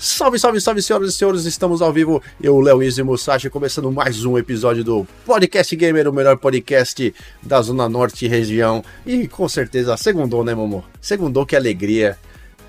[0.00, 2.22] Salve, salve, salve, senhoras e senhores, estamos ao vivo.
[2.40, 7.60] Eu, Léo Izzy Musashi, começando mais um episódio do Podcast Gamer, o melhor podcast da
[7.60, 8.84] Zona Norte e região.
[9.04, 10.84] E com certeza, segundou, né, Momo?
[11.00, 12.16] Segundou, que alegria.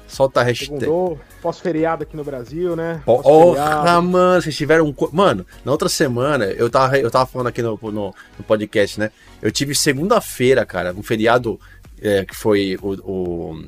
[0.07, 0.79] Solta a hashtag.
[0.79, 2.99] Segundou, pós-feriado aqui no Brasil, né?
[3.05, 4.95] Porra, mano, vocês tiveram um.
[5.13, 7.91] Mano, na outra semana, eu tava, eu tava falando aqui no, no,
[8.39, 9.11] no podcast, né?
[9.39, 11.59] Eu tive segunda-feira, cara, um feriado
[12.01, 13.63] é, que foi o, o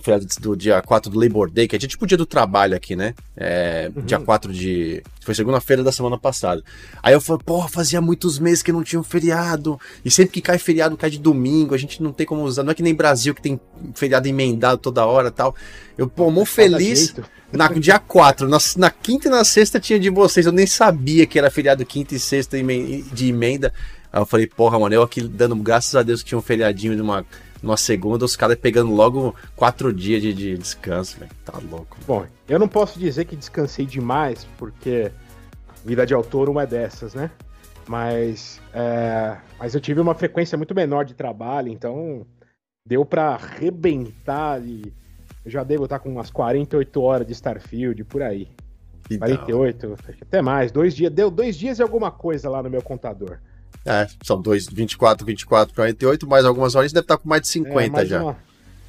[0.00, 2.74] o feriado do dia 4 do Labor Day, que é tipo o dia do trabalho
[2.74, 3.14] aqui, né?
[3.36, 4.02] É, uhum.
[4.02, 5.02] Dia 4 de.
[5.22, 6.62] Foi segunda-feira da semana passada.
[7.02, 9.78] Aí eu falei, porra, fazia muitos meses que não tinha um feriado.
[10.04, 11.74] E sempre que cai feriado, cai de domingo.
[11.74, 12.62] A gente não tem como usar.
[12.62, 13.60] Não é que nem Brasil que tem
[13.94, 15.54] feriado emendado toda hora tal.
[15.96, 17.14] Eu, pô, mó feliz.
[17.52, 20.46] Na, dia 4, na, na quinta e na sexta tinha de vocês.
[20.46, 23.74] Eu nem sabia que era feriado quinta e sexta de emenda.
[24.12, 26.94] Aí eu falei, porra, mano, eu aqui dando graças a Deus que tinha um feriadinho
[26.94, 27.26] de uma
[27.62, 31.30] numa segunda, os caras pegando logo quatro dias de, de descanso, velho.
[31.44, 31.96] Tá louco.
[32.06, 35.10] Bom, eu não posso dizer que descansei demais, porque
[35.84, 37.30] vida de autor uma é dessas, né?
[37.86, 42.24] Mas, é, mas eu tive uma frequência muito menor de trabalho, então
[42.86, 44.92] deu para arrebentar e
[45.44, 48.48] eu já devo estar com umas 48 horas de Starfield, por aí.
[49.10, 49.26] Então.
[49.26, 50.70] 48, até mais.
[50.70, 53.38] Dois dias, deu dois dias e alguma coisa lá no meu contador.
[53.84, 58.02] É, são dois, 24, 24, 48, mais algumas horas deve estar com mais de 50
[58.02, 58.22] é, já.
[58.22, 58.36] Uma,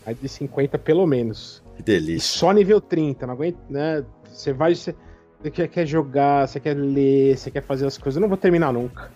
[0.05, 1.63] mais de 50 pelo menos.
[1.77, 2.39] Que delícia.
[2.39, 4.03] Só nível 30, não aguenta, né?
[4.29, 4.93] Você vai, você,
[5.41, 8.73] você quer jogar, você quer ler, você quer fazer as coisas, eu não vou terminar
[8.73, 9.11] nunca.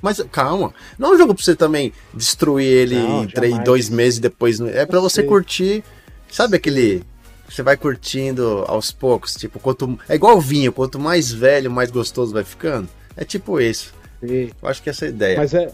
[0.00, 3.88] Mas calma, não é um jogo pra você também destruir ele não, em três, dois
[3.88, 4.60] meses depois.
[4.60, 5.82] É para você curtir,
[6.30, 7.02] sabe aquele
[7.48, 12.32] você vai curtindo aos poucos, tipo, quanto é igual vinho, quanto mais velho, mais gostoso
[12.32, 12.88] vai ficando.
[13.16, 13.94] É tipo isso.
[14.22, 15.36] Eu acho que essa é a ideia.
[15.36, 15.72] Mas é.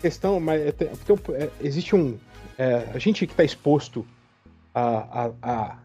[0.00, 2.18] Questão, mas é, é, existe um.
[2.58, 4.04] É, a gente que está exposto
[4.74, 5.24] a.
[5.24, 5.78] a, a,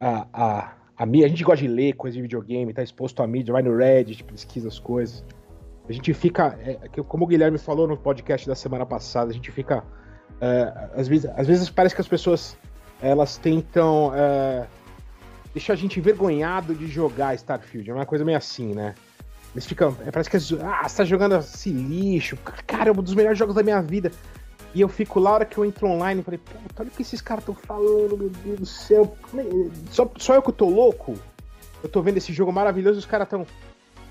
[0.00, 3.52] a, a, a, a gente gosta de ler coisas de videogame, está exposto à mídia,
[3.52, 5.24] vai no Reddit, pesquisa as coisas.
[5.88, 6.58] A gente fica.
[6.62, 9.84] É, como o Guilherme falou no podcast da semana passada, a gente fica.
[10.40, 12.56] É, às, vezes, às vezes parece que as pessoas
[13.02, 14.66] elas tentam é,
[15.52, 17.90] deixar a gente envergonhado de jogar Starfield.
[17.90, 18.94] É uma coisa meio assim, né?
[19.54, 19.96] Eles ficam.
[20.06, 20.36] É, parece que.
[20.62, 22.36] Ah, você tá jogando esse lixo.
[22.66, 24.12] Cara, é um dos melhores jogos da minha vida.
[24.72, 27.02] E eu fico lá, a hora que eu entro online, falei, puta, olha o que
[27.02, 29.16] esses caras estão falando, meu Deus do céu.
[29.90, 31.18] Só, só eu que tô louco?
[31.82, 33.44] Eu tô vendo esse jogo maravilhoso e os caras tão.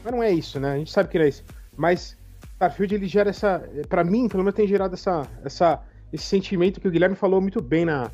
[0.04, 0.74] Mas não é isso, né?
[0.74, 1.46] A gente sabe que não é isso.
[1.78, 2.18] Mas
[2.56, 3.64] Starfield ele gera essa.
[3.88, 7.62] para mim, pelo menos, tem gerado essa, essa, esse sentimento que o Guilherme falou muito
[7.62, 8.12] bem na,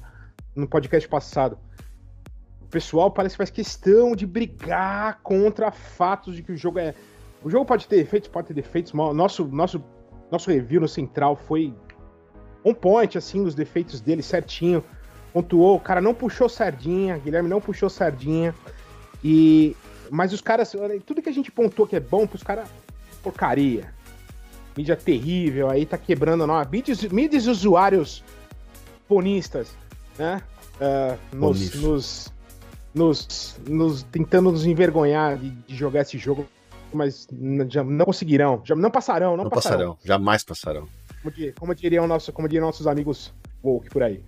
[0.55, 1.57] no podcast passado.
[2.61, 6.93] O pessoal parece que faz questão de brigar contra fatos de que o jogo é
[7.45, 8.91] o jogo pode ter efeitos, pode ter defeitos.
[8.91, 9.83] Nosso, nosso,
[10.31, 11.71] nosso review no Central foi
[12.65, 14.83] on point, assim, os defeitos dele certinho.
[15.31, 18.55] Pontuou, o cara não puxou sardinha, Guilherme não puxou sardinha.
[19.23, 19.75] E.
[20.09, 20.75] Mas os caras.
[21.05, 22.67] Tudo que a gente pontuou que é bom pros caras.
[23.21, 23.93] Porcaria.
[24.75, 26.59] Mídia terrível, aí tá quebrando não.
[26.65, 28.23] Mídias, mídias usuários
[29.07, 29.77] ponistas,
[30.17, 30.41] né?
[30.81, 32.33] Uh, nos, nos,
[32.91, 36.47] nos, nos, tentando nos envergonhar de, de jogar esse jogo
[36.95, 37.27] mas
[37.69, 39.95] já não conseguirão, já não passarão, não, não passarão.
[39.95, 39.97] passarão.
[40.03, 40.87] Jamais passarão.
[41.21, 43.33] Como, como, diriam nosso, como diriam nossos amigos
[43.63, 44.23] woke por aí.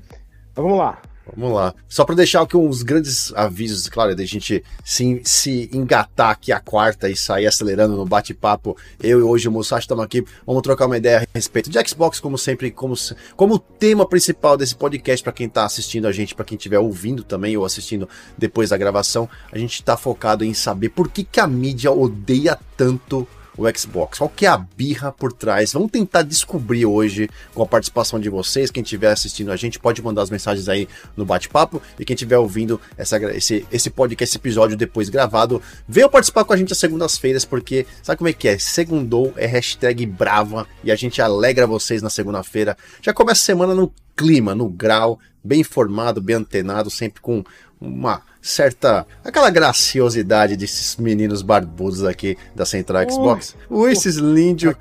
[0.51, 1.01] Então vamos lá.
[1.35, 1.73] Vamos lá.
[1.87, 6.59] Só para deixar aqui uns grandes avisos, claro, da gente se, se engatar aqui a
[6.59, 8.77] quarta e sair acelerando no bate-papo.
[9.01, 12.19] Eu e hoje o Musashi estamos aqui, vamos trocar uma ideia a respeito de Xbox,
[12.19, 12.93] como sempre, como,
[13.35, 17.23] como tema principal desse podcast para quem está assistindo a gente, para quem estiver ouvindo
[17.23, 19.29] também ou assistindo depois da gravação.
[19.51, 23.27] A gente está focado em saber por que, que a mídia odeia tanto
[23.57, 24.19] o Xbox?
[24.19, 25.73] Qual que é a birra por trás?
[25.73, 28.69] Vamos tentar descobrir hoje com a participação de vocês.
[28.69, 31.81] Quem estiver assistindo a gente pode mandar as mensagens aí no bate-papo.
[31.99, 36.53] E quem estiver ouvindo essa, esse, esse podcast, esse episódio depois gravado, venham participar com
[36.53, 38.59] a gente às segundas-feiras, porque sabe como é que é?
[38.59, 42.77] Segundou é hashtag brava e a gente alegra vocês na segunda-feira.
[43.01, 47.43] Já começa a semana no clima, no grau, bem informado, bem antenado, sempre com
[47.79, 49.05] uma certa.
[49.23, 53.55] aquela graciosidade desses meninos barbudos aqui da Central Xbox.
[53.69, 54.73] Ui, esses lindos.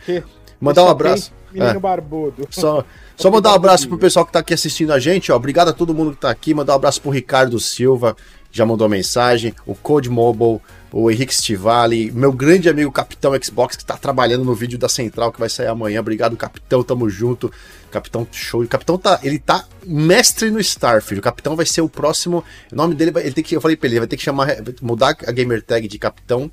[0.60, 1.32] Mandar um abraço.
[1.52, 1.78] Menino é.
[1.78, 2.46] barbudo.
[2.50, 2.84] Só,
[3.16, 5.36] só mandar um abraço pro pessoal que tá aqui assistindo a gente, ó.
[5.36, 6.54] Obrigado a todo mundo que tá aqui.
[6.54, 8.16] Mandar um abraço pro Ricardo Silva,
[8.50, 9.54] já mandou mensagem.
[9.66, 10.60] O Code Mobile,
[10.92, 15.32] o Henrique Stivali, meu grande amigo Capitão Xbox, que tá trabalhando no vídeo da Central,
[15.32, 16.00] que vai sair amanhã.
[16.00, 16.82] Obrigado, Capitão.
[16.82, 17.52] Tamo junto.
[17.96, 18.62] Capitão show.
[18.62, 21.20] O Capitão tá, ele tá mestre no Starfield.
[21.20, 22.44] O Capitão vai ser o próximo.
[22.72, 24.22] O nome dele vai, ele tem que, eu falei pra ele, ele vai ter que
[24.22, 24.48] chamar,
[24.80, 26.50] mudar a gamer tag de Capitão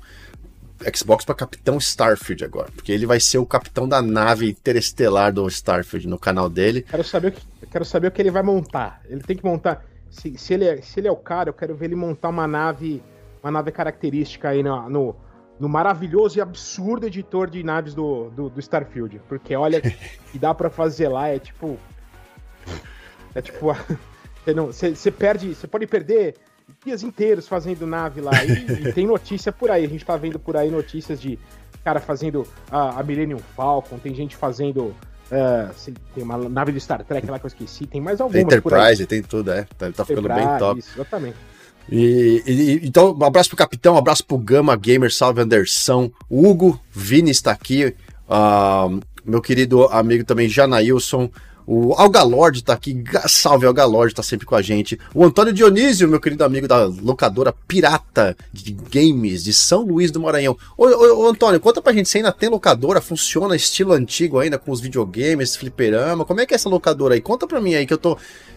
[0.94, 5.46] Xbox para Capitão Starfield agora, porque ele vai ser o capitão da nave interestelar do
[5.48, 6.82] Starfield no canal dele.
[6.82, 9.00] Quero saber o que, quero saber o que ele vai montar.
[9.08, 11.74] Ele tem que montar se, se, ele é, se ele é o cara, eu quero
[11.74, 13.02] ver ele montar uma nave,
[13.42, 15.16] uma nave característica aí no, no,
[15.58, 19.20] no maravilhoso e absurdo editor de naves do, do, do Starfield.
[19.28, 21.78] Porque olha, que dá para fazer lá, é tipo.
[23.34, 23.74] É tipo.
[24.44, 25.54] Você, perde.
[25.54, 26.34] Você pode perder
[26.84, 28.32] dias inteiros fazendo nave lá.
[28.44, 29.84] E, e, tem notícia por aí.
[29.84, 31.38] A gente tá vendo por aí notícias de
[31.82, 34.94] cara fazendo a, a Millennium Falcon, tem gente fazendo.
[35.30, 38.46] Uh, tem uma nave do Star Trek lá que eu esqueci, tem mais algumas.
[38.46, 39.66] Tem Enterprise, tem tudo, é.
[39.76, 40.78] Tá, tá ficando bem top.
[40.78, 41.36] Isso, exatamente.
[41.90, 46.10] E, e, então, um abraço pro capitão, um abraço pro Gama Gamer, salve Anderson.
[46.30, 47.94] Hugo Vini está aqui.
[48.28, 51.30] Uh, meu querido amigo também, Janailson.
[51.66, 54.98] O Algalord tá aqui, salve Algalord, tá sempre com a gente.
[55.14, 60.20] O Antônio Dionísio, meu querido amigo da locadora Pirata de Games de São Luís do
[60.20, 60.56] Maranhão.
[60.76, 63.00] Ô, ô, ô, Antônio, conta pra gente, você ainda tem locadora?
[63.00, 66.24] Funciona estilo antigo ainda, com os videogames, fliperama?
[66.24, 67.20] Como é que é essa locadora aí?
[67.20, 68.10] Conta pra mim aí, que eu tô,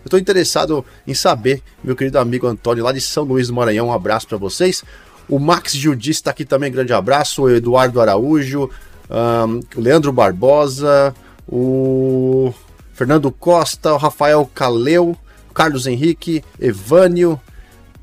[0.03, 3.87] eu tô interessado em saber, meu querido amigo Antônio, lá de São Luís do Maranhão.
[3.87, 4.83] Um abraço para vocês.
[5.29, 7.43] O Max Giudice tá aqui também, grande abraço.
[7.43, 8.69] O Eduardo Araújo,
[9.09, 11.15] um, o Leandro Barbosa,
[11.47, 12.53] o
[12.97, 15.15] Fernando Costa, o Rafael Caleu,
[15.53, 17.39] Carlos Henrique, Evânio,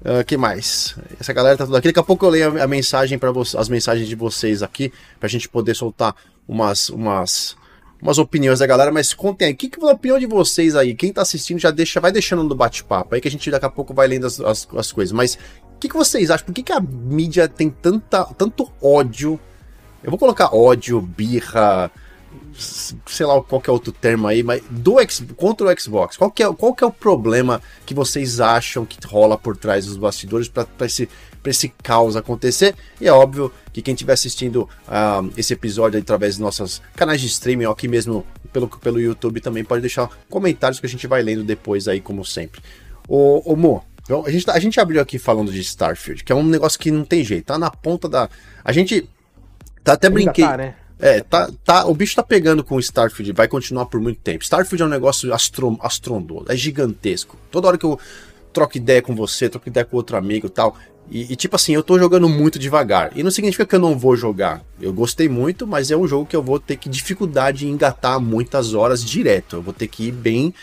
[0.03, 0.95] uh, que mais?
[1.19, 1.89] Essa galera tá tudo aqui.
[1.89, 5.29] Daqui a pouco eu leio a, mensagem para as mensagens de vocês aqui, para a
[5.29, 6.15] gente poder soltar
[6.47, 7.57] umas, umas,
[8.01, 8.93] umas opiniões da galera.
[8.93, 10.95] Mas contem aí, o que, que a opinião de vocês aí?
[10.95, 13.71] Quem tá assistindo já deixa, vai deixando no bate-papo aí que a gente daqui a
[13.71, 15.11] pouco vai lendo as, as, as coisas.
[15.11, 15.37] Mas
[15.75, 16.47] o que, que vocês acham?
[16.47, 19.41] Por que, que a mídia tem tanta, tanto ódio?
[20.05, 21.91] Eu vou colocar ódio, birra,
[23.07, 26.43] sei lá qual é outro termo aí, mas do X, contra o Xbox, qual que,
[26.43, 30.49] é, qual que é o problema que vocês acham que rola por trás dos bastidores
[30.49, 31.09] para esse,
[31.45, 32.75] esse caos acontecer?
[33.01, 37.27] E é óbvio que quem estiver assistindo uh, esse episódio através dos nossos canais de
[37.27, 41.43] streaming, aqui mesmo pelo, pelo YouTube, também pode deixar comentários que a gente vai lendo
[41.43, 42.61] depois aí, como sempre.
[43.09, 43.85] Ô, ô Mo,
[44.25, 46.91] a gente, tá, a gente abriu aqui falando de Starfield, que é um negócio que
[46.91, 48.29] não tem jeito, tá na ponta da.
[48.63, 49.09] A gente.
[49.83, 50.45] Tá até brinquei.
[50.45, 50.75] Tá, né?
[50.99, 54.45] É, tá, tá, o bicho tá pegando com o Starfield, vai continuar por muito tempo.
[54.45, 57.37] Starfield é um negócio astro, astrondoso, é gigantesco.
[57.51, 57.99] Toda hora que eu
[58.53, 60.77] troco ideia com você, troco ideia com outro amigo tal.
[61.11, 63.13] E, e, tipo assim, eu tô jogando muito devagar.
[63.15, 64.63] E não significa que eu não vou jogar.
[64.81, 68.19] Eu gostei muito, mas é um jogo que eu vou ter que dificuldade em engatar
[68.19, 69.57] muitas horas direto.
[69.57, 70.55] Eu vou ter que ir bem.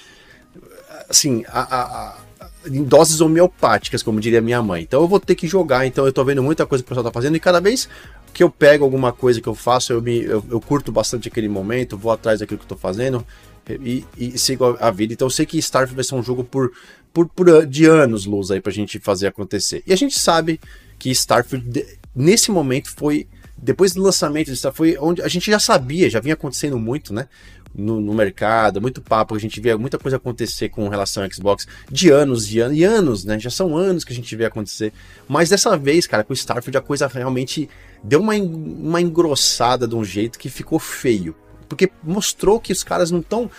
[1.07, 2.18] Assim, a, a, a,
[2.66, 4.81] em doses homeopáticas, como diria minha mãe.
[4.81, 5.86] Então eu vou ter que jogar.
[5.86, 7.36] Então eu tô vendo muita coisa que o pessoal tá fazendo.
[7.36, 7.88] E cada vez
[8.33, 11.50] que eu pego alguma coisa que eu faço, eu, me, eu, eu curto bastante aquele
[11.50, 13.25] momento, vou atrás daquilo que eu tô fazendo
[13.69, 15.13] e, e, sigo a vida.
[15.13, 16.72] Então eu sei que Starfield vai ser um jogo por,
[17.13, 19.83] por, por de anos luz aí pra gente fazer acontecer.
[19.86, 20.60] E a gente sabe
[20.98, 21.86] que Starfield,
[22.16, 23.28] nesse momento, foi.
[23.57, 27.27] Depois do lançamento foi onde a gente já sabia, já vinha acontecendo muito, né?
[27.74, 31.68] No, no, mercado, muito papo, a gente via muita coisa acontecer com relação ao Xbox
[31.89, 33.39] de anos e anos, e anos, né?
[33.39, 34.92] Já são anos que a gente vê acontecer.
[35.27, 37.69] Mas dessa vez, cara, com o Starfield a coisa realmente
[38.03, 41.36] deu uma, uma engrossada de um jeito que ficou feio.
[41.68, 43.50] Porque mostrou que os caras não estão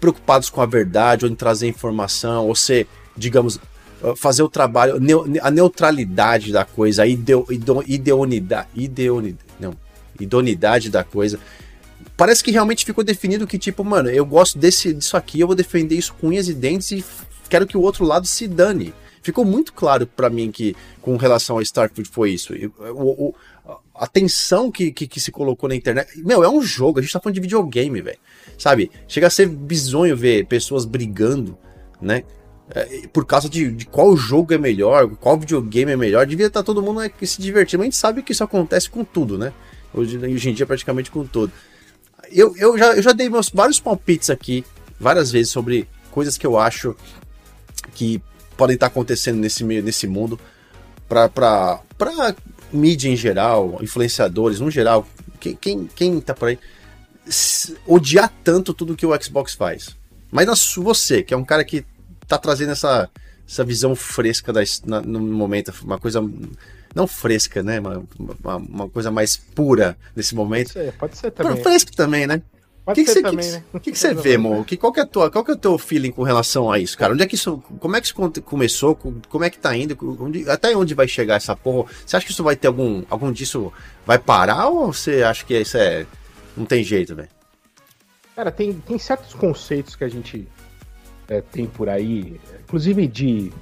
[0.00, 3.56] preocupados com a verdade ou em trazer informação, ou ser, digamos,
[4.02, 5.00] uh, fazer o trabalho,
[5.40, 7.46] a neutralidade da coisa, a ideo,
[7.86, 9.74] ideonidade, ideonidade, não,
[10.18, 11.38] idonidade da coisa.
[12.16, 15.56] Parece que realmente ficou definido que, tipo, mano, eu gosto desse, disso aqui, eu vou
[15.56, 17.04] defender isso com unhas e dentes e
[17.48, 18.92] quero que o outro lado se dane.
[19.22, 22.52] Ficou muito claro para mim que, com relação a Starfield, foi isso.
[22.92, 23.34] O, o,
[23.94, 26.20] a tensão que, que, que, se colocou na internet.
[26.24, 28.18] Meu, é um jogo, a gente tá falando de videogame, velho.
[28.58, 28.90] Sabe?
[29.06, 31.56] Chega a ser bizonho ver pessoas brigando,
[32.00, 32.24] né?
[32.74, 36.26] É, por causa de, de, qual jogo é melhor, qual videogame é melhor.
[36.26, 37.80] Devia estar tá todo mundo né, se divertindo.
[37.80, 39.52] Mas a gente sabe que isso acontece com tudo, né?
[39.94, 41.52] Hoje, hoje em dia, praticamente com tudo.
[42.30, 44.64] Eu, eu, já, eu já dei meus vários palpites aqui,
[44.98, 46.96] várias vezes, sobre coisas que eu acho
[47.94, 48.22] que
[48.56, 50.40] podem estar acontecendo nesse meio, nesse mundo,
[51.08, 51.80] para
[52.72, 55.06] mídia em geral, influenciadores no geral,
[55.38, 56.58] quem, quem, quem tá por aí,
[57.86, 59.96] odiar tanto tudo que o Xbox faz.
[60.30, 61.84] Mas você, que é um cara que
[62.26, 63.08] tá trazendo essa,
[63.48, 66.22] essa visão fresca da, na, no momento, uma coisa
[66.94, 67.80] não fresca, né?
[67.80, 70.72] Uma, uma, uma, coisa mais pura nesse momento.
[70.72, 71.62] Pode ser, pode ser também.
[71.62, 72.42] Fresco também, né?
[72.84, 73.64] O que, que, você, também, que, né?
[73.80, 74.64] que, que você vê, Mo?
[74.64, 76.98] Que, qual, que é tua, qual que é o teu feeling com relação a isso,
[76.98, 77.12] cara?
[77.12, 77.62] Onde é que isso.
[77.78, 78.96] Como é que isso começou?
[79.28, 79.96] Como é que tá indo?
[80.20, 81.88] Onde, até onde vai chegar essa porra?
[82.04, 83.04] Você acha que isso vai ter algum.
[83.08, 83.72] Algum disso
[84.04, 86.04] vai parar ou você acha que isso é.
[86.56, 87.28] Não tem jeito, velho?
[88.34, 90.48] Cara, tem, tem certos conceitos que a gente
[91.28, 93.52] é, tem por aí, inclusive de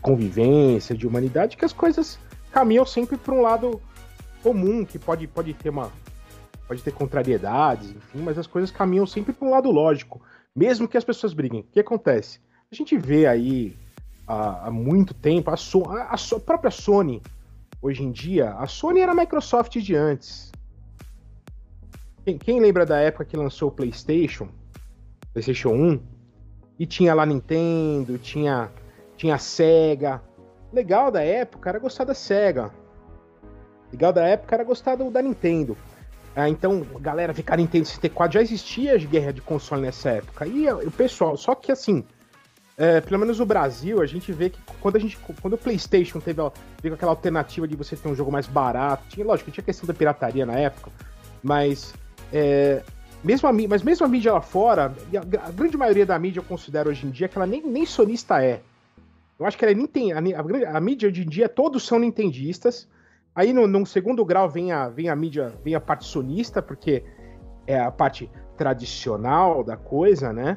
[0.00, 2.18] convivência, de humanidade, que as coisas
[2.52, 3.80] caminham sempre para um lado
[4.42, 5.90] comum, que pode, pode ter uma,
[6.70, 10.22] pode ter contrariedades, enfim, mas as coisas caminham sempre para um lado lógico,
[10.54, 11.62] mesmo que as pessoas briguem.
[11.62, 12.38] O que acontece?
[12.70, 13.76] A gente vê aí
[14.24, 15.50] há, há muito tempo.
[15.50, 17.20] A, so, a, a, própria Sony,
[17.82, 20.52] hoje em dia, a Sony era a Microsoft de antes.
[22.24, 24.46] Quem, quem lembra da época que lançou o PlayStation,
[25.32, 26.00] PlayStation 1,
[26.78, 28.70] e tinha lá Nintendo, tinha,
[29.16, 30.22] tinha Sega.
[30.72, 32.70] Legal da época era gostar da Sega.
[33.90, 35.76] Legal da época era gostar do, da Nintendo.
[36.34, 40.46] Ah, então, galera, ficar Nintendo 64 já existia guerra de console nessa época.
[40.46, 42.04] E o pessoal, só que assim,
[42.80, 45.18] é, pelo menos no Brasil, a gente vê que quando a gente.
[45.42, 46.40] Quando o Playstation teve,
[46.80, 49.92] teve aquela alternativa de você ter um jogo mais barato, tinha, lógico, tinha questão da
[49.92, 50.90] pirataria na época,
[51.42, 51.92] mas.
[52.32, 52.82] É,
[53.22, 56.44] mesmo a, mas mesmo a mídia lá fora, a, a, grande maioria da mídia eu
[56.44, 58.62] considero hoje em dia que ela nem, nem sonista é.
[59.38, 60.12] Eu acho que ela nem tem.
[60.12, 62.88] A, a, a mídia hoje em dia, todos são nintendistas.
[63.34, 67.04] Aí no, num segundo grau vem a, vem a mídia, vem a parte sonista, porque
[67.66, 70.56] é a parte tradicional da coisa, né?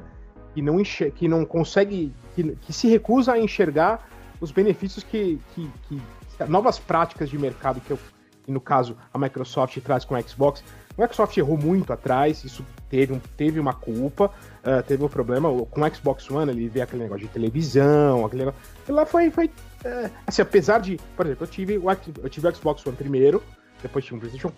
[0.54, 4.08] Que não, enxer que não consegue, que, que se recusa a enxergar
[4.42, 6.02] os benefícios que, que, que
[6.48, 8.00] novas práticas de mercado que, eu,
[8.44, 10.64] que no caso a Microsoft traz com o Xbox.
[10.98, 15.50] O Microsoft errou muito atrás, isso teve, um, teve uma culpa, uh, teve um problema.
[15.66, 18.60] Com o Xbox One ele vê aquele negócio de televisão, aquele negócio.
[18.84, 19.50] Aquilo lá foi, foi
[19.84, 23.44] é, assim, apesar de, por exemplo, eu tive, o, eu tive o Xbox One primeiro,
[23.82, 24.52] depois tive um PlayStation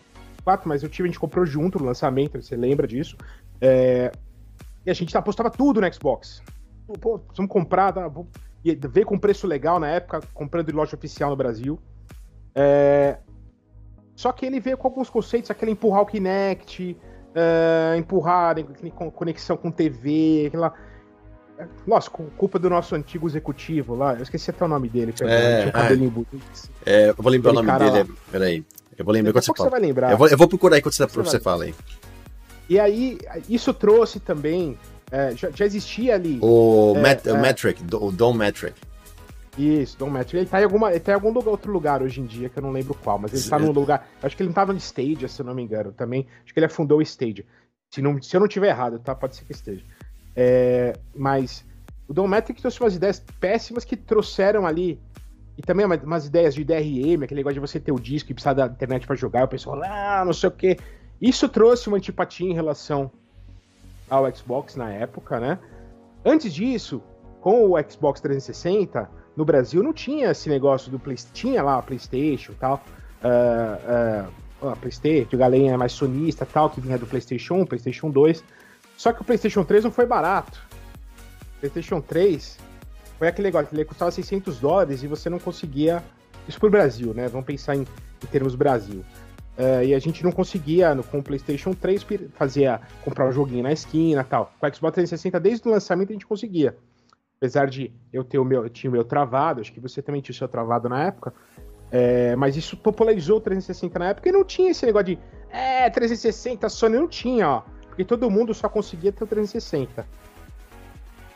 [0.44, 3.17] 4, mas eu tive, a gente comprou junto no lançamento, você lembra disso?
[3.60, 4.12] É,
[4.86, 6.41] e a gente apostava tudo no Xbox.
[7.01, 8.27] Pô, vamos comprar, tá, vou,
[8.63, 11.79] e veio com preço legal na época, comprando em loja oficial no Brasil.
[12.53, 13.17] É,
[14.15, 16.98] só que ele veio com alguns conceitos, aquele empurrar o Kinect,
[17.36, 18.55] uh, empurrar
[19.13, 20.74] conexão com TV, aquela
[21.88, 24.13] nossa, culpa do nosso antigo executivo lá.
[24.13, 25.13] Eu esqueci até o nome dele.
[25.21, 25.71] É.
[26.85, 28.09] É, eu vou lembrar Aquele o nome dele.
[28.09, 28.15] Lá.
[28.31, 28.65] Peraí.
[28.97, 29.69] Eu vou lembrar quando você fala.
[29.69, 30.12] Você vai lembrar.
[30.12, 31.75] Eu vou, eu vou procurar aí quando você, você, você fala aí.
[32.69, 34.77] E aí, isso trouxe também.
[35.12, 36.39] É, já, já, existia ali.
[36.41, 38.74] O é, Met, é, Metric, o Dom Metric.
[39.57, 40.38] Isso, Dom Metric.
[40.38, 42.57] Ele tá em, alguma, ele tá em algum lugar, outro lugar hoje em dia, que
[42.57, 44.07] eu não lembro qual, mas ele tá num lugar.
[44.21, 45.91] Acho que ele não tava no Stadia, se eu não me engano.
[45.91, 46.27] Também.
[46.43, 47.45] Acho que ele afundou o Stadia.
[47.89, 49.13] Se, não, se eu não tiver errado, tá?
[49.13, 49.85] Pode ser que esteja.
[50.36, 51.65] É, mas
[52.08, 55.00] o Dometric trouxe umas ideias péssimas que trouxeram ali.
[55.58, 58.54] E também umas ideias de DRM, aquele negócio de você ter o disco e precisar
[58.54, 60.77] da internet para jogar, o pessoal, ah, não sei o quê.
[61.22, 63.10] Isso trouxe uma antipatia em relação
[64.10, 65.58] ao Xbox na época, né?
[66.25, 67.01] Antes disso,
[67.39, 71.34] com o Xbox 360, no Brasil não tinha esse negócio do PlayStation.
[71.34, 72.84] Tinha lá a PlayStation e tal.
[73.24, 78.10] Uh, uh, a PlayStation, a galinha mais sonista tal, que vinha do PlayStation 1, PlayStation
[78.10, 78.44] 2.
[78.97, 80.61] Só que o PlayStation 3 não foi barato.
[81.59, 82.57] PlayStation 3
[83.17, 86.03] foi aquele negócio ele custava 600 dólares e você não conseguia.
[86.47, 87.27] Isso pro Brasil, né?
[87.27, 89.03] Vamos pensar em, em termos Brasil.
[89.57, 93.63] Uh, e a gente não conseguia, no, com o PlayStation 3, fazia, comprar um joguinho
[93.63, 94.53] na esquina tal.
[94.59, 96.75] Com o Xbox 360, desde o lançamento, a gente conseguia.
[97.37, 100.21] Apesar de eu ter o meu, eu tinha o meu travado, acho que você também
[100.21, 101.33] tinha o seu travado na época.
[101.91, 105.89] É, mas isso popularizou o 360 na época e não tinha esse negócio de é,
[105.89, 107.63] 360, Sony não tinha, ó.
[107.95, 110.05] Porque todo mundo só conseguia ter o 360.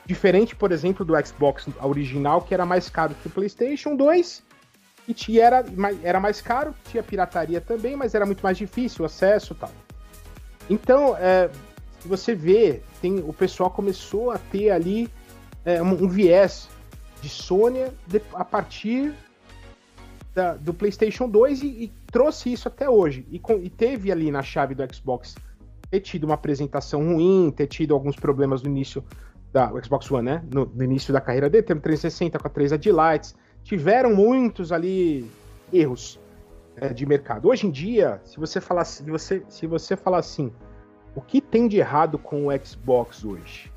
[0.06, 4.44] Diferente, por exemplo, do Xbox original, que era mais caro que o PlayStation 2
[5.08, 5.64] e era,
[6.04, 9.72] era mais caro, tinha pirataria também, mas era muito mais difícil o acesso e tal.
[10.70, 11.50] Então, é,
[12.06, 15.10] você vê, tem, o pessoal começou a ter ali
[15.64, 16.68] é, um, um, viés
[17.22, 19.14] de Sony de, a partir
[20.36, 23.26] da, do PlayStation 2 e, e, trouxe isso até hoje.
[23.32, 25.36] E, com, e teve ali na chave do Xbox
[25.90, 29.04] ter tido uma apresentação ruim, ter tido alguns problemas no início
[29.52, 30.44] da Xbox One, né?
[30.54, 35.30] No, no, início da carreira dele, teve 360 com a 3 Lights, tiveram muitos ali
[35.74, 36.20] erros
[36.76, 37.48] é, de mercado.
[37.48, 40.52] Hoje em dia, se você falar, se você, se você falar assim,
[41.16, 43.72] o que tem de errado com o Xbox hoje?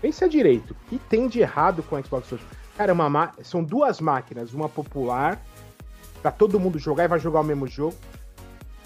[0.00, 2.44] Pensa direito, o que tem de errado com o Xbox hoje?
[2.76, 5.40] Cara, uma, são duas máquinas, uma popular
[6.22, 7.94] para todo mundo jogar e vai jogar o mesmo jogo,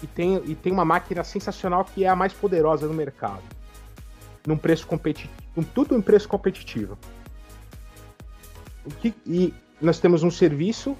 [0.01, 3.43] e tem, e tem uma máquina sensacional que é a mais poderosa no mercado
[4.47, 5.33] num preço competitivo,
[5.73, 6.97] tudo em preço competitivo.
[8.99, 10.97] Que, e nós temos um serviço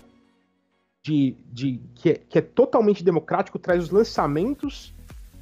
[1.02, 4.94] de, de que, é, que é totalmente democrático, traz os lançamentos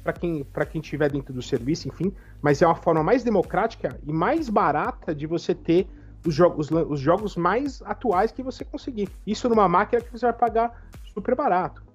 [0.02, 4.00] para quem para quem estiver dentro do serviço, enfim, mas é uma forma mais democrática
[4.06, 5.86] e mais barata de você ter
[6.24, 9.08] os jogos, os jogos mais atuais que você conseguir.
[9.26, 11.87] Isso numa máquina que você vai pagar super barato.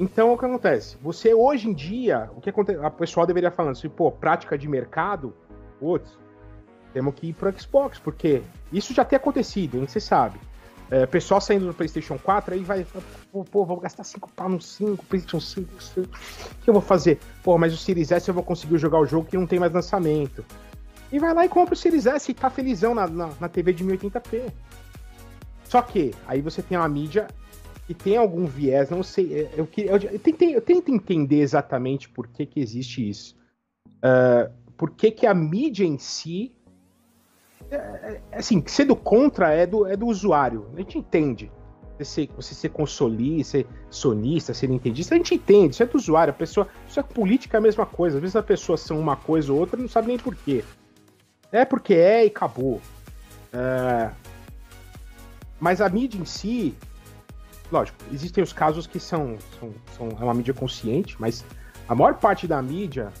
[0.00, 0.96] Então, o que acontece?
[1.02, 2.82] Você, hoje em dia, o que acontece?
[2.82, 5.34] A pessoal deveria falar assim, pô, prática de mercado,
[5.78, 6.18] putz,
[6.94, 8.42] temos que ir pro Xbox, porque
[8.72, 9.86] isso já tem acontecido, hein?
[9.86, 10.40] Você sabe.
[10.90, 12.86] É, pessoal saindo do PlayStation 4, aí vai,
[13.30, 16.82] pô, pô vou gastar 5 pau no 5, PlayStation 5, 5, o que eu vou
[16.82, 17.20] fazer?
[17.44, 19.70] Pô, mas o Series S eu vou conseguir jogar o jogo que não tem mais
[19.70, 20.42] lançamento.
[21.12, 23.74] E vai lá e compra o Series S e tá felizão na, na, na TV
[23.74, 24.50] de 1080p.
[25.64, 27.28] Só que aí você tem uma mídia
[27.90, 29.40] que tem algum viés, não sei.
[29.40, 33.36] É, eu, eu, eu, tentei, eu tento entender exatamente por que, que existe isso.
[33.96, 36.54] Uh, por que, que a mídia em si.
[37.68, 40.70] É, é, assim, sendo contra é do, é do usuário.
[40.72, 41.50] A gente entende.
[41.98, 45.74] Você, você ser consoli, ser sonista, ser entendista, a gente entende.
[45.74, 46.30] Isso é do usuário.
[46.30, 46.68] A pessoa.
[46.88, 48.18] Isso é política é a mesma coisa.
[48.18, 50.62] Às vezes a pessoa são uma coisa ou outra não sabe nem por quê.
[51.50, 52.80] É porque é e acabou.
[53.52, 54.14] Uh,
[55.58, 56.76] mas a mídia em si,
[57.70, 61.44] lógico, existem os casos que são, são, são é uma mídia consciente, mas
[61.88, 63.12] a maior parte da mídia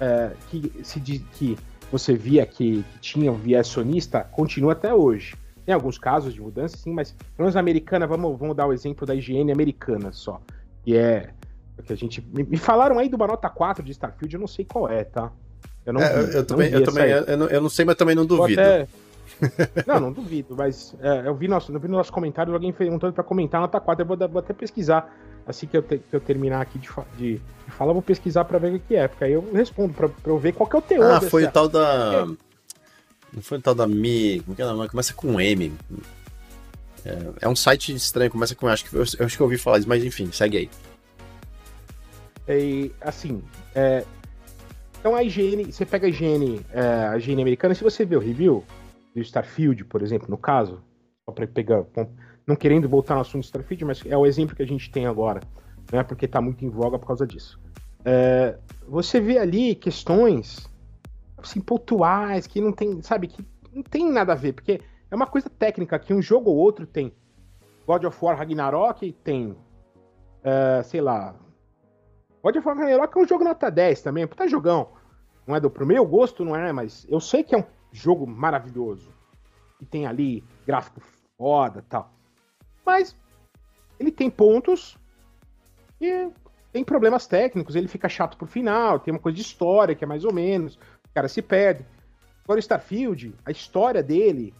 [0.00, 1.56] é, que se que
[1.90, 5.36] você via que, que tinha um viés sonista continua até hoje.
[5.64, 8.72] Tem alguns casos de mudança, sim, mas pelo menos na americana, vamos, vamos dar o
[8.72, 10.40] exemplo da higiene americana só.
[10.82, 11.30] Que é.
[11.84, 12.24] Que a gente.
[12.32, 15.04] Me, me falaram aí de uma nota 4 de Starfield, eu não sei qual é,
[15.04, 15.30] tá?
[15.84, 18.14] Eu, não é, vi, eu, também, eu, também eu, não, eu não sei, mas também
[18.14, 18.60] não duvido.
[18.60, 18.88] Até,
[19.86, 23.12] não, não duvido, mas é, eu vi nosso, eu vi no nosso comentário alguém perguntando
[23.12, 24.02] para comentar nota 4.
[24.02, 25.12] Eu vou, vou, até pesquisar
[25.46, 28.44] assim que eu, te, que eu terminar aqui de, de, de falar, eu vou pesquisar
[28.44, 30.78] para ver o que é, porque aí eu respondo para eu ver qual que é
[30.78, 31.04] o teor.
[31.04, 31.30] Ah, dessa...
[31.30, 32.26] foi o tal da.
[33.32, 34.40] Não foi o tal da Mi.
[34.40, 34.88] Como que é?
[34.88, 35.72] Começa com M.
[37.04, 38.68] É, é, um site estranho, começa com.
[38.68, 40.70] Acho que, eu, acho que eu ouvi falar isso, mas enfim, segue aí.
[42.48, 43.42] E, assim,
[43.74, 44.04] é,
[45.02, 48.20] então a higiene, você pega a higiene, é, a higiene americana, se você vê o
[48.20, 48.64] review,
[49.14, 50.82] do Starfield, por exemplo, no caso,
[51.24, 51.84] só para pegar,
[52.46, 55.06] não querendo voltar no assunto do Starfield, mas é o exemplo que a gente tem
[55.06, 55.40] agora,
[55.92, 56.02] né?
[56.02, 57.60] Porque está muito em voga por causa disso.
[58.04, 60.68] É, você vê ali questões
[61.38, 65.26] assim pontuais que não tem, sabe, que não tem nada a ver, porque é uma
[65.26, 67.12] coisa técnica que um jogo ou outro tem.
[67.86, 69.56] God of War Ragnarok tem,
[70.42, 71.34] é, sei lá,
[72.42, 74.88] God of War Ragnarok é um jogo nota 10 também, puta jogão.
[75.46, 78.26] Não é do pro meu gosto, não é, mas eu sei que é um jogo
[78.26, 79.12] maravilhoso.
[79.80, 81.00] E tem ali gráfico
[81.36, 82.12] foda tal.
[82.84, 83.16] Mas
[83.98, 84.96] ele tem pontos
[86.00, 86.30] e
[86.72, 87.76] tem problemas técnicos.
[87.76, 90.76] Ele fica chato pro final, tem uma coisa de história que é mais ou menos.
[90.76, 91.86] O cara se perde.
[92.44, 94.52] Agora, Starfield, a história dele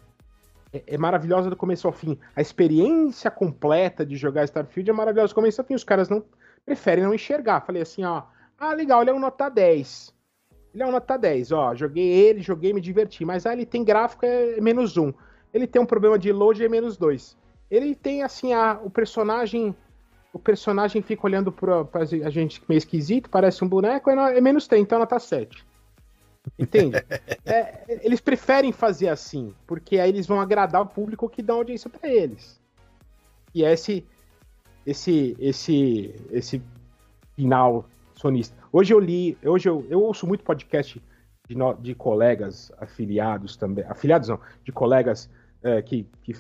[0.72, 2.18] é, é, maravilhosa do começo ao fim.
[2.36, 5.74] A experiência completa de jogar Starfield é maravilhosa do começo ao fim.
[5.74, 6.24] Os caras não
[6.64, 7.60] preferem não enxergar.
[7.62, 8.24] Falei assim, ó.
[8.58, 10.14] Ah, legal, ele é um nota 10.
[10.74, 11.74] Ele é um nota 10, ó.
[11.74, 13.24] Joguei ele, joguei, me diverti.
[13.24, 15.12] Mas ah, ele tem gráfico é menos um.
[15.52, 17.36] Ele tem um problema de load é menos dois.
[17.70, 19.74] Ele tem assim a, o personagem.
[20.32, 24.40] O personagem fica olhando pra, pra a gente meio esquisito, parece um boneco, é, é
[24.40, 25.62] menos 3, então nota 7.
[26.58, 26.96] Entende?
[27.44, 31.90] é, eles preferem fazer assim, porque aí eles vão agradar o público que dá audiência
[31.90, 32.58] para eles.
[33.54, 34.06] E é esse,
[34.86, 36.62] esse, esse, esse
[37.36, 37.86] final
[38.22, 38.56] sonista.
[38.72, 41.02] Hoje eu li, hoje eu, eu ouço muito podcast
[41.48, 45.28] de, no, de colegas afiliados também, afiliados não, de colegas
[45.62, 46.34] é, que, que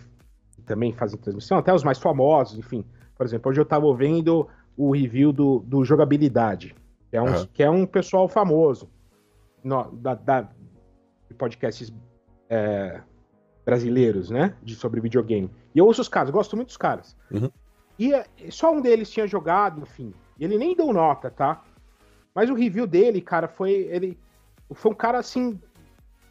[0.64, 2.84] também fazem transmissão, até os mais famosos, enfim.
[3.16, 6.74] Por exemplo, hoje eu estava ouvindo o review do, do Jogabilidade,
[7.10, 7.46] que é um, uhum.
[7.52, 8.88] que é um pessoal famoso
[9.62, 10.42] no, da, da,
[11.28, 11.92] de podcasts
[12.48, 13.00] é,
[13.66, 14.54] brasileiros, né?
[14.62, 15.50] De, sobre videogame.
[15.74, 17.16] E eu ouço os caras, gosto muito dos caras.
[17.30, 17.50] Uhum.
[17.98, 20.14] E é, só um deles tinha jogado, enfim.
[20.38, 21.62] E ele nem deu nota, tá?
[22.34, 23.70] Mas o review dele, cara, foi.
[23.70, 24.18] Ele
[24.74, 25.60] foi um cara assim.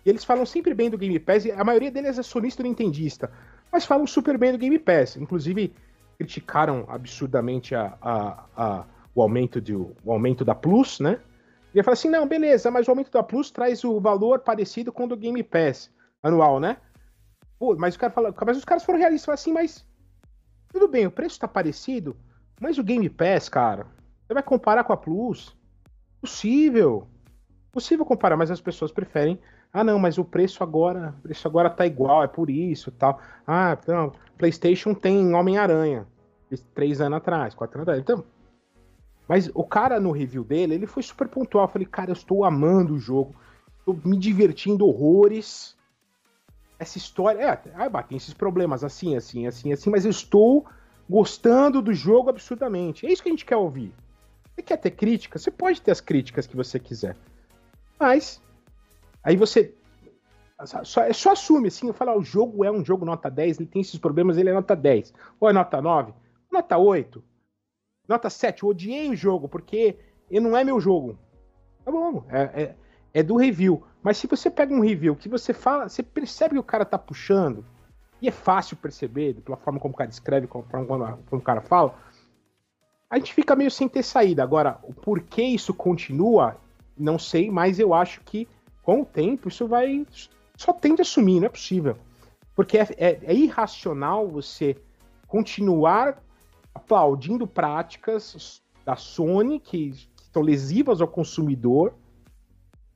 [0.05, 3.31] Eles falam sempre bem do Game Pass, a maioria deles é sonista nintendista,
[3.71, 5.15] mas falam super bem do Game Pass.
[5.15, 5.75] Inclusive,
[6.17, 11.19] criticaram absurdamente a, a, a o, aumento de, o aumento da Plus, né?
[11.73, 14.91] E ele fala assim: não, beleza, mas o aumento da Plus traz o valor parecido
[14.91, 15.91] com o do Game Pass
[16.23, 16.77] anual, né?
[17.59, 19.85] Pô, mas, o cara fala, mas os caras foram realistas, assim, mas
[20.69, 22.15] tudo bem, o preço tá parecido,
[22.59, 23.85] mas o Game Pass, cara,
[24.25, 25.55] você vai comparar com a Plus?
[26.21, 27.07] Possível.
[27.71, 29.39] Possível comparar, mas as pessoas preferem.
[29.73, 33.19] Ah, não, mas o preço agora, o preço agora tá igual, é por isso, tal.
[33.47, 36.05] Ah, então, PlayStation tem Homem-Aranha,
[36.73, 38.01] três anos atrás, quatro anos atrás.
[38.01, 38.23] Então,
[39.27, 41.67] mas o cara no review dele, ele foi super pontual.
[41.67, 43.33] Falei, cara, eu estou amando o jogo,
[43.79, 45.77] estou me divertindo horrores.
[46.77, 50.65] Essa história, é, ah, tem esses problemas assim, assim, assim, assim, mas eu estou
[51.09, 53.05] gostando do jogo absurdamente.
[53.05, 53.93] É isso que a gente quer ouvir.
[54.53, 55.39] Você quer ter crítica?
[55.39, 57.15] Você pode ter as críticas que você quiser.
[57.99, 58.41] Mas,
[59.23, 59.75] aí você.
[60.83, 63.81] Só, é só assume assim, ah, o jogo é um jogo nota 10, ele tem
[63.81, 65.11] esses problemas, ele é nota 10.
[65.39, 66.13] Ou é nota 9,
[66.51, 67.23] nota 8,
[68.07, 68.61] nota 7.
[68.61, 69.97] Eu odiei o jogo, porque
[70.29, 71.17] ele não é meu jogo.
[71.83, 72.75] Tá bom, é, é,
[73.11, 73.83] é do review.
[74.03, 76.97] Mas se você pega um review que você fala, você percebe que o cara tá
[76.97, 77.65] puxando,
[78.21, 81.95] e é fácil perceber, pela forma como o cara escreve, como, como o cara fala,
[83.11, 84.41] a gente fica meio sem ter saída.
[84.41, 86.55] Agora, o porquê isso continua,
[86.97, 88.47] não sei, mas eu acho que
[88.81, 90.07] com o tempo, isso vai.
[90.55, 91.97] Só tende a sumir, não é possível.
[92.55, 94.77] Porque é, é, é irracional você
[95.27, 96.23] continuar
[96.73, 101.93] aplaudindo práticas da Sony que, que estão lesivas ao consumidor.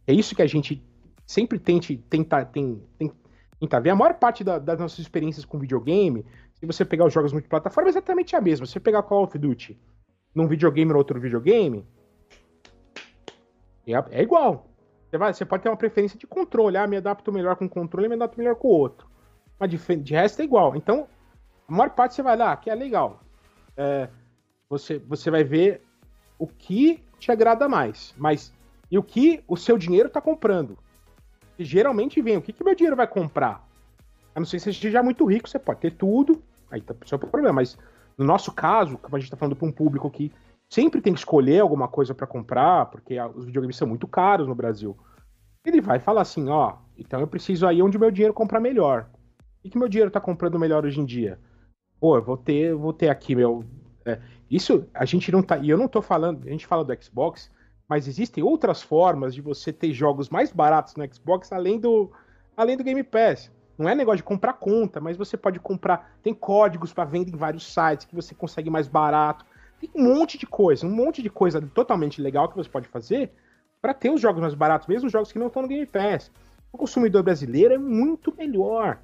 [0.08, 0.82] É isso que a gente
[1.26, 3.12] sempre tente, tenta, tem, tem,
[3.82, 3.90] ver.
[3.90, 7.90] A maior parte da, das nossas experiências com videogame, se você pegar os jogos multiplataforma,
[7.90, 8.66] é exatamente a mesma.
[8.66, 9.78] Se você pegar Call of Duty
[10.36, 11.88] num videogame ou outro videogame,
[13.88, 14.68] é, é igual.
[15.10, 16.78] Você, vai, você pode ter uma preferência de controle.
[16.78, 19.08] Ah, me adapto melhor com o controle, me adapto melhor com o outro.
[19.60, 20.76] Mas de, de resto é igual.
[20.76, 21.08] Então,
[21.68, 23.22] a maior parte você vai lá, que é legal.
[23.78, 24.10] É,
[24.70, 25.82] você, você vai ver
[26.38, 28.14] o que te agrada mais.
[28.18, 28.54] Mas
[28.92, 30.78] e o que o seu dinheiro está comprando.
[31.58, 33.66] E geralmente vem, o que, que meu dinheiro vai comprar?
[34.34, 37.08] A não ser que você seja muito rico, você pode ter tudo, aí tá o
[37.08, 37.54] seu problema.
[37.54, 37.78] Mas
[38.18, 40.32] no nosso caso, a gente está falando para um público que
[40.70, 44.56] sempre tem que escolher alguma coisa para comprar, porque os videogames são muito caros no
[44.56, 44.98] Brasil,
[45.66, 49.10] ele vai falar assim, ó, então eu preciso aí onde meu dinheiro comprar melhor.
[49.64, 51.40] O que meu dinheiro está comprando melhor hoje em dia?
[52.00, 53.66] Pô, eu vou ter, vou ter aqui meu.
[54.06, 55.58] É, isso a gente não tá.
[55.58, 57.50] E eu não tô falando, a gente fala do Xbox,
[57.88, 62.12] mas existem outras formas de você ter jogos mais baratos no Xbox além do,
[62.56, 63.52] além do Game Pass.
[63.78, 66.18] Não é negócio de comprar conta, mas você pode comprar.
[66.24, 69.46] Tem códigos para venda em vários sites que você consegue mais barato.
[69.80, 73.32] Tem um monte de coisa, um monte de coisa totalmente legal que você pode fazer
[73.82, 76.32] para ter os jogos mais baratos, mesmo os jogos que não estão no Game Pass.
[76.72, 79.00] O consumidor brasileiro é muito melhor.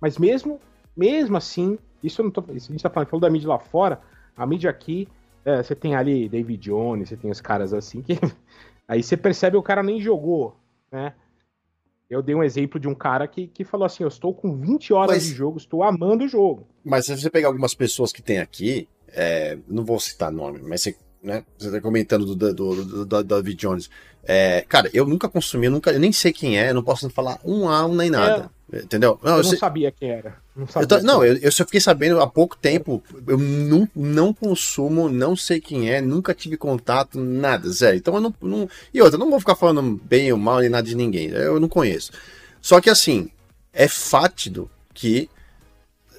[0.00, 0.60] Mas mesmo,
[0.96, 2.42] mesmo assim, isso eu não tô.
[2.52, 4.00] Isso a gente tá falando, falando da mídia lá fora,
[4.36, 5.08] a mídia aqui
[5.44, 8.18] é, você tem ali David Jones, você tem os caras assim que.
[8.88, 10.56] Aí você percebe o cara nem jogou,
[10.92, 11.14] né?
[12.08, 14.92] Eu dei um exemplo de um cara que, que falou assim: Eu estou com 20
[14.92, 16.66] horas mas, de jogo, estou amando o jogo.
[16.84, 20.82] Mas se você pegar algumas pessoas que tem aqui, é, não vou citar nome, mas
[20.82, 23.90] você, né, você tá comentando do, do, do, do David Jones.
[24.22, 27.38] É, cara, eu nunca consumi, eu, nunca, eu nem sei quem é, não posso falar
[27.44, 28.48] um A nem nada.
[28.72, 29.18] É, entendeu?
[29.22, 29.58] Não, eu, eu não sei...
[29.58, 30.36] sabia quem era.
[30.54, 33.02] Não, eu tô, não eu, eu, só fiquei sabendo há pouco tempo.
[33.26, 37.96] Eu não, não consumo, não sei quem é, nunca tive contato, nada, zero.
[37.96, 38.68] Então eu não, não.
[38.94, 41.28] E outra, eu não vou ficar falando bem ou mal nem nada de ninguém.
[41.28, 42.12] Eu não conheço.
[42.60, 43.30] Só que assim,
[43.72, 45.28] é fátido que.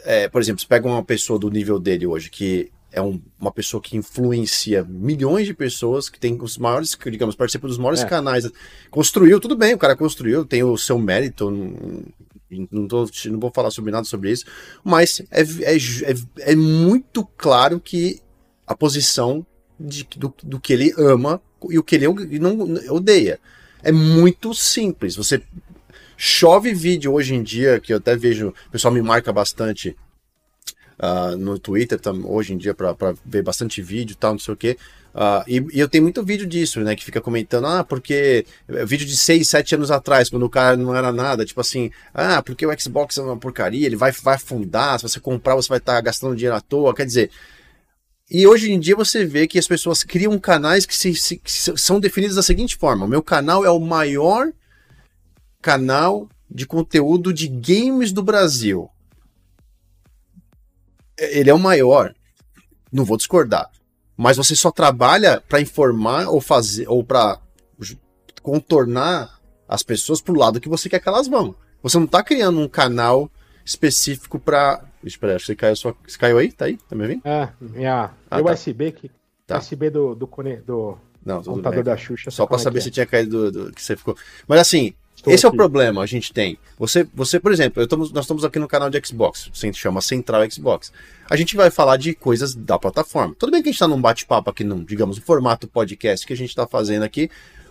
[0.05, 3.51] É, por exemplo, você pega uma pessoa do nível dele hoje, que é um, uma
[3.51, 8.05] pessoa que influencia milhões de pessoas, que tem os maiores, digamos, participa dos maiores é.
[8.05, 8.49] canais.
[8.89, 11.51] Construiu, tudo bem, o cara construiu, tem o seu mérito,
[12.71, 14.45] não, tô, não vou falar sobre nada sobre isso,
[14.83, 18.19] mas é, é, é, é muito claro que
[18.65, 19.45] a posição
[19.79, 22.07] de, do, do que ele ama e o que ele
[22.39, 22.57] não
[22.89, 23.39] odeia.
[23.83, 25.15] É muito simples.
[25.15, 25.41] Você
[26.17, 29.95] chove vídeo hoje em dia, que eu até vejo, o pessoal me marca bastante
[30.99, 34.57] uh, no Twitter hoje em dia para ver bastante vídeo e tal, não sei o
[34.57, 34.77] que.
[35.13, 36.95] Uh, e, e, eu tenho muito vídeo disso, né?
[36.95, 38.45] Que fica comentando, ah, porque.
[38.67, 41.89] É, vídeo de 6, 7 anos atrás, quando o cara não era nada, tipo assim,
[42.13, 45.69] ah, porque o Xbox é uma porcaria, ele vai, vai afundar, se você comprar, você
[45.69, 46.93] vai estar tá gastando dinheiro à toa.
[46.93, 47.31] Quer dizer.
[48.29, 51.49] E hoje em dia você vê que as pessoas criam canais que, se, se, que
[51.49, 54.51] são definidos da seguinte forma: o meu canal é o maior
[55.61, 58.89] canal de conteúdo de games do Brasil
[61.17, 62.13] ele é o maior.
[62.91, 63.69] Não vou discordar.
[64.15, 67.39] Mas você só trabalha para informar ou fazer ou para
[68.41, 71.53] contornar as pessoas pro lado que você quer que elas vão.
[71.83, 73.29] Você não tá criando um canal
[73.65, 74.83] específico para.
[75.03, 75.95] Espera, acho que caiu, sua...
[76.05, 76.51] você caiu aí?
[76.51, 76.77] Tá aí?
[76.77, 77.21] Tá me ouvindo?
[77.25, 78.11] É, minha.
[78.31, 78.51] Ah, tá.
[78.53, 79.11] USB que.
[79.45, 79.59] Tá.
[79.59, 80.25] USB do, do,
[80.65, 81.93] do não, computador bem.
[81.93, 82.31] da Xuxa.
[82.31, 82.91] Só para saber é se é.
[82.91, 84.15] tinha caído do, do, que você ficou.
[84.47, 84.93] Mas assim,
[85.31, 85.53] Esse aqui.
[85.53, 86.57] é o problema, a gente tem.
[86.77, 90.49] Você, você por exemplo, estamos, nós estamos aqui no canal de Xbox, se chama Central
[90.49, 90.91] Xbox.
[91.29, 93.35] A gente vai falar de coisas da plataforma.
[93.37, 96.33] Tudo bem que a gente está num bate-papo aqui, num, digamos, no formato podcast que
[96.33, 97.29] a gente está fazendo aqui,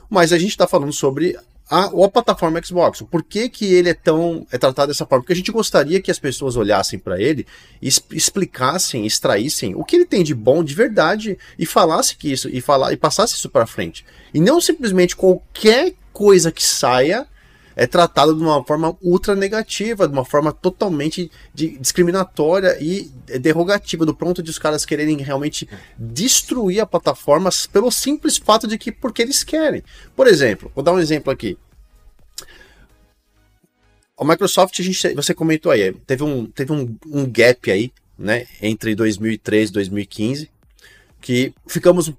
[0.09, 1.37] mas a gente está falando sobre
[1.69, 3.03] a, a plataforma Xbox.
[3.03, 5.23] Por que, que ele é tão é tratado dessa forma?
[5.23, 7.47] Porque a gente gostaria que as pessoas olhassem para ele
[7.81, 12.61] explicassem, extraíssem o que ele tem de bom de verdade e falasse que isso e
[12.61, 14.05] falar e passasse isso para frente.
[14.33, 17.27] E não simplesmente qualquer coisa que saia
[17.77, 24.07] é tratado de uma forma ultra negativa, de uma forma totalmente de, discriminatória e derrogativa,
[24.07, 28.91] do ponto de os caras quererem realmente destruir a plataforma pelo simples fato de que
[28.91, 29.83] porque eles querem.
[30.17, 31.59] Por exemplo, vou dar um exemplo aqui.
[34.19, 38.47] A Microsoft, a gente, você comentou aí, teve um, teve um, um gap aí, né,
[38.63, 40.51] entre 2013 e 2015,
[41.21, 42.11] que ficamos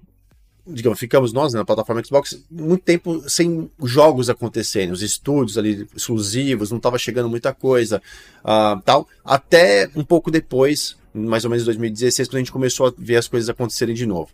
[0.67, 5.87] digamos, ficamos nós né, na plataforma Xbox muito tempo sem jogos acontecendo, os estúdios ali
[5.95, 8.01] exclusivos, não estava chegando muita coisa,
[8.43, 12.93] uh, tal, até um pouco depois, mais ou menos 2016, quando a gente começou a
[12.97, 14.29] ver as coisas acontecerem de novo.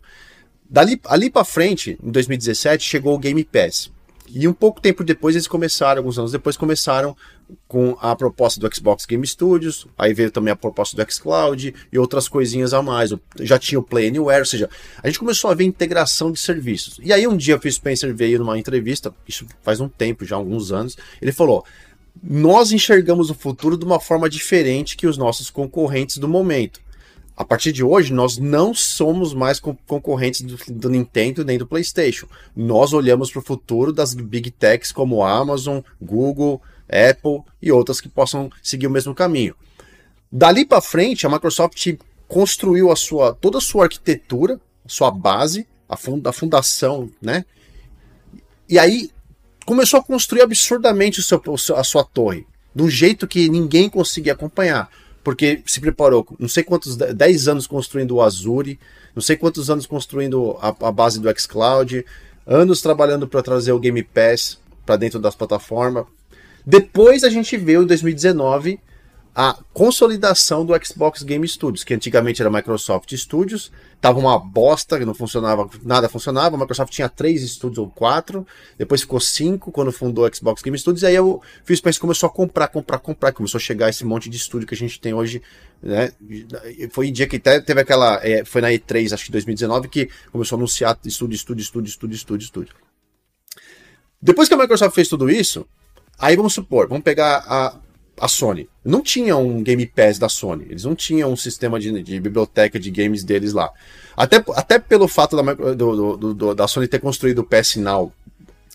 [0.68, 3.90] Dali, ali para frente, em 2017, chegou o Game Pass.
[4.28, 7.16] E um pouco tempo depois eles começaram, alguns anos depois, começaram
[7.68, 11.98] com a proposta do Xbox Game Studios, aí veio também a proposta do xCloud e
[11.98, 13.12] outras coisinhas a mais.
[13.40, 14.68] Já tinha o Play Anywhere, ou seja,
[15.02, 16.98] a gente começou a ver integração de serviços.
[17.02, 20.36] E aí um dia o Phil Spencer veio numa entrevista, isso faz um tempo, já
[20.36, 21.64] alguns anos, ele falou:
[22.22, 26.83] nós enxergamos o futuro de uma forma diferente que os nossos concorrentes do momento
[27.36, 32.28] a partir de hoje, nós não somos mais concorrentes do, do, Nintendo nem do PlayStation.
[32.54, 38.08] Nós olhamos para o futuro das big techs como Amazon, Google, Apple e outras que
[38.08, 39.56] possam seguir o mesmo caminho.
[40.30, 41.96] Dali para frente, a Microsoft
[42.28, 47.44] construiu a sua, toda a sua arquitetura, a sua base, a, funda, a fundação, né?
[48.68, 49.10] E aí
[49.66, 51.42] começou a construir absurdamente seu,
[51.76, 54.88] a sua torre, de um jeito que ninguém conseguia acompanhar
[55.24, 58.78] porque se preparou, não sei quantos, 10 anos construindo o Azure,
[59.16, 62.04] não sei quantos anos construindo a, a base do xCloud,
[62.46, 66.04] anos trabalhando para trazer o Game Pass para dentro das plataformas.
[66.64, 68.78] Depois a gente viu em 2019
[69.34, 75.12] a consolidação do Xbox Game Studios, que antigamente era Microsoft Studios, tava uma bosta, não
[75.12, 76.54] funcionava, nada funcionava.
[76.54, 78.46] A Microsoft tinha três estúdios ou quatro,
[78.78, 82.28] depois ficou cinco quando fundou o Xbox Game Studios, e aí o Phil Spencer começou
[82.28, 85.12] a comprar, comprar, comprar, começou a chegar esse monte de estúdio que a gente tem
[85.12, 85.42] hoje,
[85.82, 86.12] né?
[86.90, 90.58] Foi dia que teve aquela, é, foi na E3, acho que 2019, que começou a
[90.60, 92.74] anunciar estúdio, estúdio, estúdio, estúdio, estúdio, estúdio.
[94.22, 95.66] Depois que a Microsoft fez tudo isso,
[96.16, 97.76] aí vamos supor, vamos pegar a,
[98.18, 98.68] a Sony.
[98.84, 100.66] Não tinha um Game Pass da Sony.
[100.68, 103.70] Eles não tinham um sistema de, de biblioteca de games deles lá.
[104.16, 108.12] Até, até pelo fato da, do, do, do, da Sony ter construído o PS Now,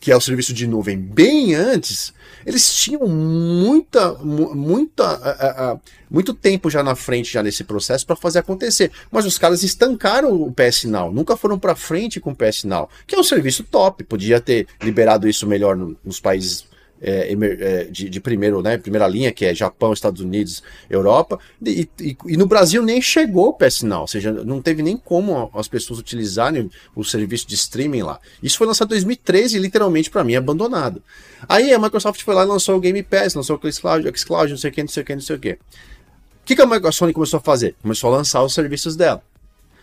[0.02, 2.13] que é o serviço de nuvem, bem antes,
[2.45, 8.15] eles tinham muita, muita, uh, uh, muito tempo já na frente já nesse processo para
[8.15, 8.91] fazer acontecer.
[9.12, 12.89] Mas os caras estancaram o PS Now, nunca foram para frente com o PS Now,
[13.06, 14.04] que é um serviço top.
[14.04, 16.68] Podia ter liberado isso melhor no, nos países
[17.01, 21.88] é, é, de, de, primeiro, né, primeira linha, que é Japão, Estados Unidos, Europa, e,
[21.99, 25.49] e, e, no Brasil nem chegou o PS Now, ou seja, não teve nem como
[25.53, 28.19] as pessoas utilizarem o serviço de streaming lá.
[28.43, 31.01] Isso foi lançado em 2013 e literalmente para mim abandonado.
[31.47, 34.57] Aí a Microsoft foi lá e lançou o Game Pass, lançou o xCloud, xCloud, não
[34.57, 35.51] sei o que, não sei o que, não sei o que.
[35.51, 35.57] O
[36.49, 37.75] que, que a Microsoft começou a fazer?
[37.81, 39.21] Começou a lançar os serviços dela.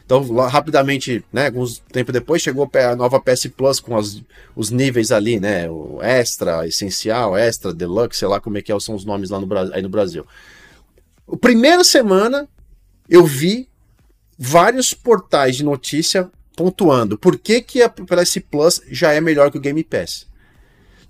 [0.06, 4.22] Então, lá, rapidamente, né, alguns tempo depois, chegou a nova PS Plus com as,
[4.54, 8.78] os níveis ali, né, o Extra, Essencial, Extra, Deluxe, sei lá como é que é,
[8.78, 10.24] são os nomes lá no, aí no Brasil.
[11.30, 12.48] A primeira semana,
[13.08, 13.68] eu vi
[14.38, 19.58] vários portais de notícia pontuando por que, que a PS Plus já é melhor que
[19.58, 20.24] o Game Pass.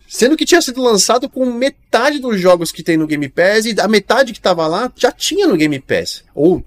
[0.08, 3.78] Sendo que tinha sido lançado com metade dos jogos que tem no Game Pass e
[3.78, 6.24] a metade que estava lá já tinha no Game Pass.
[6.34, 6.64] Ou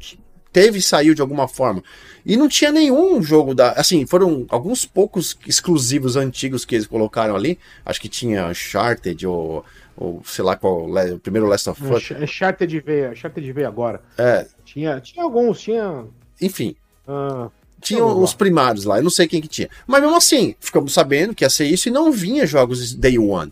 [0.52, 1.84] teve e saiu de alguma forma.
[2.26, 3.72] E não tinha nenhum jogo da.
[3.72, 7.58] Assim, foram alguns poucos exclusivos antigos que eles colocaram ali.
[7.86, 10.90] Acho que tinha Uncharted ou, ou sei lá qual.
[10.90, 12.12] O primeiro Last of Us.
[12.12, 14.02] Uncharted veio, Uncharted veio agora.
[14.18, 14.46] É.
[14.66, 16.06] Tinha, tinha alguns, tinha.
[16.42, 16.76] Enfim.
[17.08, 19.70] Uh, tinha os primários lá, eu não sei quem que tinha.
[19.88, 23.52] Mas mesmo assim, ficamos sabendo que ia ser isso e não vinha jogos Day One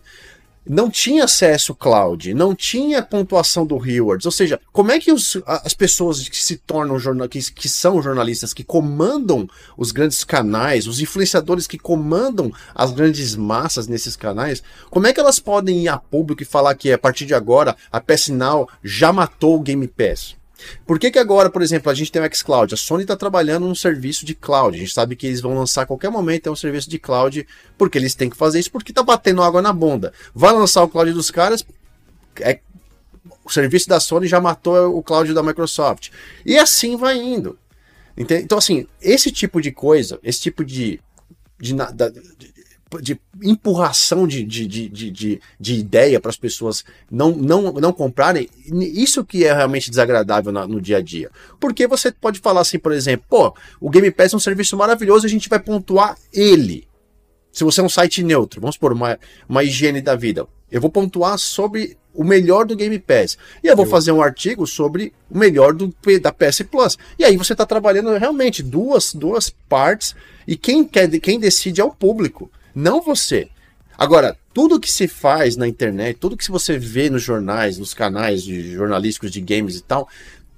[0.68, 4.26] não tinha acesso cloud, não tinha pontuação do rewards.
[4.26, 8.02] Ou seja, como é que os, as pessoas que se tornam jornalistas, que, que são
[8.02, 14.62] jornalistas, que comandam os grandes canais, os influenciadores que comandam as grandes massas nesses canais,
[14.90, 17.76] como é que elas podem ir a público e falar que a partir de agora
[17.90, 20.37] a PS Now já matou o Game Pass?
[20.86, 22.74] Por que, que agora, por exemplo, a gente tem o xCloud?
[22.74, 24.76] A Sony está trabalhando num serviço de cloud.
[24.76, 27.46] A gente sabe que eles vão lançar a qualquer momento é um serviço de cloud,
[27.76, 30.12] porque eles têm que fazer isso, porque está batendo água na bunda.
[30.34, 31.64] Vai lançar o cloud dos caras,
[32.40, 32.60] é,
[33.44, 36.10] o serviço da Sony já matou o cloud da Microsoft.
[36.44, 37.58] E assim vai indo.
[38.16, 38.42] Entende?
[38.42, 41.00] Então, assim, esse tipo de coisa, esse tipo de,
[41.58, 42.57] de, de
[43.02, 48.48] de empurração de, de, de, de, de ideia para as pessoas não, não, não comprarem,
[48.64, 51.30] isso que é realmente desagradável no, no, dia a dia.
[51.60, 55.26] Porque você pode falar assim, por exemplo, pô, o Game Pass é um serviço maravilhoso,
[55.26, 56.88] a gente vai pontuar ele.
[57.52, 60.90] Se você é um site neutro, vamos por uma, uma higiene da vida, eu vou
[60.90, 63.38] pontuar sobre o melhor do Game Pass.
[63.62, 66.98] E eu vou fazer um artigo sobre o melhor do, da PS Plus.
[67.18, 71.84] E aí você está trabalhando realmente duas, duas partes, e quem, quer, quem decide é
[71.84, 73.48] o público não você.
[73.96, 78.44] Agora, tudo que se faz na internet, tudo que você vê nos jornais, nos canais
[78.44, 80.08] de jornalísticos de games e tal,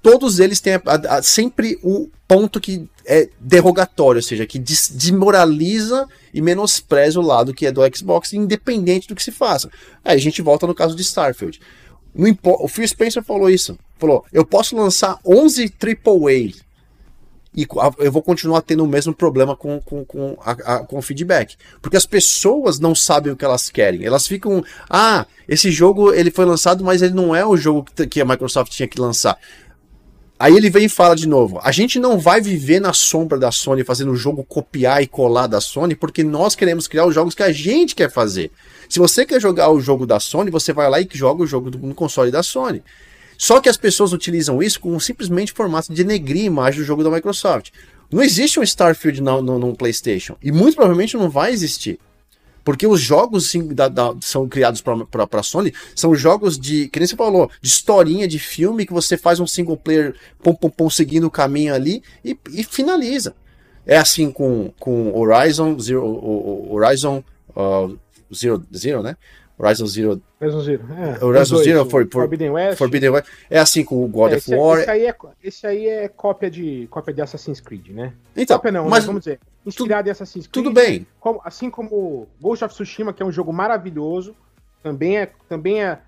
[0.03, 4.59] todos eles têm a, a, a, sempre o ponto que é derrogatório, ou seja, que
[4.59, 9.69] des, desmoraliza e menospreza o lado que é do Xbox, independente do que se faça.
[10.05, 11.59] Aí a gente volta no caso de Starfield.
[12.43, 13.77] o Phil Spencer falou isso.
[13.97, 16.53] Falou: eu posso lançar 11 AAA
[17.55, 17.67] e
[17.99, 21.57] eu vou continuar tendo o mesmo problema com, com, com, a, a, com o feedback.
[21.81, 24.05] Porque as pessoas não sabem o que elas querem.
[24.05, 28.21] Elas ficam, ah, esse jogo ele foi lançado, mas ele não é o jogo que
[28.21, 29.37] a Microsoft tinha que lançar.
[30.39, 33.51] Aí ele vem e fala de novo: a gente não vai viver na sombra da
[33.51, 37.35] Sony fazendo o jogo copiar e colar da Sony, porque nós queremos criar os jogos
[37.35, 38.49] que a gente quer fazer.
[38.89, 41.69] Se você quer jogar o jogo da Sony, você vai lá e joga o jogo
[41.69, 42.81] no console da Sony.
[43.41, 47.03] Só que as pessoas utilizam isso como simplesmente formato de denegrir a imagem do jogo
[47.03, 47.71] da Microsoft.
[48.11, 50.37] Não existe um Starfield no, no, no PlayStation.
[50.43, 51.97] E muito provavelmente não vai existir.
[52.63, 56.99] Porque os jogos sim, da, da, são criados para a Sony são jogos de, que
[56.99, 60.69] nem você falou, de historinha, de filme, que você faz um single player pom, pom,
[60.69, 63.33] pom, seguindo o caminho ali e, e finaliza.
[63.87, 67.23] É assim com, com Horizon Zero, Horizon
[67.55, 67.97] uh,
[68.31, 69.17] Zero, Zero, né?
[69.61, 70.21] Horizon Zero.
[70.41, 71.23] Horizon Zero, é.
[71.23, 72.77] Horizon dois, Zero for, for, Forbidden West.
[72.79, 73.29] Forbidden West.
[73.47, 74.79] É assim com o God é, of War.
[74.79, 78.13] Esse aí, é, esse aí é cópia de, cópia de Assassin's Creed, né?
[78.35, 79.07] Então, cópia não, mas, né?
[79.07, 80.65] vamos dizer, inspirado em Assassin's Creed.
[80.65, 81.05] Tudo bem.
[81.19, 84.35] Como, assim como Ghost of Tsushima, que é um jogo maravilhoso,
[84.81, 85.99] também é, também é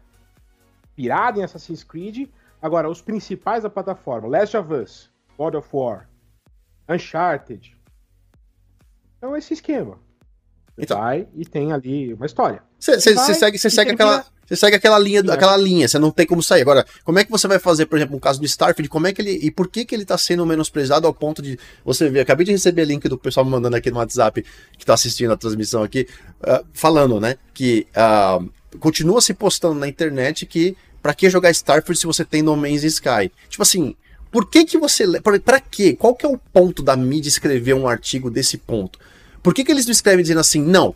[0.88, 2.28] inspirado em Assassin's Creed.
[2.60, 6.10] Agora, os principais da plataforma, Last of Us, God of War,
[6.90, 7.78] Uncharted.
[9.18, 10.00] Então, esse esquema.
[10.76, 12.64] Então, vai e tem ali uma história.
[12.84, 13.00] Você
[13.36, 14.26] segue, cê segue aquela.
[14.46, 16.62] Você segue aquela linha, aquela linha, você não tem como sair.
[16.64, 19.14] Agora, como é que você vai fazer, por exemplo, no caso do Starfield, como é
[19.14, 19.40] que ele.
[19.42, 21.58] E por que, que ele tá sendo menosprezado ao ponto de.
[21.86, 24.44] Você ver, acabei de receber link do pessoal me mandando aqui no WhatsApp,
[24.78, 26.08] que tá assistindo a transmissão aqui,
[26.42, 27.38] uh, falando, né?
[27.54, 30.76] Que uh, continua se postando na internet que.
[31.02, 33.30] Pra que jogar Starfield se você tem No Man's Sky?
[33.50, 33.96] Tipo assim,
[34.32, 35.22] por que que você.
[35.22, 35.96] Pra, pra quê?
[35.98, 39.00] Qual que é o ponto da mídia escrever um artigo desse ponto?
[39.44, 40.96] Por que, que eles não escrevem dizendo assim, não,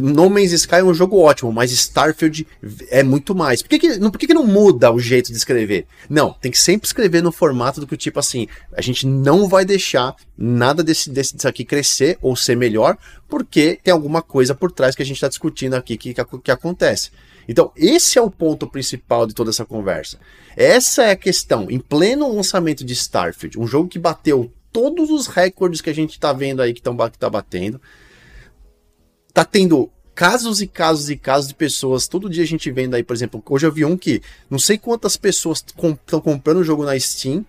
[0.00, 2.46] No Man's Sky é um jogo ótimo, mas Starfield
[2.88, 3.60] é muito mais?
[3.60, 5.86] Por que, que, não, por que, que não muda o jeito de escrever?
[6.08, 9.66] Não, tem que sempre escrever no formato do que tipo assim, a gente não vai
[9.66, 12.96] deixar nada desse, desse, disso aqui crescer ou ser melhor,
[13.28, 16.50] porque tem alguma coisa por trás que a gente está discutindo aqui que, que, que
[16.50, 17.10] acontece.
[17.46, 20.18] Então, esse é o ponto principal de toda essa conversa.
[20.56, 21.70] Essa é a questão.
[21.70, 26.18] Em pleno lançamento de Starfield, um jogo que bateu todos os recordes que a gente
[26.18, 27.80] tá vendo aí que estão que tá batendo.
[29.32, 32.08] Tá tendo casos e casos e casos de pessoas.
[32.08, 34.78] Todo dia a gente vendo aí, por exemplo, hoje eu vi um que não sei
[34.78, 37.44] quantas pessoas estão comprando o jogo na Steam,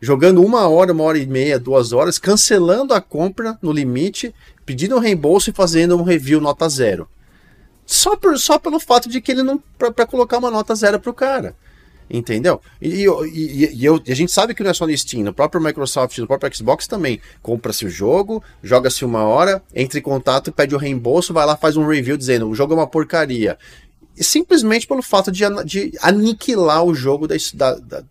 [0.00, 4.34] jogando uma hora, uma hora e meia, duas horas, cancelando a compra no limite,
[4.66, 7.08] pedindo um reembolso e fazendo um review nota zero.
[7.84, 9.62] Só, por, só pelo fato de que ele não.
[9.78, 11.56] para colocar uma nota zero pro cara.
[12.12, 12.60] Entendeu?
[12.78, 15.32] E, e, e, eu, e, a gente sabe que não é só no Steam, no
[15.32, 17.18] próprio Microsoft, no próprio Xbox também.
[17.40, 21.74] Compra-se o jogo, joga-se uma hora, entra em contato, pede o reembolso, vai lá, faz
[21.74, 23.56] um review dizendo o jogo é uma porcaria.
[24.14, 28.04] E simplesmente pelo fato de, de aniquilar o jogo da, da, da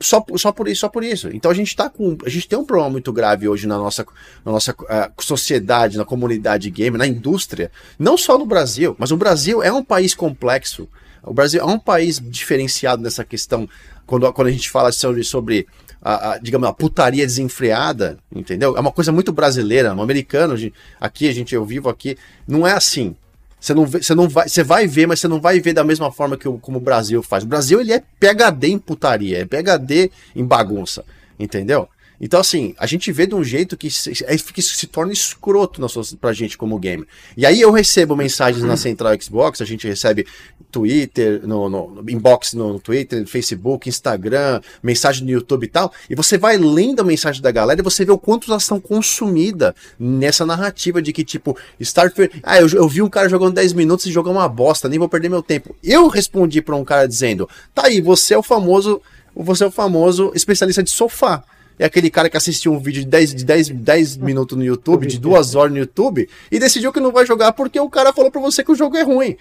[0.00, 1.28] só, só por isso, só por isso.
[1.28, 2.16] Então a gente tá com.
[2.24, 4.06] A gente tem um problema muito grave hoje na nossa,
[4.42, 7.70] na nossa uh, sociedade, na comunidade gamer, na indústria.
[7.98, 10.88] Não só no Brasil, mas o Brasil é um país complexo.
[11.28, 13.68] O Brasil é um país diferenciado nessa questão,
[14.06, 15.66] quando, quando a gente fala sobre, sobre
[16.00, 18.76] a, a, digamos, a putaria desenfreada, entendeu?
[18.76, 20.54] É uma coisa muito brasileira, um americano,
[21.00, 23.14] aqui, a gente, eu vivo aqui, não é assim.
[23.60, 25.82] Você não, vê, você não vai, você vai ver, mas você não vai ver da
[25.82, 27.42] mesma forma que o, como o Brasil faz.
[27.42, 31.04] O Brasil ele é PhD em putaria, é PhD em bagunça,
[31.38, 31.88] entendeu?
[32.20, 35.80] Então, assim, a gente vê de um jeito que se, é, que se torna escroto
[35.80, 35.86] na
[36.20, 37.06] pra gente como gamer.
[37.36, 40.26] E aí eu recebo mensagens na Central Xbox, a gente recebe
[40.70, 46.36] Twitter, no, no inbox no Twitter, Facebook, Instagram, mensagem no YouTube e tal, e você
[46.36, 50.44] vai lendo a mensagem da galera e você vê o quanto elas estão consumidas nessa
[50.44, 52.40] narrativa de que, tipo, Starfield.
[52.42, 55.08] Ah, eu, eu vi um cara jogando 10 minutos e jogou uma bosta, nem vou
[55.08, 55.74] perder meu tempo.
[55.82, 59.00] Eu respondi para um cara dizendo: tá aí, você é o famoso.
[59.36, 61.44] Você é o famoso especialista de sofá
[61.78, 65.06] é aquele cara que assistiu um vídeo de 10, de 10, 10 minutos no YouTube,
[65.06, 68.30] de duas horas no YouTube, e decidiu que não vai jogar porque o cara falou
[68.30, 69.36] pra você que o jogo é ruim.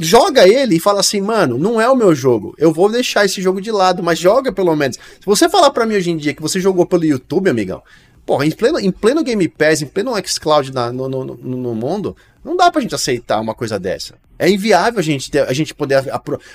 [0.00, 2.54] Joga ele e fala assim, mano, não é o meu jogo.
[2.58, 4.96] Eu vou deixar esse jogo de lado, mas joga pelo menos.
[4.96, 7.82] Se você falar para mim hoje em dia que você jogou pelo YouTube, amigão,
[8.24, 12.16] porra, em pleno, em pleno Game Pass, em pleno xCloud no, no, no, no mundo,
[12.44, 14.16] não dá pra gente aceitar uma coisa dessa.
[14.38, 16.02] É inviável a gente, ter, a gente poder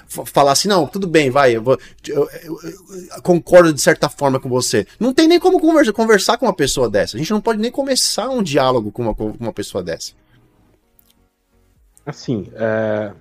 [0.07, 4.39] falar assim, não, tudo bem, vai, eu, vou, eu, eu, eu, concordo de certa forma
[4.39, 4.85] com você.
[4.99, 7.15] Não tem nem como conversa, conversar com uma pessoa dessa.
[7.15, 10.11] A gente não pode nem começar um diálogo com uma, com uma pessoa dessa.
[12.05, 13.13] Assim, é,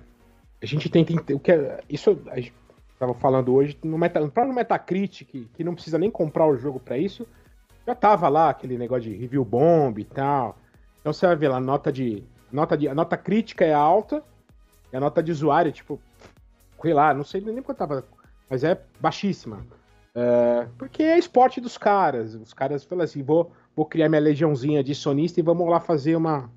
[0.61, 1.33] a gente tem que.
[1.33, 2.53] O que é, isso a gente
[2.93, 6.97] estava falando hoje, no meta, no Metacritic, que não precisa nem comprar o jogo para
[6.97, 7.25] isso,
[7.89, 10.57] já tava lá aquele negócio de review bomb e tal.
[10.99, 14.23] Então você vai ver lá, nota de nota, de, a nota crítica é alta
[14.93, 15.99] e a nota de usuário, tipo,
[16.81, 18.05] sei lá, não sei nem quanto tava,
[18.49, 19.65] mas é baixíssima.
[20.13, 22.35] É, porque é esporte dos caras.
[22.35, 26.15] Os caras falam assim: vou, vou criar minha legiãozinha de sonista e vamos lá fazer
[26.15, 26.49] uma.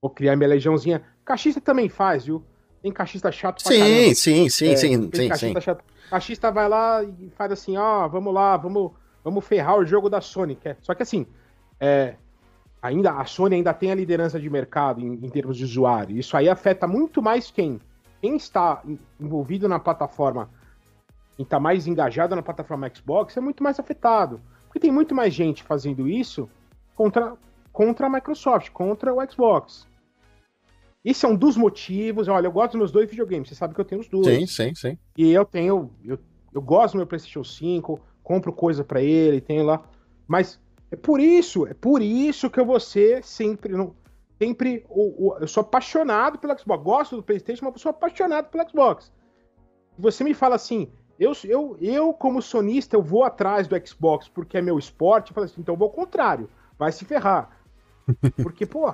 [0.00, 1.02] Vou criar minha legiãozinha.
[1.24, 2.42] Cachista também faz, viu?
[2.82, 4.14] Tem cachista chato pra sim, caramba.
[4.14, 5.64] Sim, sim, é, sim, sim, cachista sim.
[5.64, 5.84] Chato.
[6.10, 8.92] Cachista vai lá e faz assim: ó, oh, vamos lá, vamos,
[9.24, 10.56] vamos ferrar o jogo da Sony.
[10.62, 11.26] É, só que assim,
[11.80, 12.14] é,
[12.82, 16.16] ainda a Sony ainda tem a liderança de mercado em, em termos de usuário.
[16.16, 17.80] Isso aí afeta muito mais quem?
[18.20, 18.82] Quem está
[19.18, 20.50] envolvido na plataforma
[21.38, 24.40] e está mais engajado na plataforma Xbox é muito mais afetado.
[24.66, 26.48] Porque tem muito mais gente fazendo isso
[26.94, 27.34] contra,
[27.72, 29.86] contra a Microsoft, contra o Xbox.
[31.04, 32.28] Esse é um dos motivos.
[32.28, 33.48] Olha, eu gosto dos meus dois videogames.
[33.48, 34.26] Você sabe que eu tenho os dois.
[34.26, 34.98] Sim, sim, sim.
[35.16, 35.90] E eu tenho.
[36.02, 36.18] Eu,
[36.52, 39.84] eu gosto do meu PlayStation 5, compro coisa para ele, tenho lá.
[40.26, 40.58] Mas
[40.90, 43.72] é por isso, é por isso que eu vou ser sempre.
[43.72, 43.94] Não,
[44.40, 44.84] sempre.
[44.88, 46.82] O, o, eu sou apaixonado pelo Xbox.
[46.82, 49.12] Gosto do PlayStation, mas eu sou apaixonado pelo Xbox.
[49.96, 54.58] Você me fala assim, eu, eu, eu, como sonista, eu vou atrás do Xbox porque
[54.58, 55.30] é meu esporte.
[55.30, 56.48] Eu falo assim, então eu vou ao contrário.
[56.76, 57.50] Vai se ferrar.
[58.42, 58.92] Porque, pô.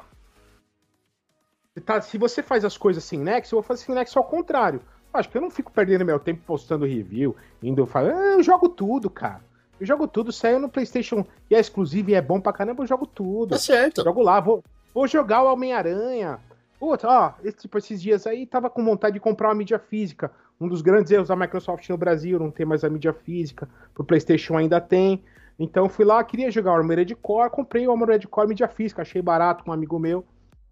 [1.85, 4.83] Tá, se você faz as coisas sem Nex, eu vou fazer sem Nex ao contrário.
[5.13, 8.69] Acho que eu não fico perdendo meu tempo postando review, indo falar, ah, eu jogo
[8.69, 9.41] tudo, cara.
[9.81, 12.87] Eu jogo tudo, saiu no PlayStation e é exclusivo e é bom pra caramba, eu
[12.87, 13.51] jogo tudo.
[13.51, 14.05] Tá certo.
[14.05, 14.63] Jogo lá, vou,
[14.95, 16.39] vou jogar o Homem-Aranha.
[16.79, 20.31] Puta, ó, esse, tipo, esses dias aí tava com vontade de comprar uma mídia física.
[20.61, 23.69] Um dos grandes erros da Microsoft no Brasil, não tem mais a mídia física.
[23.95, 25.25] Pro PlayStation ainda tem.
[25.59, 29.21] Então fui lá, queria jogar o Armored Core, comprei o Armored Core mídia física, achei
[29.21, 30.25] barato com um amigo meu.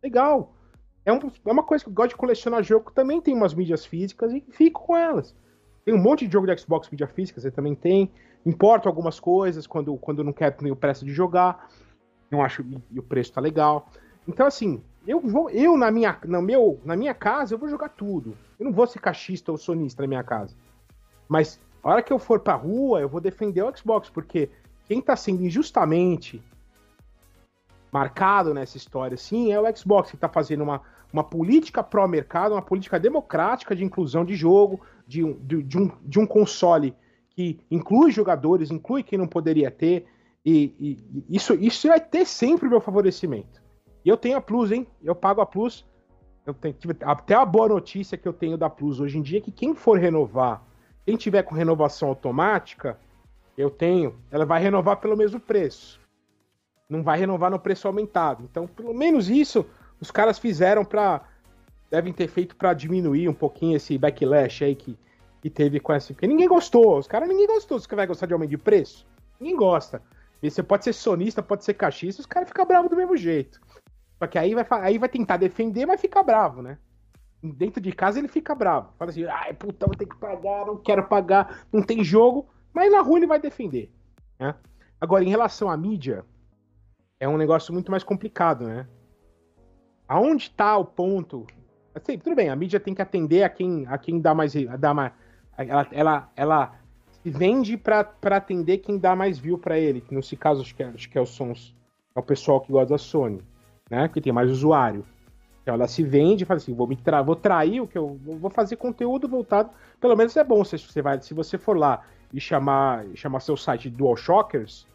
[0.03, 0.53] Legal.
[1.09, 3.87] É, um, é uma coisa que eu gosto de colecionar jogo, também tem umas mídias
[3.87, 5.35] físicas e fico com elas.
[5.83, 8.11] Tem um monte de jogo de Xbox mídia física, você também tem.
[8.45, 11.71] Importo algumas coisas quando, quando não quero ter pressa de jogar.
[12.31, 13.91] Não acho e o preço tá legal.
[14.29, 17.89] Então, assim, eu vou, eu na minha, no meu, na minha casa, eu vou jogar
[17.89, 18.37] tudo.
[18.61, 20.55] Eu não vou ser cachista ou sonista na minha casa.
[21.27, 24.51] Mas a hora que eu for pra rua, eu vou defender o Xbox, porque
[24.85, 26.43] quem tá sendo injustamente
[27.91, 30.83] marcado nessa história, sim, é o Xbox que tá fazendo uma,
[31.13, 35.91] uma política pró-mercado, uma política democrática de inclusão de jogo, de um, de, de, um,
[36.03, 36.95] de um console
[37.31, 40.07] que inclui jogadores, inclui quem não poderia ter,
[40.45, 43.63] e, e, isso, isso vai ter sempre o meu favorecimento.
[44.05, 44.87] E eu tenho a Plus, hein?
[45.03, 45.85] Eu pago a Plus.
[46.47, 49.41] Eu tenho, até a boa notícia que eu tenho da Plus hoje em dia é
[49.41, 50.63] que quem for renovar,
[51.05, 52.99] quem tiver com renovação automática,
[53.57, 56.01] eu tenho, ela vai renovar pelo mesmo preço.
[56.89, 58.45] Não vai renovar no preço aumentado.
[58.51, 59.67] Então, pelo menos isso
[60.01, 61.23] os caras fizeram para
[61.91, 64.97] devem ter feito para diminuir um pouquinho esse backlash aí que,
[65.41, 66.13] que teve com essa.
[66.13, 66.99] Porque ninguém gostou.
[66.99, 67.81] Os caras ninguém gostou.
[67.81, 69.07] Você vai gostar de aumento de preço?
[69.41, 70.03] Ninguém gosta.
[70.43, 73.61] Você pode ser sonista, pode ser cachista, os caras ficam bravos do mesmo jeito.
[74.19, 76.79] Só que aí vai, aí vai tentar defender, mas fica bravo, né?
[77.43, 78.93] Dentro de casa ele fica bravo.
[78.99, 82.49] Fala assim, ai, puta, vou ter que pagar, não quero pagar, não tem jogo.
[82.73, 83.93] Mas na rua ele vai defender.
[84.39, 84.55] Né?
[85.01, 86.25] Agora, em relação à mídia,
[87.19, 88.87] é um negócio muito mais complicado, né?
[90.09, 91.47] Aonde está o ponto?
[91.95, 94.55] Assim, tudo bem, a mídia tem que atender a quem, a quem dá mais.
[94.79, 95.13] Dá mais
[95.57, 96.75] ela, ela, ela
[97.23, 100.01] se vende para atender quem dá mais view para ele.
[100.01, 101.75] Que nesse caso, acho que, é, acho que é o Sons,
[102.15, 103.43] é o pessoal que gosta da Sony
[103.91, 104.09] né?
[104.09, 105.05] Que tem mais usuário.
[105.63, 108.19] Então ela se vende e fala assim, vou me tra vou trair o que eu
[108.23, 109.71] vou fazer conteúdo voltado.
[110.01, 112.03] Pelo menos é bom se você vai, se você for lá
[112.33, 114.87] e chamar, chamar seu site de DualShockers,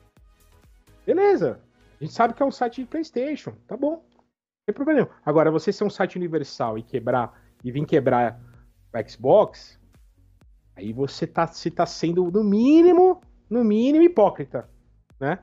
[1.06, 1.60] beleza.
[2.00, 4.04] A gente sabe que é um site de PlayStation, tá bom.
[4.66, 5.10] Tem problema.
[5.26, 7.34] Agora você ser um site universal e quebrar
[7.64, 8.40] e vir quebrar
[8.94, 9.80] o Xbox,
[10.76, 14.70] aí você tá, se tá sendo no mínimo, no mínimo hipócrita,
[15.20, 15.40] né?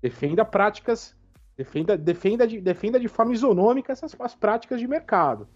[0.00, 1.16] Defenda práticas
[1.56, 5.46] Defenda, defenda, de, defenda de forma isonômica essas as práticas de mercado.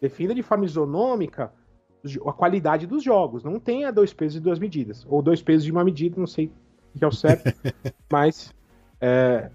[0.00, 1.52] Defenda de forma isonômica
[2.26, 3.44] a qualidade dos jogos.
[3.44, 5.06] Não tenha dois pesos e duas medidas.
[5.08, 6.50] Ou dois pesos de uma medida, não sei
[6.94, 7.52] o que é o certo.
[8.10, 8.52] mas.
[9.00, 9.50] É...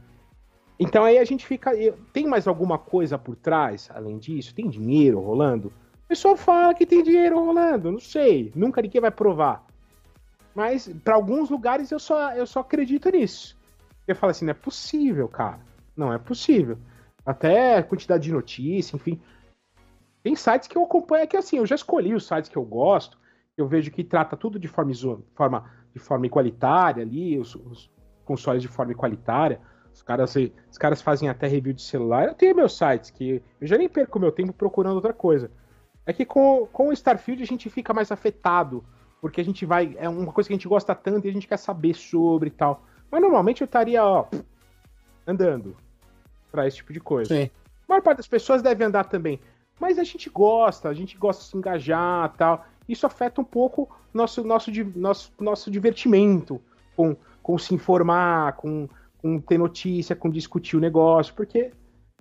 [0.80, 1.72] Então aí a gente fica.
[2.14, 4.54] Tem mais alguma coisa por trás, além disso?
[4.54, 5.70] Tem dinheiro rolando?
[6.06, 8.52] O pessoal fala que tem dinheiro rolando, não sei.
[8.56, 9.66] Nunca ninguém vai provar.
[10.56, 13.58] Mas para alguns lugares eu só, eu só acredito nisso.
[14.08, 15.60] Eu falo assim, não é possível, cara.
[15.96, 16.78] Não é possível.
[17.26, 19.20] Até quantidade de notícia, enfim.
[20.24, 22.64] Tem sites que eu acompanho, é que assim, eu já escolhi os sites que eu
[22.64, 23.18] gosto,
[23.58, 24.92] eu vejo que trata tudo de forma,
[25.36, 27.92] forma, de forma igualitária ali, os, os
[28.24, 29.60] consoles de forma igualitária.
[29.98, 32.28] Os caras, os caras fazem até review de celular.
[32.28, 35.50] Eu tenho meus sites que eu já nem perco meu tempo procurando outra coisa.
[36.06, 38.86] É que com, com o Starfield a gente fica mais afetado,
[39.20, 39.98] porque a gente vai.
[39.98, 42.52] É uma coisa que a gente gosta tanto e a gente quer saber sobre e
[42.52, 42.86] tal.
[43.10, 44.28] Mas normalmente eu estaria, ó,
[45.26, 45.76] andando
[46.52, 47.34] para esse tipo de coisa.
[47.34, 47.50] Sim.
[47.90, 49.42] A maior parte das pessoas deve andar também.
[49.80, 52.68] Mas a gente gosta, a gente gosta de se engajar tal.
[52.88, 56.62] isso afeta um pouco nosso nosso nosso nosso divertimento
[56.96, 58.88] com, com se informar, com,
[59.18, 61.72] com ter notícia, com discutir o negócio, porque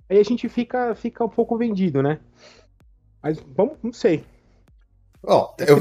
[0.09, 2.19] aí a gente fica fica um pouco vendido, né?
[3.21, 4.23] Mas vamos, não sei.
[5.23, 5.77] Ó, oh, é eu,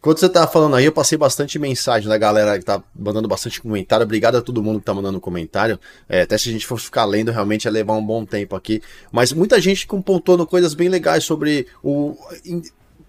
[0.00, 3.60] quando você tava falando aí, eu passei bastante mensagem da galera que tá mandando bastante
[3.60, 4.02] comentário.
[4.02, 5.78] Obrigado a todo mundo que tá mandando comentário.
[6.08, 8.82] É, até se a gente fosse ficar lendo, realmente ia levar um bom tempo aqui.
[9.12, 12.16] Mas muita gente pontuando coisas bem legais sobre o.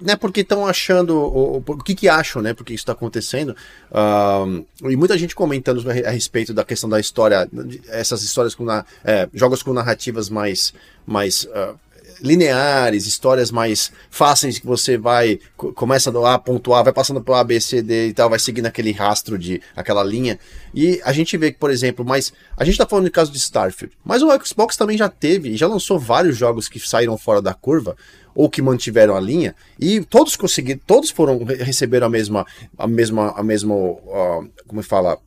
[0.01, 3.53] Né, porque estão achando, o, o, que que acham, né, porque isso está acontecendo,
[3.91, 7.49] uh, e muita gente comentando a, respeito da questão da história,
[7.89, 10.73] essas histórias com, na, é, jogos com narrativas mais,
[11.05, 11.77] mais uh,
[12.22, 15.39] lineares, histórias mais fáceis que você vai,
[15.76, 18.39] começa do A, ponto A, vai passando pro A, B, C, D e tal, vai
[18.39, 20.39] seguindo aquele rastro de, aquela linha.
[20.74, 23.38] E a gente vê que, por exemplo, mas a gente tá falando no caso de
[23.38, 27.53] Starfield, mas o Xbox também já teve, já lançou vários jogos que saíram fora da
[27.53, 27.95] curva,
[28.36, 32.45] ou que mantiveram a linha e todos conseguiram, todos foram receberam a mesma
[32.78, 35.17] a mesma a mesma uh, como fala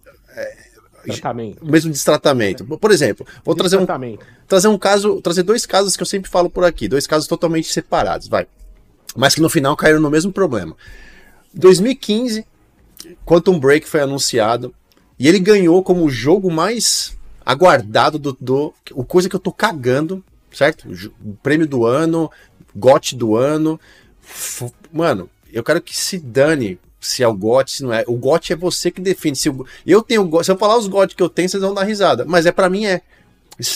[1.05, 1.65] Tratamento.
[1.65, 2.65] Mesmo destratamento.
[2.65, 3.87] Por exemplo, vou trazer um,
[4.47, 7.73] trazer um caso, trazer dois casos que eu sempre falo por aqui, dois casos totalmente
[7.73, 8.47] separados, vai.
[9.17, 10.77] Mas que no final caíram no mesmo problema.
[11.55, 12.47] 2015,
[13.25, 14.75] Quantum Break foi anunciado
[15.19, 19.53] e ele ganhou como o jogo mais aguardado do, do o coisa que eu tô
[19.53, 20.89] cagando, certo?
[21.25, 22.31] O prêmio do ano,
[22.75, 23.79] GOT do ano.
[24.93, 28.05] Mano, eu quero que se dane se é o GOT, se não é.
[28.07, 29.37] O GOT é você que define.
[29.37, 31.85] Se eu, eu tenho, se eu falar os GOT que eu tenho, vocês vão dar
[31.85, 32.25] risada.
[32.25, 33.03] Mas é para mim é.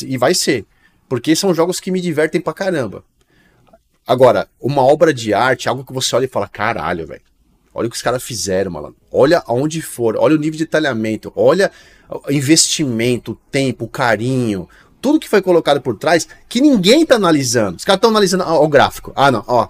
[0.04, 0.64] E vai ser.
[1.08, 3.04] Porque são jogos que me divertem pra caramba.
[4.06, 7.22] Agora, uma obra de arte, algo que você olha e fala, caralho, velho.
[7.74, 8.96] Olha o que os caras fizeram, malandro.
[9.12, 11.70] Olha aonde for, olha o nível de detalhamento, olha
[12.08, 14.68] o investimento, o tempo, o carinho,
[15.00, 17.76] tudo que foi colocado por trás, que ninguém tá analisando.
[17.76, 19.12] Os caras estão analisando ó, o gráfico.
[19.14, 19.68] Ah, não, ó,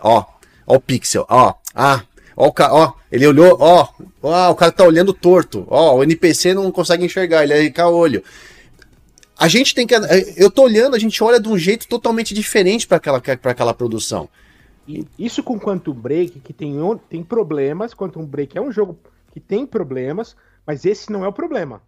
[0.00, 0.24] ó,
[0.66, 2.02] ó o pixel, ó, ah,
[2.36, 2.72] Ó, o ca...
[2.72, 3.88] ó, ele olhou, ó,
[4.22, 5.64] ó, o cara tá olhando torto.
[5.68, 8.22] Ó, o NPC não consegue enxergar, ele é olho.
[9.38, 9.94] A gente tem que.
[10.36, 13.74] Eu tô olhando, a gente olha de um jeito totalmente diferente para aquela, pra aquela
[13.74, 14.28] produção.
[15.18, 16.76] Isso com Quantum Break, que tem,
[17.08, 17.92] tem problemas.
[17.92, 18.98] Quantum Break é um jogo
[19.32, 21.82] que tem problemas, mas esse não é o problema.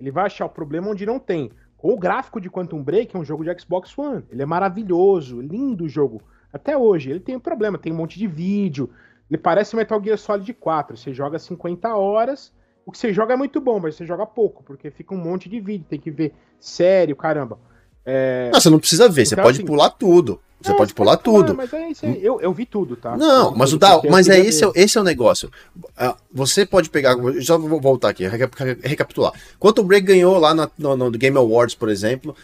[0.00, 1.50] Ele vai achar o problema onde não tem.
[1.82, 4.24] O gráfico de Quantum Break é um jogo de Xbox One.
[4.30, 6.22] Ele é maravilhoso, lindo o jogo.
[6.52, 7.10] Até hoje.
[7.10, 8.90] Ele tem um problema, tem um monte de vídeo,
[9.30, 10.96] ele parece Metal Gear Solid 4.
[10.96, 12.52] Você joga 50 horas.
[12.84, 15.48] O que você joga é muito bom, mas você joga pouco, porque fica um monte
[15.48, 17.58] de vídeo, tem que ver sério, caramba.
[18.04, 18.50] É...
[18.52, 20.40] Não, você não precisa ver, você então, pode assim, pular tudo.
[20.60, 21.54] Você pode pular tudo.
[21.54, 22.22] Mas é isso aí.
[22.22, 23.16] Eu, eu vi tudo, tá?
[23.16, 25.50] Não, mas, o da, mas é esse, é, esse é o negócio.
[25.96, 27.16] Ah, você pode pegar.
[27.38, 29.32] Já vou voltar aqui, recapitular.
[29.58, 32.36] Quanto o Break ganhou lá no, no, no Game Awards, por exemplo,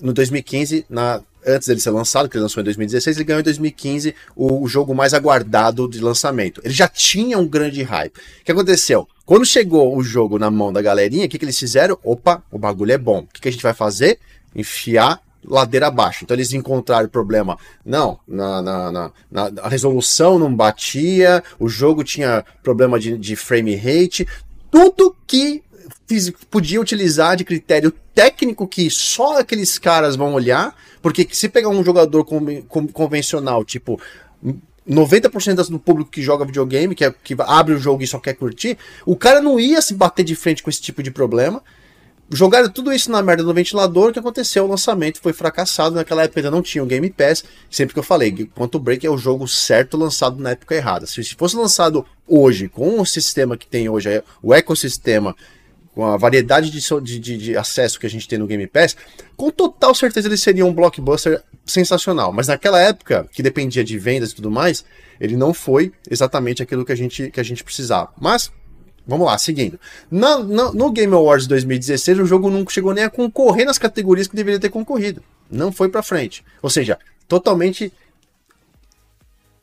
[0.00, 3.44] no 2015, na antes dele ser lançado, que ele lançou em 2016, ele ganhou em
[3.44, 6.60] 2015 o, o jogo mais aguardado de lançamento.
[6.64, 8.16] Ele já tinha um grande hype.
[8.16, 9.08] O que aconteceu?
[9.24, 11.98] Quando chegou o jogo na mão da galerinha, o que, que eles fizeram?
[12.02, 13.20] Opa, o bagulho é bom.
[13.20, 14.18] O que, que a gente vai fazer?
[14.54, 16.24] Enfiar ladeira abaixo.
[16.24, 17.58] Então eles encontraram problema.
[17.84, 23.36] Não, na, na, na, na, a resolução não batia, o jogo tinha problema de, de
[23.36, 24.26] frame rate.
[24.70, 25.62] Tudo que
[26.50, 31.84] podia utilizar de critério técnico que só aqueles caras vão olhar, porque se pegar um
[31.84, 32.24] jogador
[32.92, 34.00] convencional, tipo
[34.88, 38.34] 90% do público que joga videogame, que, é, que abre o jogo e só quer
[38.34, 38.76] curtir,
[39.06, 41.62] o cara não ia se bater de frente com esse tipo de problema.
[42.30, 44.64] Jogaram tudo isso na merda do ventilador, o que aconteceu?
[44.64, 48.02] O lançamento foi fracassado, naquela época ainda não tinha o Game Pass, sempre que eu
[48.02, 51.06] falei, Quantum Break é o jogo certo lançado na época errada.
[51.06, 55.36] Se fosse lançado hoje, com o sistema que tem hoje, o ecossistema
[55.94, 58.96] com a variedade de, de, de, acesso que a gente tem no Game Pass,
[59.36, 62.32] com total certeza ele seria um blockbuster sensacional.
[62.32, 64.84] Mas naquela época, que dependia de vendas e tudo mais,
[65.20, 68.10] ele não foi exatamente aquilo que a gente, que a gente precisava.
[68.20, 68.50] Mas,
[69.06, 69.78] vamos lá, seguindo.
[70.10, 74.26] Na, na, no Game Awards 2016, o jogo não chegou nem a concorrer nas categorias
[74.26, 75.22] que deveria ter concorrido.
[75.48, 76.44] Não foi para frente.
[76.60, 77.92] Ou seja, totalmente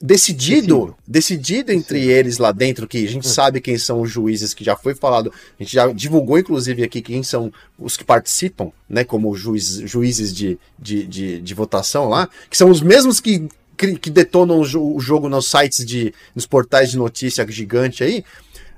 [0.01, 3.31] decidido, decidido entre eles lá dentro, que a gente hum.
[3.31, 7.01] sabe quem são os juízes, que já foi falado, a gente já divulgou inclusive aqui
[7.01, 12.27] quem são os que participam, né, como juiz, juízes de, de, de, de, votação lá,
[12.49, 13.47] que são os mesmos que,
[13.77, 18.23] que detonam o, jogo nos sites de, nos portais de notícia gigante aí,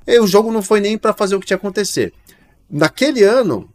[0.05, 2.13] e o jogo não foi nem para fazer o que tinha que acontecer.
[2.69, 3.69] Naquele ano,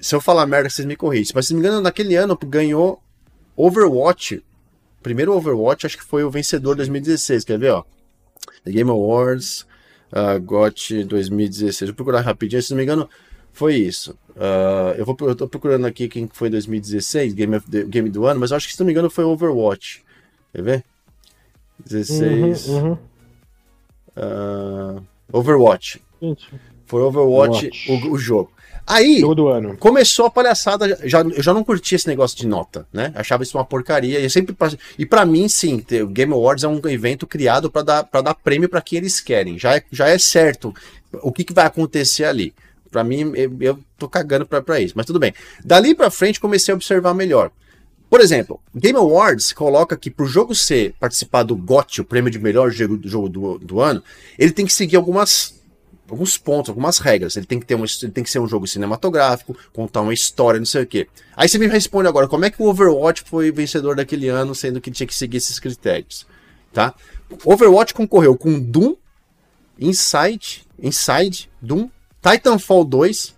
[0.00, 3.00] se eu falar merda, vocês me corrigem, mas se não me engano, naquele ano ganhou
[3.56, 4.42] Overwatch
[5.02, 7.44] primeiro Overwatch, acho que foi o vencedor 2016.
[7.44, 7.84] Quer ver, ó?
[8.64, 9.66] The Game Awards,
[10.12, 11.90] uh, GOT 2016.
[11.90, 13.08] Vou procurar rapidinho, se não me engano,
[13.52, 14.12] foi isso.
[14.30, 18.26] Uh, eu, vou, eu tô procurando aqui quem foi 2016, Game, of the, Game do
[18.26, 20.04] ano, mas acho que, se não me engano, foi Overwatch.
[20.52, 20.84] Quer ver?
[21.84, 22.68] 16.
[22.68, 22.98] Uhum, uhum.
[24.16, 26.02] Uh, Overwatch.
[26.20, 26.52] Gente,
[26.86, 28.52] Foi Overwatch o, o jogo.
[28.88, 29.22] Aí,
[29.78, 30.98] começou a palhaçada.
[31.04, 33.12] Já, eu já não curtia esse negócio de nota, né?
[33.14, 34.18] Achava isso uma porcaria.
[34.18, 34.56] E, eu sempre,
[34.98, 38.34] e para mim, sim, o Game Awards é um evento criado para dar, pra dar
[38.34, 39.58] prêmio para quem eles querem.
[39.58, 40.74] Já é, já é certo
[41.22, 42.54] o que, que vai acontecer ali.
[42.90, 44.94] Para mim, eu, eu tô cagando pra, pra isso.
[44.96, 45.34] Mas tudo bem.
[45.62, 47.50] Dali pra frente, comecei a observar melhor.
[48.08, 52.38] Por exemplo, Game Awards coloca que pro jogo ser participar do GOT, o prêmio de
[52.38, 54.02] melhor jogo, do, jogo do, do ano,
[54.38, 55.57] ele tem que seguir algumas
[56.10, 57.36] alguns pontos, algumas regras.
[57.36, 60.58] Ele tem que ter um, ele tem que ser um jogo cinematográfico, contar uma história,
[60.58, 61.08] não sei o quê.
[61.36, 64.80] Aí você me responde agora, como é que o Overwatch foi vencedor daquele ano, sendo
[64.80, 66.26] que tinha que seguir esses critérios,
[66.72, 66.94] tá?
[67.44, 68.96] Overwatch concorreu com Doom,
[69.78, 71.88] Inside, Inside, Doom,
[72.22, 73.36] Titanfall 2,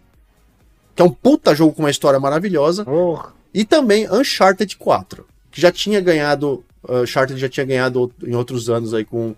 [0.95, 3.19] que é um puta jogo com uma história maravilhosa, Oh,
[3.53, 8.95] e também Uncharted 4, que já tinha ganhado, Uncharted já tinha ganhado em outros anos
[8.95, 9.35] aí com,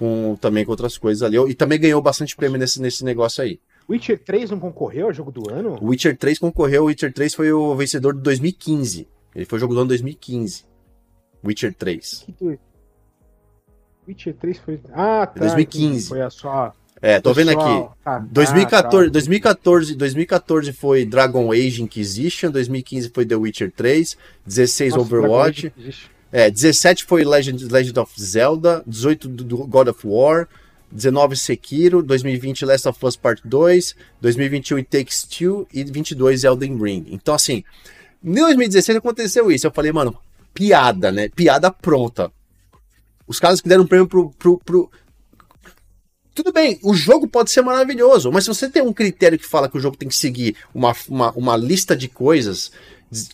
[0.00, 3.60] com também com outras coisas ali, e também ganhou bastante prêmio nesse, nesse negócio aí.
[3.86, 5.78] Witcher 3 não concorreu ao jogo do ano?
[5.82, 9.06] Witcher 3 concorreu, Witcher 3 foi o vencedor de 2015.
[9.34, 10.64] Ele foi o jogo do ano 2015.
[11.44, 12.26] Witcher 3.
[12.38, 12.58] Que.
[14.08, 14.80] Witcher 3 foi.
[14.92, 15.40] Ah, tá.
[15.40, 15.86] 2015.
[15.86, 16.08] entendi.
[16.08, 16.72] Foi a sua.
[17.02, 17.58] É, tô vendo aqui.
[17.58, 19.12] Pessoal, tá, 2014, ah, tá.
[19.12, 25.72] 2014, 2014 foi Dragon Age Inquisition, 2015 foi The Witcher 3, 16 Nossa, Overwatch.
[26.32, 30.48] É, 17 foi Legend, Legend of Zelda, 18 do God of War,
[30.90, 36.76] 19 Sekiro, 2020 Last of Us Part 2, 2021 It Takes Two e 22 Elden
[36.80, 37.06] Ring.
[37.10, 37.64] Então assim,
[38.22, 39.66] em 2016 aconteceu isso.
[39.66, 40.16] Eu falei, mano,
[40.52, 41.28] piada, né?
[41.28, 42.30] Piada pronta.
[43.26, 44.90] Os caras que deram prêmio pro, pro, pro,
[46.34, 49.68] tudo bem, o jogo pode ser maravilhoso, mas se você tem um critério que fala
[49.68, 52.72] que o jogo tem que seguir uma, uma, uma lista de coisas,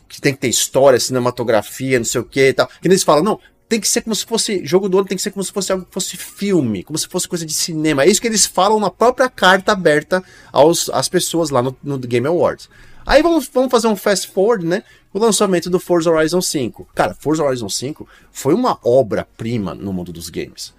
[0.09, 3.23] que tem que ter história, cinematografia, não sei o que e tal, que eles falam,
[3.23, 5.53] não, tem que ser como se fosse, jogo do ano tem que ser como se
[5.53, 8.05] fosse algo fosse filme, como se fosse coisa de cinema.
[8.05, 10.23] É isso que eles falam na própria carta aberta
[10.53, 12.69] aos, às pessoas lá no, no Game Awards.
[13.05, 14.83] Aí vamos, vamos fazer um fast forward, né?
[15.13, 16.89] O lançamento do Forza Horizon 5.
[16.95, 20.75] Cara, Forza Horizon 5 foi uma obra-prima no mundo dos games.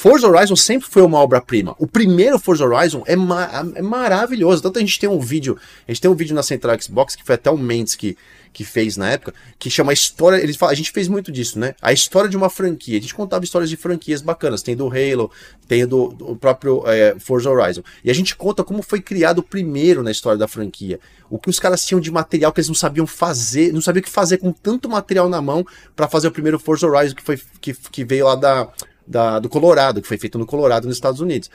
[0.00, 1.76] Forza Horizon sempre foi uma obra-prima.
[1.78, 4.62] O primeiro Forza Horizon é, ma é, maravilhoso.
[4.62, 7.22] Tanto a gente tem um vídeo, a gente tem um vídeo na Central Xbox que
[7.22, 8.16] foi até o Mendes que,
[8.50, 10.38] que fez na época, que chama história.
[10.38, 11.74] Eles falam, a gente fez muito disso, né?
[11.82, 12.96] A história de uma franquia.
[12.96, 14.62] A gente contava histórias de franquias bacanas.
[14.62, 15.30] Tem do Halo,
[15.68, 17.82] tem do, do próprio é, Forza Horizon.
[18.02, 20.98] E a gente conta como foi criado o primeiro na história da franquia.
[21.28, 24.04] O que os caras tinham de material que eles não sabiam fazer, não sabiam o
[24.04, 25.62] que fazer com tanto material na mão
[25.94, 28.66] para fazer o primeiro Forza Horizon que, foi, que, que veio lá da
[29.10, 31.50] da, do Colorado, que foi feito no Colorado, nos Estados Unidos.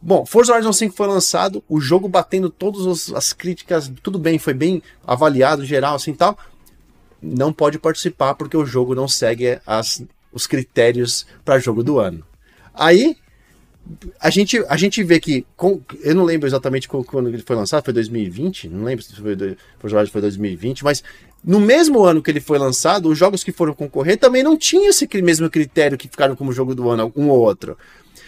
[0.00, 4.54] Bom, Forza Horizon 5 foi lançado, o jogo batendo todas as críticas, tudo bem, foi
[4.54, 6.38] bem avaliado geral, assim tal.
[7.20, 12.24] Não pode participar porque o jogo não segue as, os critérios para jogo do ano.
[12.72, 13.16] Aí
[14.20, 17.84] a gente, a gente vê que, com, eu não lembro exatamente quando ele foi lançado,
[17.84, 19.36] foi 2020, não lembro se foi,
[20.08, 21.02] foi 2020, mas
[21.44, 24.88] no mesmo ano que ele foi lançado, os jogos que foram concorrer também não tinham
[24.88, 27.78] esse mesmo critério que ficaram como jogo do ano, um ou outro.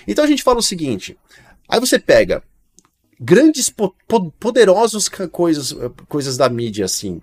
[0.07, 1.19] Então a gente fala o seguinte:
[1.69, 2.43] aí você pega
[3.21, 3.95] grandes, po
[4.39, 5.75] poderosos coisas,
[6.09, 7.21] coisas da mídia, assim,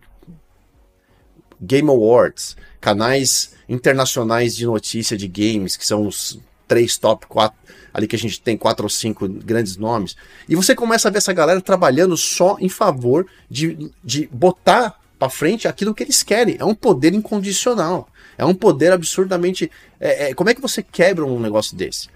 [1.62, 7.58] Game Awards, canais internacionais de notícia de games, que são os três top, quatro,
[7.96, 10.18] ali que a gente tem quatro ou cinco grandes nomes,
[10.50, 15.30] e você começa a ver essa galera trabalhando só em favor de, de botar para
[15.30, 16.58] frente aquilo que eles querem.
[16.60, 18.10] É um poder incondicional.
[18.38, 19.72] É um poder absurdamente.
[19.98, 22.10] É, é, como é que você quebra um negócio desse?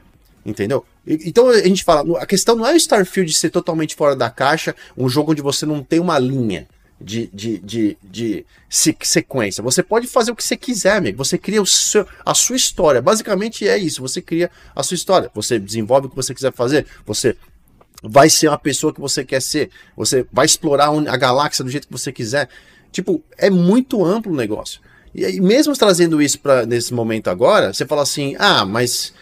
[0.46, 0.86] Entendeu?
[1.08, 4.76] Então a gente fala, a questão não é o Starfield ser totalmente fora da caixa,
[4.98, 6.68] um jogo onde você não tem uma linha
[7.00, 9.64] de, de, de, de sequência.
[9.64, 11.18] Você pode fazer o que você quiser, amigo.
[11.18, 13.02] Você cria o seu, a sua história.
[13.02, 14.02] Basicamente é isso.
[14.02, 15.32] Você cria a sua história.
[15.34, 16.86] Você desenvolve o que você quiser fazer.
[17.06, 17.36] Você
[18.04, 19.70] vai ser uma pessoa que você quer ser.
[19.96, 22.50] Você vai explorar a galáxia do jeito que você quiser.
[22.92, 24.82] Tipo, é muito amplo o negócio.
[25.14, 29.14] E aí, mesmo trazendo isso para nesse momento agora, você fala assim: ah, mas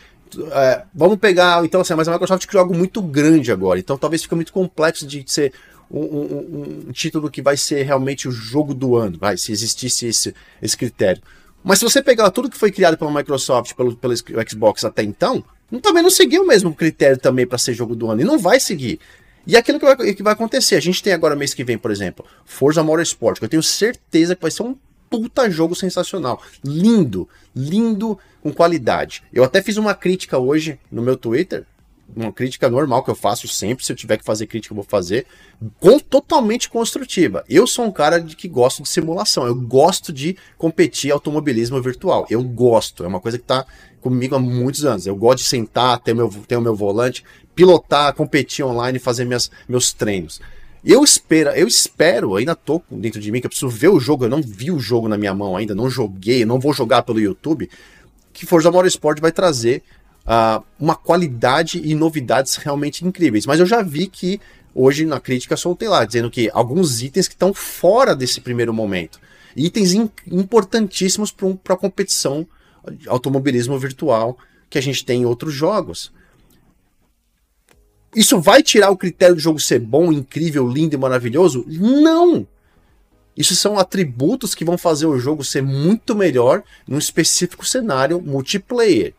[0.52, 1.64] é, vamos pegar.
[1.64, 3.80] Então, assim, mas a Microsoft criou algo muito grande agora.
[3.80, 5.54] Então, talvez fique muito complexo de ser
[5.90, 10.08] um, um, um, título que vai ser realmente o jogo do ano, vai, se existisse
[10.08, 11.22] esse, esse critério.
[11.64, 14.16] Mas se você pegar tudo que foi criado pela Microsoft, pelo, pelo
[14.50, 15.44] Xbox até então,
[15.82, 18.22] também não seguiu o mesmo critério também para ser jogo do ano.
[18.22, 19.00] E não vai seguir.
[19.46, 21.92] E aquilo que vai, que vai acontecer, a gente tem agora mês que vem, por
[21.92, 24.76] exemplo, Forza Motorsport, que eu tenho certeza que vai ser um
[25.10, 26.42] puta jogo sensacional.
[26.64, 29.24] Lindo, lindo, com qualidade.
[29.34, 31.66] Eu até fiz uma crítica hoje no meu Twitter,
[32.16, 34.86] uma crítica normal que eu faço sempre, se eu tiver que fazer crítica, eu vou
[34.86, 35.26] fazer,
[35.80, 37.44] com, totalmente construtiva.
[37.50, 42.26] Eu sou um cara de que gosto de simulação, eu gosto de competir automobilismo virtual.
[42.30, 43.66] Eu gosto, é uma coisa que está
[44.02, 45.06] comigo há muitos anos.
[45.06, 49.52] Eu gosto de sentar, ter, meu, ter o meu volante, pilotar, competir online, fazer minhas,
[49.68, 50.40] meus treinos.
[50.86, 54.26] Eu espero, eu espero, ainda tô dentro de mim, que eu preciso ver o jogo,
[54.26, 57.20] eu não vi o jogo na minha mão ainda, não joguei, não vou jogar pelo
[57.20, 57.70] YouTube,
[58.32, 59.84] que Forza Motorsport vai trazer
[60.28, 63.46] uh, uma qualidade e novidades realmente incríveis.
[63.46, 64.40] Mas eu já vi que
[64.76, 69.20] hoje na crítica soltei lá, dizendo que alguns itens que estão fora desse primeiro momento.
[69.56, 69.94] Itens
[70.28, 72.46] importantíssimos para a competição
[73.08, 74.38] automobilismo virtual
[74.70, 76.12] que a gente tem em outros jogos.
[78.16, 81.66] Isso vai tirar o critério do jogo ser bom, incrível, lindo e maravilhoso?
[81.68, 82.48] Não!
[83.36, 89.14] Isso são atributos que vão fazer o jogo ser muito melhor num específico cenário multiplayer.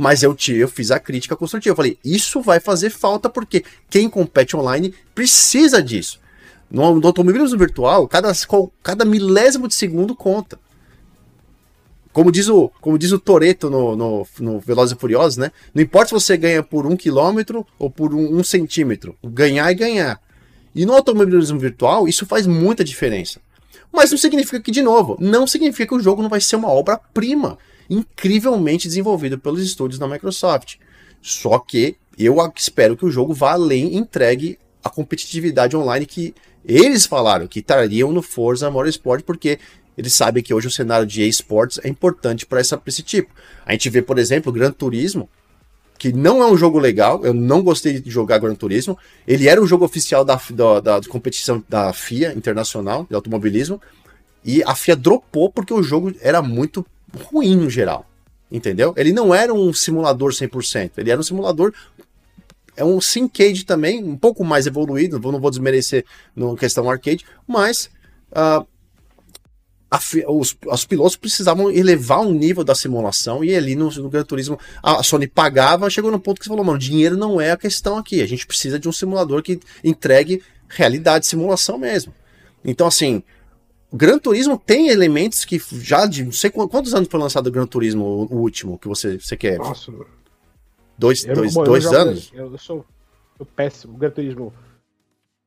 [0.00, 1.72] Mas eu, eu fiz a crítica construtiva.
[1.72, 6.18] Eu falei, isso vai fazer falta porque quem compete online precisa disso.
[6.70, 8.32] No, no automobilismo virtual, cada,
[8.82, 10.58] cada milésimo de segundo conta.
[12.14, 15.52] Como diz o, como diz o Toreto no, no, no Velozes e Furiosos, né?
[15.74, 19.14] Não importa se você ganha por um quilômetro ou por um, um centímetro.
[19.22, 20.18] Ganhar é ganhar.
[20.74, 23.38] E no automobilismo virtual, isso faz muita diferença.
[23.92, 26.70] Mas não significa que, de novo, não significa que o jogo não vai ser uma
[26.70, 27.58] obra-prima
[27.90, 30.76] incrivelmente desenvolvido pelos estúdios da Microsoft.
[31.20, 36.34] Só que eu espero que o jogo vá além e entregue a competitividade online que
[36.64, 39.58] eles falaram que estariam no Forza Motorsport, porque
[39.96, 43.32] eles sabem que hoje o cenário de esports é importante para esse tipo.
[43.66, 45.28] A gente vê, por exemplo, o Gran Turismo,
[45.98, 48.96] que não é um jogo legal, eu não gostei de jogar Gran Turismo.
[49.26, 53.80] Ele era um jogo oficial da, da, da competição da FIA Internacional de Automobilismo,
[54.42, 56.86] e a FIA dropou porque o jogo era muito
[57.24, 58.06] ruim no geral.
[58.50, 58.92] Entendeu?
[58.96, 61.72] Ele não era um simulador 100%, ele era um simulador
[62.76, 66.04] é um Syncade também, um pouco mais evoluído, não vou desmerecer
[66.34, 67.90] na questão arcade, mas
[68.32, 68.66] uh,
[69.90, 74.24] a, os, os, pilotos precisavam elevar um nível da simulação e ali no, no Gran
[74.24, 77.56] Turismo a Sony pagava, chegou no ponto que você falou, mano, dinheiro não é a
[77.56, 82.14] questão aqui, a gente precisa de um simulador que entregue realidade, simulação mesmo.
[82.64, 83.22] Então, assim, o
[83.92, 87.66] Gran Turismo tem elementos que já de não sei quantos anos foi lançado o Gran
[87.66, 89.58] Turismo, o, último que você, você quer.
[89.58, 89.92] Nossa.
[90.96, 92.30] Dois, eu, dois, bom, dois eu anos?
[92.32, 92.84] Eu, sou,
[93.38, 93.94] eu péssimo.
[93.94, 94.52] O Gran Turismo.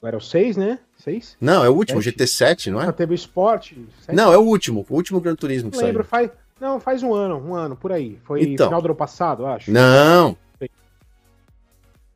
[0.04, 0.80] Era o 6, né?
[0.98, 1.38] 6?
[1.39, 2.18] Não, é o último, Sete.
[2.18, 2.88] GT7, não é?
[2.88, 3.72] Ah, teve o Sport.
[4.12, 4.86] Não, é o último.
[4.89, 6.28] O último Gran Turismo que lembro, saiu.
[6.28, 8.20] Faz, não, faz um ano, um ano, por aí.
[8.26, 9.72] Foi então, final do ano passado, acho.
[9.72, 10.36] Não,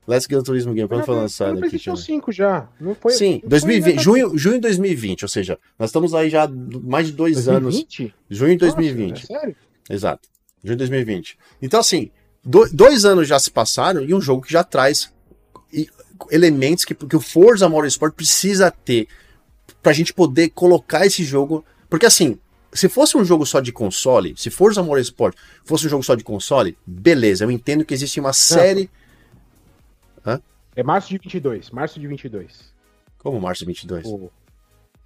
[0.07, 1.57] Let's Gran Turismo Game, quando foi lançado?
[1.57, 2.69] PlayStation 5 já.
[2.79, 6.29] Não foi, Sim, não 2020, foi junho, junho de 2020, ou seja, nós estamos aí
[6.29, 8.01] já mais de dois 2020?
[8.01, 8.13] anos.
[8.29, 9.09] Junho de 2020.
[9.09, 9.55] Nossa, é sério?
[9.89, 10.29] Exato.
[10.63, 11.37] Junho de 2020.
[11.61, 12.09] Então, assim,
[12.43, 15.11] do, dois anos já se passaram e um jogo que já traz
[16.31, 19.07] elementos que, que o Forza Motorsport precisa ter
[19.81, 21.63] pra gente poder colocar esse jogo.
[21.89, 22.39] Porque assim,
[22.73, 26.23] se fosse um jogo só de console, se Forza Motorsport fosse um jogo só de
[26.23, 28.83] console, beleza, eu entendo que existe uma série.
[28.83, 29.06] Não
[30.27, 30.41] Hã?
[30.75, 31.71] É março de 22.
[31.71, 32.73] Março de 22.
[33.17, 34.05] Como março de 22?
[34.05, 34.29] O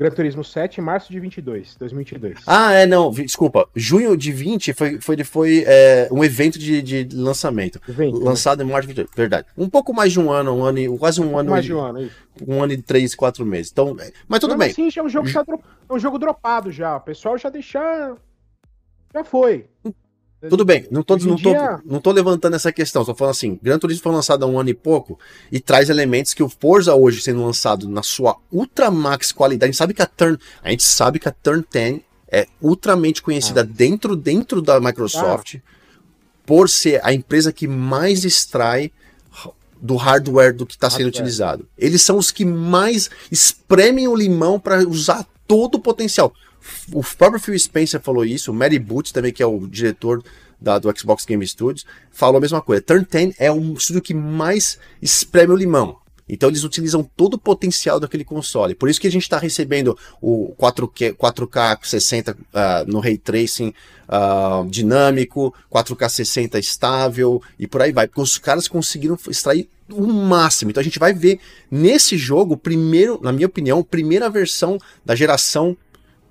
[0.02, 2.40] Gran Turismo 7, março de 22, 2022.
[2.48, 3.70] Ah, é, não, desculpa.
[3.76, 7.80] Junho de 20 foi, foi, foi é, um evento de, de lançamento.
[7.88, 8.26] Evento, né?
[8.26, 8.66] lançado né?
[8.66, 9.48] em março de 22, verdade.
[9.56, 11.52] Um pouco mais de um ano, um ano e, quase um, um ano.
[11.52, 12.16] Mais de um ano, isso.
[12.48, 13.72] Um ano e três, quatro meses.
[13.72, 14.74] Então, é, mas tudo bem.
[14.74, 16.98] Sim, é um jogo, já, é um jogo dropado já.
[16.98, 18.16] O pessoal já deixar.
[19.14, 19.68] Já foi.
[20.50, 21.54] Tudo bem, não tô, não, tô,
[21.86, 24.70] não tô levantando essa questão, só falando assim, Gran Turismo foi lançado há um ano
[24.70, 25.20] e pouco
[25.52, 29.72] e traz elementos que o Forza hoje sendo lançado na sua ultra max qualidade, a
[29.72, 33.62] gente sabe que a Turn, a gente sabe que a Turn 10 é ultramente conhecida
[33.62, 33.64] ah.
[33.64, 35.62] dentro dentro da Microsoft ah.
[36.46, 38.92] por ser a empresa que mais extrai
[39.82, 41.68] do hardware do que está sendo utilizado.
[41.78, 46.32] Eles são os que mais espremem o limão para usar todo o potencial.
[46.94, 50.24] O próprio Phil Spencer falou isso, o Mary Boots também, que é o diretor
[50.60, 52.82] da, do Xbox Game Studios, falou a mesma coisa.
[52.82, 56.02] Turn 10 é um estúdio que mais espreme o limão.
[56.32, 58.74] Então eles utilizam todo o potencial daquele console.
[58.74, 62.36] Por isso que a gente está recebendo o 4K, 4K 60 uh,
[62.88, 63.74] no Ray Tracing
[64.08, 68.08] uh, dinâmico, 4K 60 estável e por aí vai.
[68.08, 70.72] Porque os caras conseguiram extrair o máximo.
[70.72, 71.38] Então a gente vai ver
[71.70, 75.76] nesse jogo, primeiro, na minha opinião, primeira versão da geração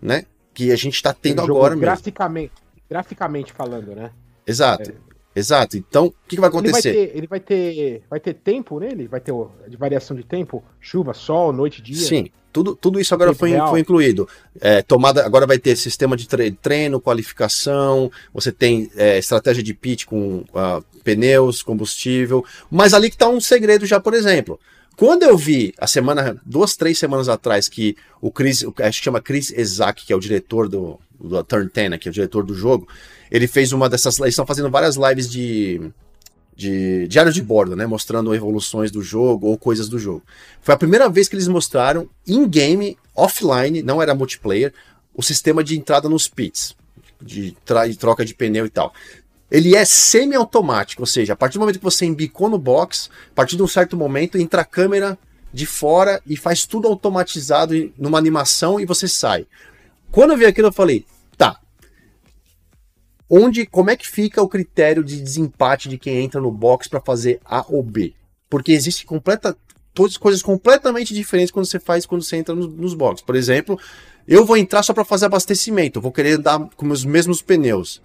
[0.01, 0.25] né?
[0.53, 2.85] Que a gente está tendo agora graficamente, mesmo.
[2.89, 4.11] Graficamente falando, né?
[4.47, 4.91] Exato.
[4.91, 5.11] É.
[5.35, 5.77] Exato.
[5.77, 6.89] Então, o que, que, vai acontecer?
[6.89, 9.07] Ele vai, ter, ele vai ter, vai ter tempo nele?
[9.07, 9.33] Vai ter
[9.69, 10.63] de variação de tempo?
[10.81, 11.97] Chuva, sol, noite, dia?
[11.97, 12.31] Sim.
[12.53, 14.29] Tudo, tudo isso agora foi, foi, incluído.
[14.61, 16.27] É, tomada, agora vai ter sistema de
[16.61, 22.45] treino, qualificação, você tem é, estratégia de pitch com uh, pneus, combustível.
[22.69, 24.59] Mas ali que está um segredo já, por exemplo.
[25.01, 29.19] Quando eu vi a semana, duas, três semanas atrás, que o Chris, acho que chama
[29.19, 32.53] Chris Ezak, que é o diretor do, do Turn 10, que é o diretor do
[32.53, 32.87] jogo,
[33.31, 34.21] ele fez uma dessas.
[34.21, 35.91] Eles estão fazendo várias lives de,
[36.55, 37.87] de diário de bordo, né?
[37.87, 40.23] Mostrando evoluções do jogo ou coisas do jogo.
[40.61, 44.71] Foi a primeira vez que eles mostraram in-game, offline, não era multiplayer,
[45.15, 46.77] o sistema de entrada nos pits,
[47.19, 47.57] de,
[47.89, 48.93] de troca de pneu e tal.
[49.51, 53.35] Ele é semi-automático, ou seja, a partir do momento que você embicou no box, a
[53.35, 55.19] partir de um certo momento, entra a câmera
[55.53, 59.47] de fora e faz tudo automatizado numa animação e você sai.
[60.13, 61.05] Quando eu vi aquilo, eu falei,
[63.31, 67.01] onde, como é que fica o critério de desempate de quem entra no box para
[67.01, 68.13] fazer A ou B?
[68.49, 69.57] Porque existe completa,
[69.95, 73.25] todas coisas completamente diferentes quando você faz quando você entra nos, nos boxes.
[73.25, 73.79] Por exemplo,
[74.27, 78.03] eu vou entrar só para fazer abastecimento, vou querer andar com os mesmos pneus.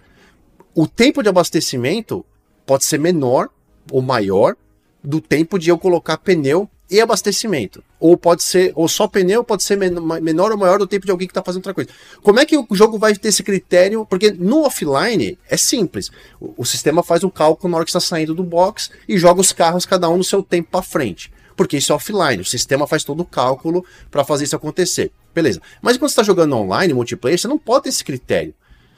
[0.78, 2.22] O tempo de abastecimento
[2.66, 3.48] pode ser menor
[3.90, 4.54] ou maior
[5.02, 7.82] do tempo de eu colocar pneu e abastecimento.
[7.98, 11.26] Ou pode ser, ou só pneu pode ser menor ou maior do tempo de alguém
[11.26, 11.88] que está fazendo outra coisa.
[12.22, 14.04] Como é que o jogo vai ter esse critério?
[14.04, 16.10] Porque no offline é simples.
[16.38, 19.40] O, o sistema faz um cálculo na hora que está saindo do box e joga
[19.40, 21.32] os carros cada um no seu tempo para frente.
[21.56, 22.42] Porque isso é offline.
[22.42, 25.10] O sistema faz todo o cálculo para fazer isso acontecer.
[25.34, 25.58] Beleza.
[25.80, 28.52] Mas quando você está jogando online, multiplayer, você não pode ter esse critério.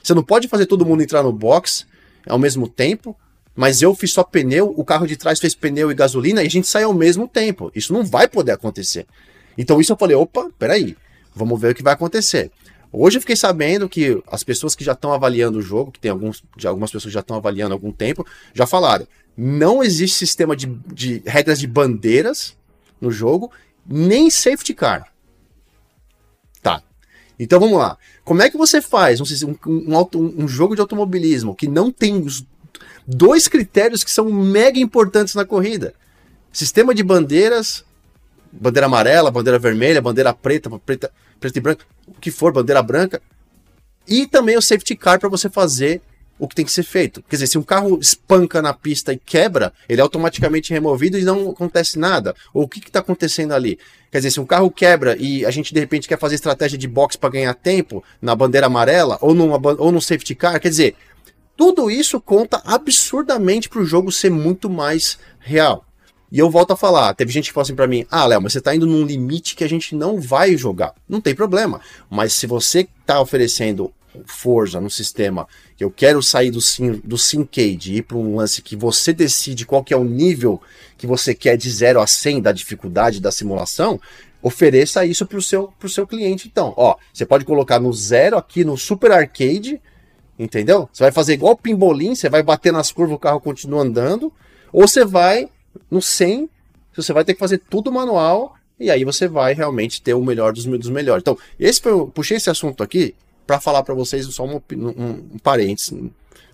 [0.09, 1.85] Você não pode fazer todo mundo entrar no box
[2.27, 3.15] ao mesmo tempo
[3.59, 6.49] mas eu fiz só pneu, o carro de trás fez pneu e gasolina e a
[6.49, 7.69] gente sai ao mesmo tempo.
[7.75, 9.05] Isso não vai poder acontecer.
[9.57, 10.95] Então isso eu falei, opa, peraí,
[11.35, 12.51] vamos ver o que vai acontecer.
[12.89, 16.09] Hoje eu fiquei sabendo que as pessoas que já estão avaliando o jogo, que tem
[16.09, 19.05] alguns, algumas pessoas que já estão avaliando há algum tempo, já falaram,
[19.35, 22.55] não existe sistema de, de regras de bandeiras
[23.01, 23.51] no jogo,
[23.85, 25.11] nem safety car.
[26.61, 26.81] Tá.
[27.37, 27.97] Então vamos lá.
[28.29, 29.25] Como é que você faz um,
[29.65, 32.45] um, um, um jogo de automobilismo que não tem os
[33.07, 35.95] dois critérios que são mega importantes na corrida:
[36.51, 37.83] sistema de bandeiras,
[38.51, 43.19] bandeira amarela, bandeira vermelha, bandeira preta, preta, preta e branca, o que for, bandeira branca,
[44.07, 45.99] e também o safety car para você fazer
[46.39, 47.21] o que tem que ser feito.
[47.23, 51.23] Quer dizer, se um carro espanca na pista e quebra, ele é automaticamente removido e
[51.23, 52.33] não acontece nada.
[52.53, 53.77] Ou o que está acontecendo ali?
[54.09, 56.87] Quer dizer, se um carro quebra e a gente de repente quer fazer estratégia de
[56.87, 60.95] boxe para ganhar tempo na bandeira amarela ou, numa, ou no safety car, quer dizer,
[61.57, 65.85] tudo isso conta absurdamente para o jogo ser muito mais real.
[66.31, 68.53] E eu volto a falar, teve gente que falou assim para mim: "Ah, Léo, mas
[68.53, 70.93] você tá indo num limite que a gente não vai jogar".
[71.07, 73.91] Não tem problema, mas se você tá oferecendo
[74.25, 75.47] Forza no sistema,
[75.79, 79.13] que eu quero sair do sim, do Syncade e ir para um lance que você
[79.13, 80.61] decide qual que é o nível
[80.97, 83.97] que você quer de 0 a 100 da dificuldade da simulação,
[84.41, 86.49] ofereça isso para o seu, seu cliente.
[86.51, 89.79] Então, ó, você pode colocar no zero aqui no Super Arcade
[90.37, 90.89] Entendeu?
[90.91, 94.31] Você vai fazer igual o pimbolim, você vai bater nas curvas, o carro continua andando,
[94.71, 95.49] ou você vai
[95.89, 96.49] no 100,
[96.93, 100.53] você vai ter que fazer tudo manual, e aí você vai realmente ter o melhor
[100.53, 101.21] dos, dos melhores.
[101.21, 103.15] Então, esse foi, eu puxei esse assunto aqui
[103.49, 104.89] para falar para vocês só um, um,
[105.33, 105.91] um parênteses,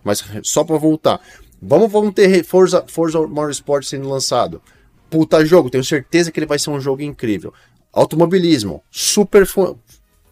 [0.01, 1.19] mas só para voltar.
[1.61, 4.61] Vamos, vamos ter Forza, Forza Motorsport sendo lançado.
[5.09, 7.53] Puta jogo, tenho certeza que ele vai ser um jogo incrível.
[7.91, 9.45] Automobilismo, super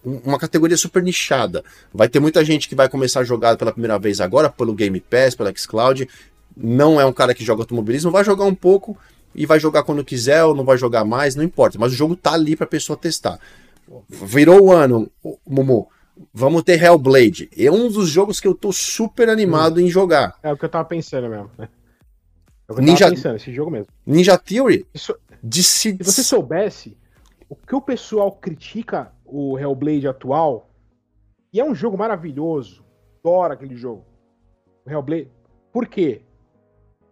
[0.05, 1.65] uma categoria super nichada.
[1.93, 5.01] Vai ter muita gente que vai começar a jogar pela primeira vez agora pelo Game
[5.01, 6.07] Pass, pelo xCloud.
[6.55, 8.97] Não é um cara que joga automobilismo, vai jogar um pouco
[9.35, 11.77] e vai jogar quando quiser ou não vai jogar mais, não importa.
[11.77, 13.37] Mas o jogo tá ali pra pessoa testar.
[14.07, 15.11] Virou o ano,
[15.45, 15.89] Mumu.
[16.33, 17.49] Vamos ter Hellblade.
[17.57, 19.81] É um dos jogos que eu tô super animado hum.
[19.81, 20.37] em jogar.
[20.43, 21.49] É o que eu tava pensando mesmo.
[21.57, 21.67] Né?
[22.69, 23.05] É Ninja...
[23.05, 23.87] tava pensando, esse jogo mesmo.
[24.05, 24.85] Ninja Theory?
[24.93, 25.15] Isso...
[25.41, 25.91] De se...
[25.91, 26.97] se você soubesse
[27.49, 30.69] o que o pessoal critica o Hellblade atual,
[31.51, 32.83] e é um jogo maravilhoso,
[33.19, 34.05] adoro aquele jogo.
[34.85, 35.31] O Hellblade.
[35.71, 36.21] Por quê?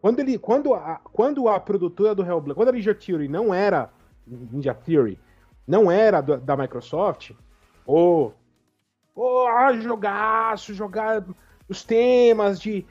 [0.01, 3.91] Quando, ele, quando, a, quando a produtora do Hellblade, quando a Ninja Theory não era
[4.25, 5.19] Ninja Theory,
[5.67, 7.31] não era do, da Microsoft,
[7.85, 8.33] ou
[9.21, 11.23] oh, jogaço, jogar
[11.67, 12.85] os temas de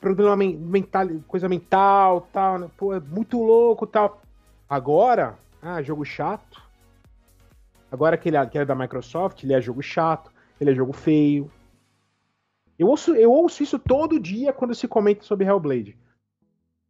[0.00, 2.70] problema mental, coisa mental, tal, né?
[2.76, 4.22] Pô, é muito louco, tal.
[4.68, 6.62] Agora, ah, jogo chato.
[7.90, 10.92] Agora que ele, é, que é da Microsoft, ele é jogo chato, ele é jogo
[10.92, 11.50] feio.
[12.78, 15.96] Eu ouço, eu ouço isso todo dia quando se comenta sobre Hellblade.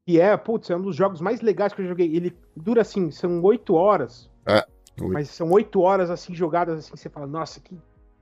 [0.06, 2.14] Que é, putz, é um dos jogos mais legais que eu joguei.
[2.14, 4.30] Ele dura assim, são oito horas.
[4.46, 4.64] É.
[5.00, 7.76] Mas são oito horas assim, jogadas assim, você fala, nossa, que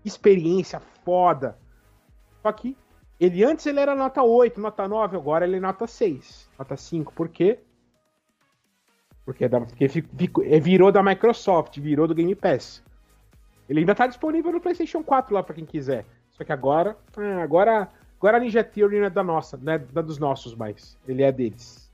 [0.04, 1.58] experiência foda.
[2.42, 2.76] Só que
[3.20, 7.12] Ele antes ele era nota 8, nota 9, agora ele é nota 6, nota 5.
[7.12, 7.60] Por quê?
[9.24, 9.84] Porque, é da, porque
[10.44, 12.82] é, virou da Microsoft, virou do Game Pass.
[13.68, 16.04] Ele ainda tá disponível no PlayStation 4 lá para quem quiser.
[16.30, 17.88] Só que agora, ah, agora,
[18.18, 20.98] agora a Ninja Theory não é da nossa, não é da dos nossos mais.
[21.06, 21.90] Ele é deles.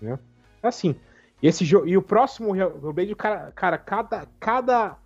[0.00, 0.18] Né?
[0.62, 0.96] Assim.
[1.42, 4.96] Esse jogo e o próximo Hellblade, cara, cara, cada cada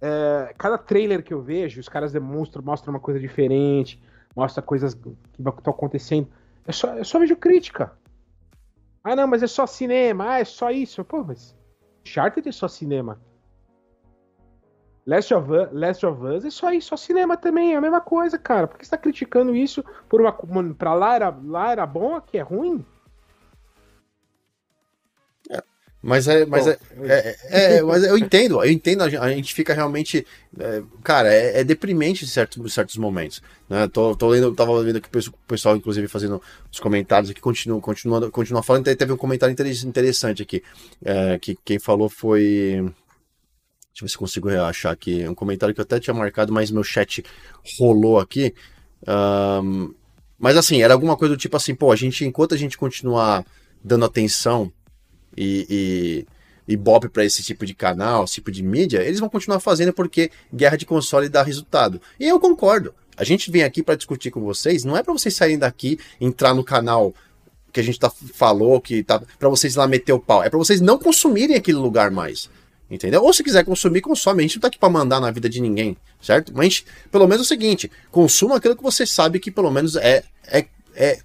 [0.00, 4.00] é, cada trailer que eu vejo, os caras demonstram, mostram uma coisa diferente,
[4.34, 6.28] mostra coisas que estão acontecendo.
[6.66, 7.92] É só, eu só vejo crítica.
[9.02, 10.32] Ah, não, mas é só cinema.
[10.32, 11.04] Ah, é só isso.
[11.04, 11.56] Pô, mas
[12.02, 13.20] Uncharted é só cinema.
[15.06, 18.00] Last of, Us, Last of Us é só isso, só cinema também, é a mesma
[18.00, 18.66] coisa, cara.
[18.68, 20.30] Por que você tá criticando isso por uma.
[20.74, 22.84] Pra lá era, lá era bom, aqui é ruim?
[26.00, 26.70] Mas é, mas, Bom,
[27.06, 30.24] é, é, é, mas eu entendo, eu entendo, a gente fica realmente.
[30.56, 33.42] É, cara, é, é, deprimente em certos, certos momentos.
[33.68, 33.88] Né?
[33.88, 36.40] Tô, tô lendo, tava vendo aqui o pessoal, inclusive, fazendo
[36.70, 38.84] os comentários aqui, continua, continua, continua falando.
[38.94, 40.62] Teve um comentário interessante aqui.
[41.04, 42.92] É, que quem falou foi.
[43.90, 45.26] Deixa eu ver se consigo achar aqui.
[45.26, 47.24] Um comentário que eu até tinha marcado, mas meu chat
[47.76, 48.54] rolou aqui.
[49.04, 49.92] Um,
[50.38, 53.44] mas assim, era alguma coisa do tipo assim, pô, a gente, enquanto a gente continuar
[53.82, 54.72] dando atenção
[55.38, 55.66] e,
[56.68, 59.60] e, e Bob para esse tipo de canal, esse tipo de mídia, eles vão continuar
[59.60, 62.00] fazendo porque guerra de console dá resultado.
[62.18, 62.92] E eu concordo.
[63.16, 66.54] A gente vem aqui para discutir com vocês, não é para vocês saírem daqui, entrar
[66.54, 67.14] no canal
[67.72, 70.42] que a gente tá, falou, que tá para vocês lá meter o pau.
[70.42, 72.50] É para vocês não consumirem aquele lugar mais.
[72.90, 73.22] Entendeu?
[73.22, 74.42] Ou se quiser consumir, consome.
[74.42, 76.52] A gente não tá aqui pra mandar na vida de ninguém, certo?
[76.54, 80.24] Mas pelo menos é o seguinte: consuma aquilo que você sabe que pelo menos é,
[80.46, 80.64] é,
[80.94, 81.18] é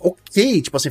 [0.00, 0.90] ok, tipo assim,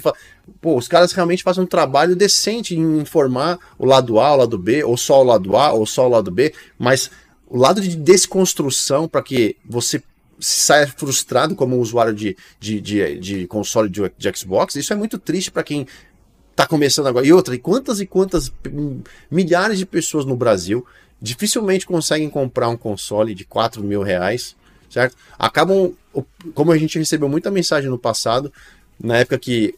[0.62, 4.58] pô, os caras realmente fazem um trabalho decente em informar o lado A, o lado
[4.58, 7.10] B, ou só o lado A, ou só o lado B, mas
[7.48, 10.02] o lado de desconstrução para que você
[10.40, 15.18] saia frustrado como usuário de, de, de, de console de, de Xbox, isso é muito
[15.18, 15.86] triste para quem
[16.56, 17.26] tá começando agora.
[17.26, 18.52] E outra, e quantas e quantas
[19.30, 20.86] milhares de pessoas no Brasil
[21.22, 24.56] dificilmente conseguem comprar um console de 4 mil reais,
[24.90, 25.18] certo?
[25.38, 25.94] Acabam,
[26.54, 28.52] como a gente recebeu muita mensagem no passado,
[29.02, 29.76] na época que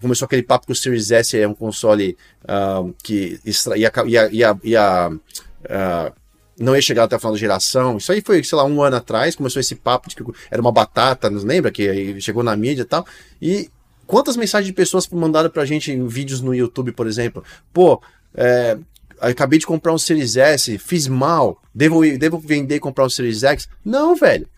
[0.00, 4.28] começou aquele papo que o Series S é um console uh, que extra, ia, ia,
[4.32, 6.12] ia, ia uh,
[6.58, 7.96] não ia chegar até a final da geração.
[7.96, 10.72] Isso aí foi, sei lá, um ano atrás, começou esse papo de que era uma
[10.72, 11.70] batata, não lembra?
[11.70, 13.06] Que chegou na mídia e tal.
[13.40, 13.70] E
[14.06, 17.42] quantas mensagens de pessoas mandaram pra gente em vídeos no YouTube, por exemplo?
[17.72, 18.02] Pô,
[18.34, 18.76] é,
[19.20, 23.42] acabei de comprar um Series S, fiz mal, devo, devo vender e comprar um Series
[23.42, 23.68] X?
[23.84, 24.48] Não, velho.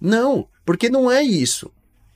[0.00, 1.70] Não, porque não é isso.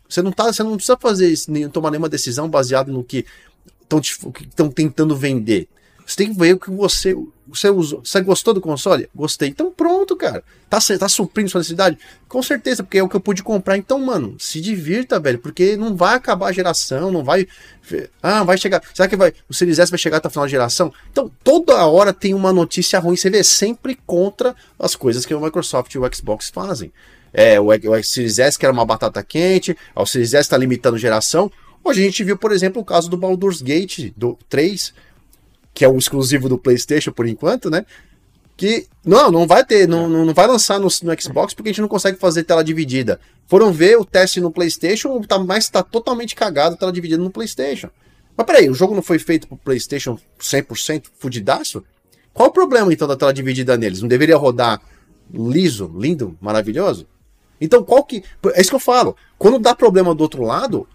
[0.09, 3.25] Você não, tá, você não precisa fazer isso, nem, tomar nenhuma decisão baseada no que
[3.83, 5.69] estão tentando vender.
[6.07, 8.03] Você tem que ver o que você, você usou.
[8.05, 9.09] Você gostou do console?
[9.15, 9.49] Gostei.
[9.49, 10.45] Então pronto, cara.
[10.69, 11.99] Tá, tá suprindo sua necessidade?
[12.29, 13.79] Com certeza, porque é o que eu pude comprar.
[13.79, 15.39] Então, mano, se divirta, velho.
[15.39, 17.47] Porque não vai acabar a geração, não vai.
[18.23, 18.83] Ah, vai chegar.
[18.93, 20.93] Será que vai, o Series S vai chegar até a final da geração?
[21.11, 23.17] Então, toda hora tem uma notícia ruim.
[23.17, 26.93] Você vê sempre contra as coisas que o Microsoft e o Xbox fazem.
[27.35, 30.97] É, o, o Series S que era uma batata quente, o Series S está limitando
[30.97, 31.51] geração.
[31.83, 34.95] Hoje a gente viu, por exemplo, o caso do Baldur's Gate do 3,
[35.75, 37.85] que é o exclusivo do PlayStation por enquanto, né?
[38.57, 41.81] Que não, não vai ter, não, não vai lançar no, no Xbox porque a gente
[41.81, 43.21] não consegue fazer tela dividida.
[43.49, 47.91] Foram ver o teste no PlayStation, tá, mas está totalmente cagado tela dividida no PlayStation.
[48.37, 51.85] Mas peraí, o jogo não foi feito pro PlayStation 100% fudidaço?
[52.33, 54.01] Qual o problema então da tela dividida neles?
[54.01, 54.81] Não deveria rodar
[55.33, 57.07] liso, lindo, maravilhoso?
[57.61, 58.23] Então, qual que.
[58.55, 59.17] É isso que eu falo.
[59.39, 60.87] Quando dá problema do outro lado,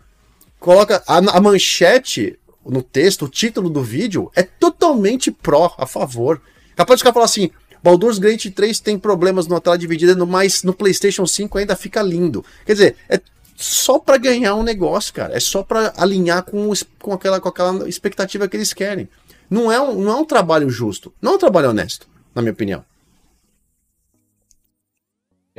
[0.60, 6.42] coloca a, a manchete no texto, o título do vídeo é totalmente pró, a favor.
[6.76, 7.50] Capaz de ficar falar assim:
[7.82, 12.44] Baldur's Gate 3 tem problemas na tela dividida, mas no PlayStation 5 ainda fica lindo.
[12.66, 13.20] Quer dizer, é
[13.56, 15.36] só para ganhar um negócio, cara.
[15.36, 19.10] É só para alinhar com, com, aquela, com aquela expectativa que eles querem.
[19.50, 21.14] Não é, um, não é um trabalho justo.
[21.22, 22.86] Não é um trabalho honesto, na minha opinião.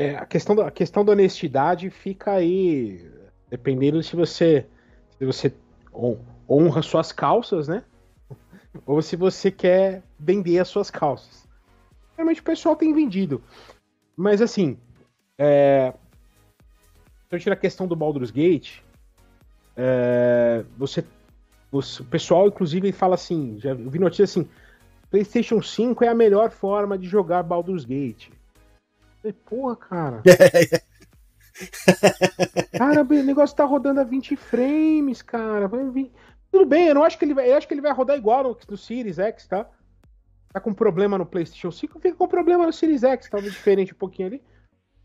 [0.01, 3.07] É, a, questão da, a questão da honestidade fica aí,
[3.51, 4.67] dependendo se você,
[5.19, 5.53] se você
[6.49, 7.85] honra suas calças, né?
[8.87, 11.47] Ou se você quer vender as suas calças.
[12.17, 13.43] Realmente o pessoal tem vendido.
[14.17, 14.79] Mas assim,
[15.37, 15.93] é...
[17.29, 18.79] se eu tirar a questão do Baldur's Gate,
[19.77, 20.65] é...
[20.79, 21.05] você,
[21.71, 24.49] o pessoal inclusive fala assim, já vi notícia assim,
[25.11, 28.31] PlayStation 5 é a melhor forma de jogar Baldur's Gate.
[29.21, 30.23] Falei, porra, cara.
[32.77, 35.69] cara, o negócio tá rodando a 20 frames, cara.
[36.51, 37.51] Tudo bem, eu não acho que ele vai.
[37.51, 39.69] Eu acho que ele vai rodar igual no, no Series X, tá?
[40.53, 43.99] Tá com problema no PlayStation 5, fica com problema no Series X, talvez diferente um
[43.99, 44.43] pouquinho ali.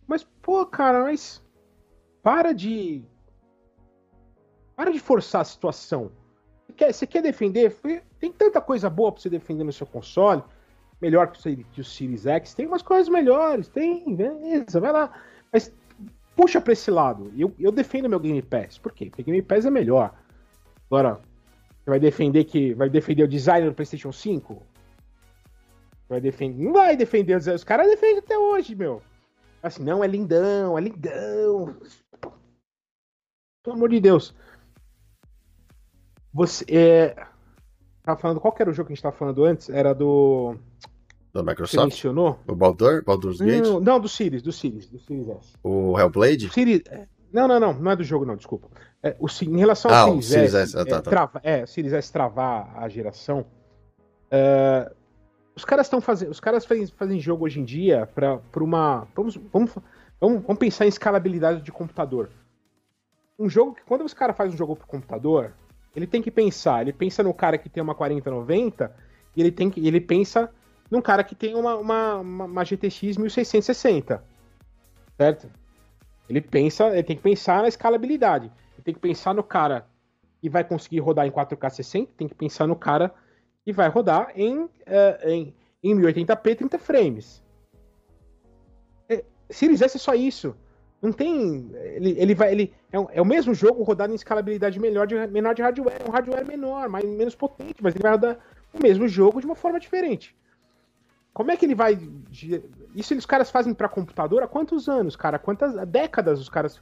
[0.08, 1.44] Mas, pô, cara, mas.
[2.24, 3.04] para de.
[4.76, 6.12] Para de forçar a situação.
[6.66, 7.76] Você quer, você quer defender?
[8.20, 10.44] Tem tanta coisa boa para você defender no seu console.
[11.02, 11.40] Melhor que
[11.80, 12.54] o, Series X.
[12.54, 13.68] Tem umas coisas melhores.
[13.68, 15.12] Tem, beleza, vai lá.
[15.52, 15.74] Mas
[16.36, 17.32] puxa para esse lado.
[17.38, 18.78] Eu, eu defendo meu Game Pass.
[18.78, 19.08] Por quê?
[19.08, 20.14] Porque Game Pass é melhor.
[20.90, 21.20] Agora,
[21.84, 22.74] você vai defender que.
[22.74, 24.62] Vai defender o design do PlayStation 5?
[26.08, 26.64] Vai defender.
[26.64, 27.36] Não vai defender.
[27.36, 29.02] Os caras defendem até hoje, meu.
[29.62, 31.76] Assim, não, é lindão, é lindão.
[33.64, 34.36] Pelo amor de Deus.
[36.34, 36.66] Você.
[36.70, 37.28] É...
[38.04, 38.40] Tava falando.
[38.40, 39.70] Qual era o jogo que a gente tava falando antes?
[39.70, 40.56] Era do.
[41.36, 41.92] Da Microsoft?
[41.92, 42.40] Você mencionou?
[42.48, 43.04] O Baldur?
[43.04, 43.62] Baldur's Gate?
[43.62, 45.54] Não, não, do Series, do Series, do Series S.
[45.62, 46.50] O Hellblade?
[46.50, 48.70] Series, é, não, não, não, não é do jogo, não, desculpa.
[49.04, 50.80] É, o, em relação ao ah, Series, Series S, S.
[50.80, 51.10] Ah, tá, é, tá.
[51.10, 53.46] Trava, é, o Series S travar a geração.
[54.32, 54.96] Uh,
[55.54, 56.32] os caras estão fazendo.
[56.32, 59.06] Os caras fazem, fazem jogo hoje em dia para uma.
[59.14, 59.76] Vamos, vamos,
[60.22, 62.30] vamos, vamos pensar em escalabilidade de computador.
[63.38, 65.52] Um jogo que, quando os caras fazem um jogo pro computador,
[65.94, 66.82] ele tem que pensar.
[66.84, 68.90] Ele pensa no cara que tem uma 4090
[69.36, 70.50] e ele, tem que, ele pensa
[70.90, 74.24] num cara que tem uma, uma, uma GTX 1660.
[75.18, 75.50] Certo?
[76.30, 78.52] Ele pensa, ele tem que pensar na escalabilidade.
[78.74, 79.88] Ele tem que pensar no cara
[80.42, 83.14] que vai conseguir rodar em 4K 60, tem que pensar no cara
[83.64, 84.70] que vai rodar em, uh,
[85.24, 87.44] em, em 1080p 30 frames.
[89.10, 90.56] É, Series S é só isso.
[91.02, 91.70] Não tem.
[91.74, 92.52] Ele, ele vai.
[92.52, 96.02] Ele, é, é, o mesmo jogo rodado em escalabilidade melhor de, menor de hardware.
[96.08, 98.40] Um hardware menor, mais, menos potente, mas ele vai rodar
[98.74, 100.36] o mesmo jogo de uma forma diferente.
[101.36, 102.00] Como é que ele vai.
[102.96, 105.38] Isso os caras fazem para computador há quantos anos, cara?
[105.38, 106.82] Quantas décadas os caras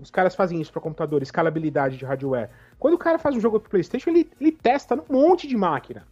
[0.00, 2.48] os caras fazem isso para computador, escalabilidade de hardware.
[2.78, 6.08] Quando o cara faz um jogo pro PlayStation, ele, ele testa num monte de máquina.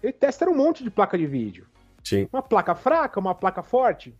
[0.00, 1.66] Ele testa num monte de placa de vídeo.
[2.04, 2.28] Sim.
[2.32, 4.16] Uma placa fraca, uma placa forte,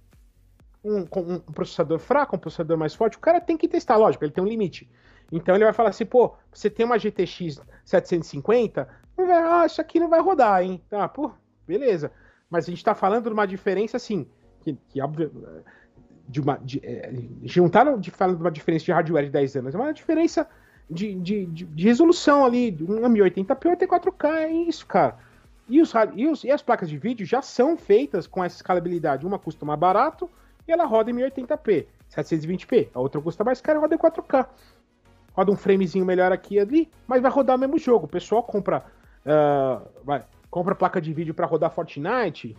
[0.82, 3.16] um, um, processador fraco, um processador mais forte.
[3.16, 4.90] O cara tem que testar, lógico, ele tem um limite.
[5.30, 10.00] Então ele vai falar assim, pô, você tem uma GTX 750, vai, ah, isso aqui
[10.00, 10.82] não vai rodar, hein?
[10.90, 11.30] Tá, pô,
[11.64, 12.10] beleza.
[12.50, 14.26] Mas a gente tá falando de uma diferença assim,
[14.60, 15.00] que, que
[16.28, 16.58] de uma.
[16.58, 17.12] De, é,
[17.44, 20.48] juntaram de, falando de uma diferença de hardware de 10 anos, é uma diferença
[20.88, 25.16] de, de, de, de resolução ali, de 1080p até 4K, é isso, cara.
[25.68, 29.26] E, os, e, os, e as placas de vídeo já são feitas com essa escalabilidade.
[29.26, 30.28] Uma custa mais barato
[30.68, 32.88] e ela roda em 1080p, 720p.
[32.94, 34.46] A outra custa mais cara e roda em 4K.
[35.32, 38.04] Roda um framezinho melhor aqui e ali, mas vai rodar o mesmo jogo.
[38.04, 38.84] O pessoal compra,
[39.24, 40.24] uh, vai,
[40.54, 42.56] compra placa de vídeo para rodar Fortnite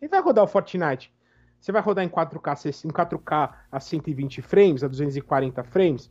[0.00, 1.12] e vai rodar o Fortnite.
[1.60, 6.08] Você vai rodar em 4K, em 4K a 120 frames, a 240 frames.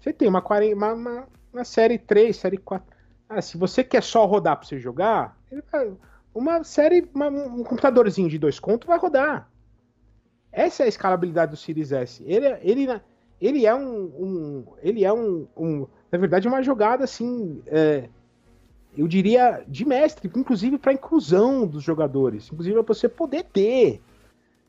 [0.00, 2.84] Você tem uma, uma, uma, uma série 3, série 4.
[3.28, 5.38] Ah, se você quer só rodar para você jogar,
[6.34, 9.48] uma série, uma, um computadorzinho de dois contos vai rodar.
[10.50, 12.24] Essa é a escalabilidade do Series S.
[12.26, 13.00] Ele, ele,
[13.40, 18.08] ele é um, um ele é um, um, na verdade, uma jogada assim, é,
[18.96, 24.00] eu diria de mestre, inclusive para inclusão dos jogadores, inclusive para você poder ter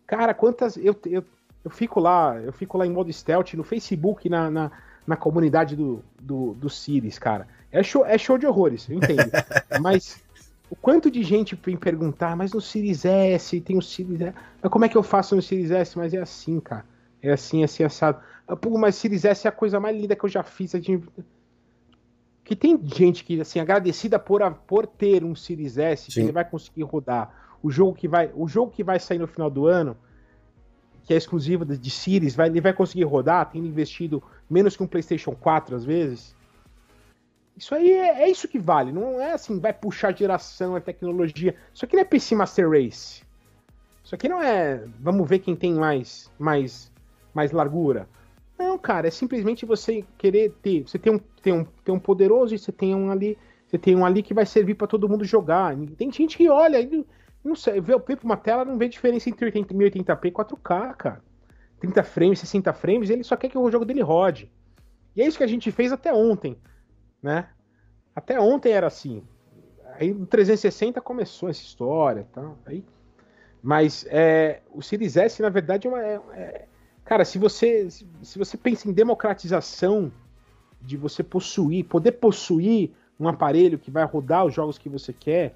[0.08, 0.78] Cara, quantas.
[0.78, 1.24] Eu, eu,
[1.66, 4.72] eu fico lá, eu fico lá em modo stealth no Facebook, na, na,
[5.06, 7.46] na comunidade do, do, do Sirius, cara.
[7.70, 9.30] É show, é show de horrores, eu entendo.
[9.82, 10.24] mas
[10.70, 14.34] o quanto de gente vem perguntar, mas no Series S tem o Series S.
[14.62, 15.98] Mas como é que eu faço no Series S?
[15.98, 16.86] Mas é assim, cara.
[17.22, 18.20] É assim, assim, assado.
[18.48, 20.74] Ah, pô, mas Series S é a coisa mais linda que eu já fiz.
[22.48, 26.12] Que tem gente que, assim, agradecida por, por ter um Series S, Sim.
[26.12, 29.28] que ele vai conseguir rodar o jogo que vai, o jogo que vai sair no
[29.28, 29.98] final do ano,
[31.04, 34.82] que é exclusivo de, de Series, vai, ele vai conseguir rodar, tendo investido menos que
[34.82, 36.34] um PlayStation 4 às vezes.
[37.58, 41.54] Isso aí é, é, isso que vale, não é assim, vai puxar geração, é tecnologia.
[41.74, 43.24] Isso aqui não é PC Master Race.
[44.06, 46.90] Isso aqui não é, vamos ver quem tem mais mais
[47.34, 48.08] mais largura.
[48.58, 52.54] Não, cara, é simplesmente você querer ter, você tem um, tem um, tem um poderoso
[52.54, 55.24] e você tem um ali, você tem um ali que vai servir para todo mundo
[55.24, 55.74] jogar.
[55.98, 56.78] Tem gente que olha,
[57.42, 60.94] não sei, vê o para uma tela, não vê diferença entre 80, 1080p e 4K,
[60.96, 61.22] cara.
[61.80, 64.52] 30 frames, 60 frames, ele só quer que o jogo dele rode.
[65.16, 66.58] E é isso que a gente fez até ontem,
[67.24, 67.48] né?
[68.14, 69.24] Até ontem era assim.
[69.94, 72.58] Aí no 360 começou essa história e tal.
[72.66, 72.84] Aí,
[73.62, 76.04] mas é, o Series S, na verdade, é uma.
[76.04, 76.68] É, é,
[77.06, 80.12] cara, se você, se você pensa em democratização
[80.82, 85.56] de você possuir, poder possuir um aparelho que vai rodar os jogos que você quer,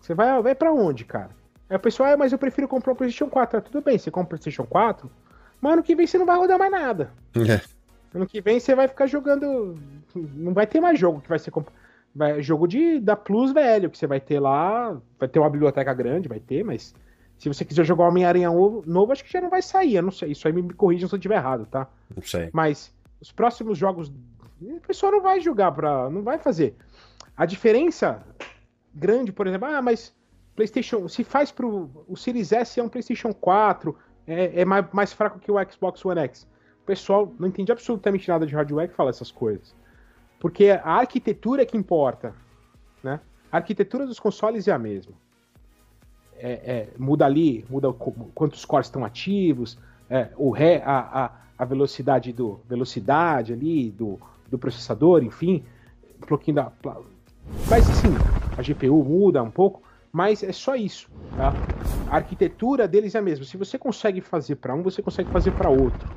[0.00, 1.30] você vai, vai para onde, cara?
[1.68, 3.58] Aí o pessoal, ah, mas eu prefiro comprar um PlayStation 4.
[3.58, 5.10] Ah, tudo bem, você compra um PlayStation 4,
[5.60, 7.10] mas ano que vem você não vai rodar mais nada.
[7.36, 7.60] É.
[8.14, 9.76] Ano que vem você vai ficar jogando.
[10.14, 11.52] Não vai ter mais jogo que vai ser.
[12.14, 14.96] Vai, jogo de, da Plus velho, que você vai ter lá.
[15.18, 16.94] Vai ter uma biblioteca grande, vai ter, mas.
[17.36, 19.96] Se você quiser jogar Homem-Aranha novo, acho que já não vai sair.
[19.96, 20.30] Eu não sei.
[20.30, 21.88] Isso aí me corrijam se eu estiver errado, tá?
[22.14, 22.48] Não sei.
[22.52, 24.12] Mas os próximos jogos.
[24.60, 26.08] O pessoal não vai jogar pra.
[26.10, 26.76] Não vai fazer.
[27.36, 28.24] A diferença
[28.94, 30.14] grande, por exemplo, ah, mas
[30.54, 31.08] PlayStation.
[31.08, 31.90] Se faz pro.
[32.08, 33.96] O Series S é um PlayStation 4.
[34.26, 36.46] É, é mais, mais fraco que o Xbox One X.
[36.82, 39.74] O pessoal não entende absolutamente nada de hardware que fala essas coisas.
[40.38, 42.34] Porque a arquitetura é que importa.
[43.02, 43.20] Né?
[43.50, 45.14] A arquitetura dos consoles é a mesma.
[46.36, 47.92] É, é, muda ali, muda
[48.34, 49.78] quantos cores estão ativos,
[50.10, 54.18] é, o ré, a, a, a, velocidade do velocidade ali do,
[54.48, 55.64] do processador, enfim,
[56.22, 56.72] um pouquinho da
[57.68, 58.08] mas sim,
[58.56, 59.82] a GPU muda um pouco,
[60.12, 61.52] mas é só isso, tá?
[62.08, 63.44] A arquitetura deles é a mesma.
[63.44, 66.08] Se você consegue fazer para um, você consegue fazer para outro.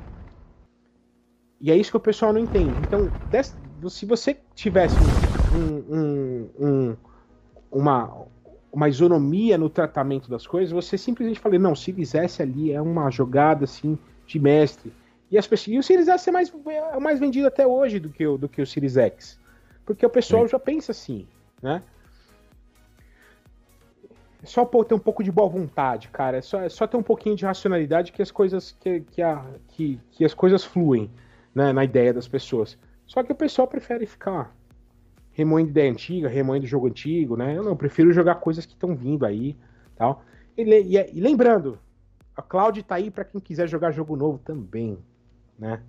[1.60, 2.72] E é isso que o pessoal não entende.
[2.86, 3.10] Então,
[3.90, 4.94] se você tivesse
[5.54, 6.96] um, um, um,
[7.72, 8.26] uma,
[8.72, 13.10] uma isonomia no tratamento das coisas, você simplesmente fala, não, Series S ali é uma
[13.10, 14.92] jogada assim de mestre.
[15.30, 18.26] E, as e o Series S é mais, é mais vendido até hoje do que
[18.26, 19.38] o, do que o Series X.
[19.84, 20.52] Porque o pessoal Sim.
[20.52, 21.26] já pensa assim,
[21.62, 21.82] né?
[24.42, 26.38] É só ter um pouco de boa vontade, cara.
[26.38, 29.44] É só, é só ter um pouquinho de racionalidade que as coisas que, que, a,
[29.68, 31.10] que, que as coisas fluem
[31.54, 32.78] né, na ideia das pessoas.
[33.06, 34.54] Só que o pessoal prefere ficar
[35.32, 37.56] remoendo ideia antiga, remoendo jogo antigo, né?
[37.56, 39.56] Eu não, eu prefiro jogar coisas que estão vindo aí,
[39.96, 40.22] tal.
[40.56, 41.78] E, e, e, lembrando,
[42.36, 44.98] a Cloud tá aí para quem quiser jogar jogo novo também,
[45.58, 45.80] né?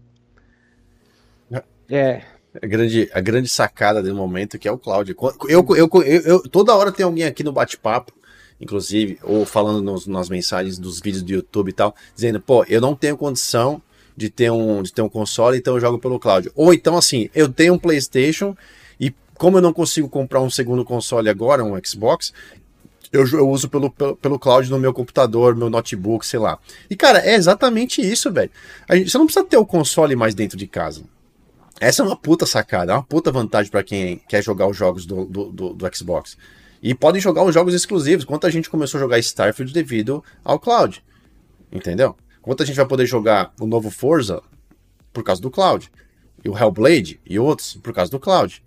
[1.51, 1.95] É.
[1.95, 2.21] é.
[2.61, 5.15] A grande, a grande sacada do momento que é o Cloud.
[5.47, 8.11] Eu, eu, eu, eu, toda hora tem alguém aqui no bate-papo,
[8.59, 12.81] inclusive, ou falando nos, nas mensagens dos vídeos do YouTube e tal, dizendo, pô, eu
[12.81, 13.81] não tenho condição
[14.17, 16.51] de ter um, de ter um console, então eu jogo pelo cloud.
[16.55, 18.57] Ou então, assim, eu tenho um PlayStation
[19.39, 22.33] como eu não consigo comprar um segundo console agora, um Xbox,
[23.11, 26.59] eu, eu uso pelo, pelo, pelo, cloud no meu computador, meu notebook, sei lá.
[26.89, 28.51] E, cara, é exatamente isso, velho.
[28.87, 31.03] Você não precisa ter o console mais dentro de casa.
[31.79, 35.05] Essa é uma puta sacada, é uma puta vantagem para quem quer jogar os jogos
[35.05, 36.37] do, do, do, do, Xbox.
[36.83, 38.25] E podem jogar os jogos exclusivos.
[38.25, 41.03] Quanta gente começou a jogar Starfield devido ao cloud.
[41.71, 42.15] Entendeu?
[42.41, 44.41] Quanta gente vai poder jogar o novo Forza
[45.13, 45.89] por causa do cloud.
[46.43, 48.61] E o Hellblade e outros por causa do cloud.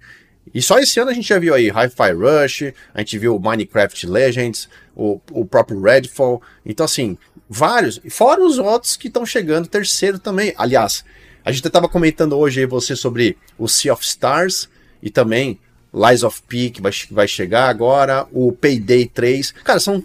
[0.54, 4.06] E só esse ano a gente já viu aí Hi-Fi Rush, a gente viu Minecraft
[4.06, 6.42] Legends, o, o próprio Redfall.
[6.64, 7.16] Então, assim,
[7.48, 8.00] vários.
[8.10, 10.52] Fora os outros que estão chegando, terceiro também.
[10.56, 11.04] Aliás,
[11.44, 14.68] a gente estava comentando hoje aí você sobre o Sea of Stars
[15.02, 15.58] e também
[15.92, 19.52] Lies of P, que vai, vai chegar agora, o Payday 3.
[19.64, 20.02] Cara, são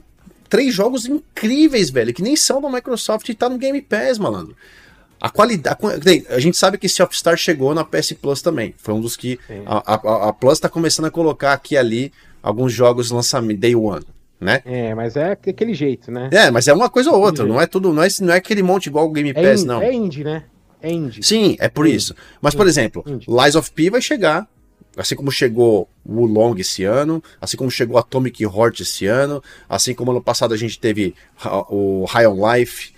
[0.49, 4.55] três jogos incríveis, velho, que nem são da Microsoft e tá no Game Pass, malandro.
[5.19, 5.77] A qualidade.
[6.29, 8.73] A gente sabe que Sea Star chegou na PS Plus também.
[8.77, 9.39] Foi um dos que.
[9.65, 12.11] A, a, a, Plus está começando a colocar aqui ali
[12.41, 14.05] alguns jogos lançamento Day One.
[14.39, 14.61] Né?
[14.65, 16.29] É, mas é aquele jeito, né?
[16.31, 18.61] É, mas é uma coisa ou outra, não é tudo, não é, não é aquele
[18.61, 19.81] monte igual o Game é Pass, é não.
[19.81, 20.43] É indie, né?
[20.79, 21.23] É indie.
[21.23, 22.13] Sim, é por isso.
[22.39, 23.25] Mas, por exemplo, indie.
[23.27, 24.47] Lies of P vai chegar,
[24.95, 29.95] assim como chegou o Long esse ano, assim como chegou Atomic Heart esse ano, assim
[29.95, 31.15] como ano passado a gente teve
[31.69, 32.91] o High on Life,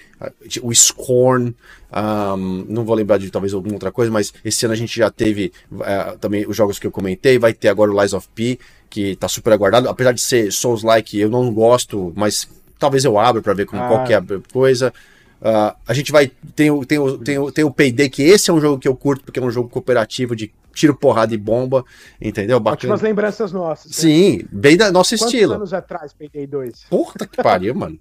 [0.62, 1.56] o Scorn,
[1.92, 5.10] um, não vou lembrar de talvez alguma outra coisa, mas esse ano a gente já
[5.10, 8.60] teve uh, também os jogos que eu comentei, vai ter agora o Lies of P,
[8.90, 12.48] que tá super aguardado, apesar de ser Souls-like, eu não gosto, mas
[12.78, 13.88] talvez eu abra para ver como, ah.
[13.88, 14.94] qual que é a coisa.
[15.42, 16.30] Uh, a gente vai.
[16.54, 18.88] Tem o, tem, o, tem, o, tem o Payday, que esse é um jogo que
[18.88, 21.86] eu curto, porque é um jogo cooperativo de tiro, porrada e bomba,
[22.22, 22.60] entendeu?
[22.60, 22.94] Bacana.
[22.94, 23.92] Ótimas lembranças nossas.
[23.92, 23.98] Né?
[23.98, 25.54] Sim, bem da nosso Quantos estilo.
[25.54, 26.86] anos atrás, Payday 2?
[26.90, 28.00] Puta que pariu, mano.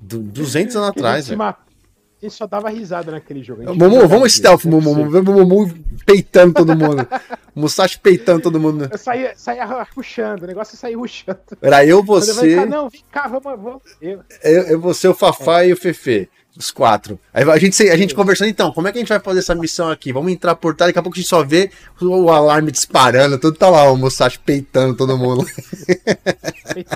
[0.00, 1.26] 200 anos atrás.
[1.26, 3.62] Gente só dava risada naquele jogo.
[3.74, 4.94] Mumu, vamos stealth, Mumu.
[4.94, 5.74] Mumu
[6.06, 7.06] peitando todo mundo.
[7.54, 8.88] Musashi peitando todo mundo.
[8.90, 9.64] Eu saía, saía
[9.94, 11.40] ruxando, o negócio é sair ruxando.
[11.60, 12.58] Era eu, você.
[12.58, 13.62] Eu não, vem cá, vamos.
[13.62, 13.82] vamos.
[14.00, 14.22] Eu.
[14.42, 15.68] Eu, eu, você, o Fafá é.
[15.68, 16.28] e o Fefe.
[16.58, 17.20] Os quatro.
[17.34, 19.54] Aí a gente, a gente conversando, então, como é que a gente vai fazer essa
[19.54, 20.12] missão aqui?
[20.12, 21.70] Vamos entrar por trás, daqui a pouco a gente só vê
[22.00, 25.46] o, alarme disparando, tudo tá lá, o Musashi peitando todo mundo.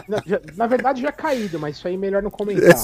[0.09, 0.23] na,
[0.57, 2.75] na, verdade já caído, mas isso aí é melhor não comentar.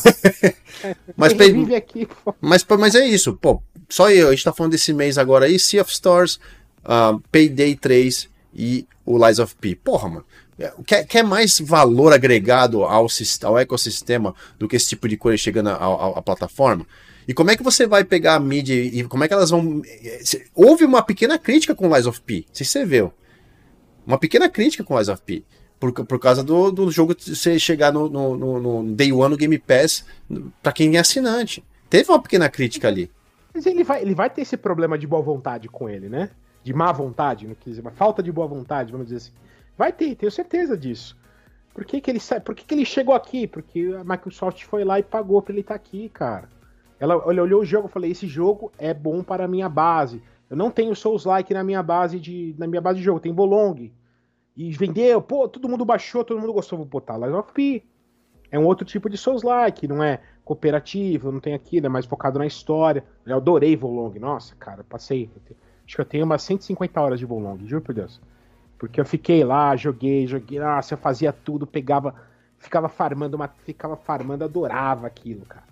[1.16, 1.74] mas, pe...
[1.74, 2.06] aqui,
[2.40, 5.58] mas, mas é isso, pô, só eu, a gente tá falando desse mês agora aí,
[5.58, 6.38] Sea of Stars,
[6.84, 9.74] uh, Payday 3 e o Lies of P.
[9.76, 10.24] Porra, mano.
[10.86, 13.06] Quer, quer mais valor agregado ao,
[13.42, 16.86] ao ecossistema do que esse tipo de coisa chegando à plataforma?
[17.28, 19.82] E como é que você vai pegar a mídia e como é que elas vão.
[20.54, 23.12] Houve uma pequena crítica com Lies of P, se você viu.
[24.06, 25.42] Uma pequena crítica com Lies of P.
[25.78, 29.36] Por, por causa do, do jogo você chegar no, no, no, no Day One no
[29.36, 30.06] Game Pass
[30.62, 31.62] para quem é assinante.
[31.90, 33.10] Teve uma pequena crítica ali.
[33.52, 36.30] Mas ele vai, ele vai ter esse problema de boa vontade com ele, né?
[36.64, 39.32] De má vontade, não quis dizer, uma falta de boa vontade, vamos dizer assim.
[39.76, 41.16] Vai ter, tenho certeza disso.
[41.74, 43.46] Por que, que ele Por que, que ele chegou aqui?
[43.46, 46.48] Porque a Microsoft foi lá e pagou pra ele estar tá aqui, cara.
[46.98, 50.22] Ela, ela olhou o jogo e falou: esse jogo é bom para a minha base.
[50.48, 53.92] Eu não tenho Souls-like na minha base de na minha base de jogo, tem Bolong.
[54.56, 57.82] E vendeu, pô, todo mundo baixou, todo mundo gostou, vou botar Lies of P.
[58.50, 62.38] É um outro tipo de Souls-like, não é cooperativo, não tem aquilo, é mais focado
[62.38, 63.04] na história.
[63.26, 65.28] Eu adorei Volong, nossa, cara, passei.
[65.84, 68.18] Acho que eu tenho umas 150 horas de Volong, juro por Deus.
[68.78, 72.14] Porque eu fiquei lá, joguei, joguei, nossa, eu fazia tudo, pegava,
[72.58, 75.64] ficava farmando, uma, ficava farmando, adorava aquilo, cara.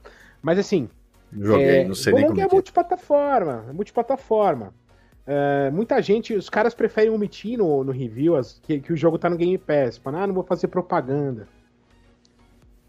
[0.42, 0.88] Mas assim,
[1.36, 2.44] Joguei, é, não sei nem como é.
[2.44, 4.72] é multiplataforma, é multiplataforma.
[5.26, 9.18] É, muita gente, os caras preferem omitir no, no review as, que, que, o jogo
[9.18, 9.98] tá no Game Pass.
[9.98, 11.48] Para, ah, não vou fazer propaganda.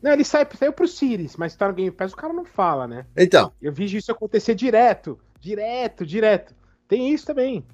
[0.01, 2.87] Não, ele sai, saiu pro Series, mas tá no Game Pass, o cara não fala,
[2.87, 3.05] né?
[3.17, 3.51] Então.
[3.61, 6.53] Eu vi isso acontecer direto, direto, direto.
[6.87, 7.65] Tem isso também.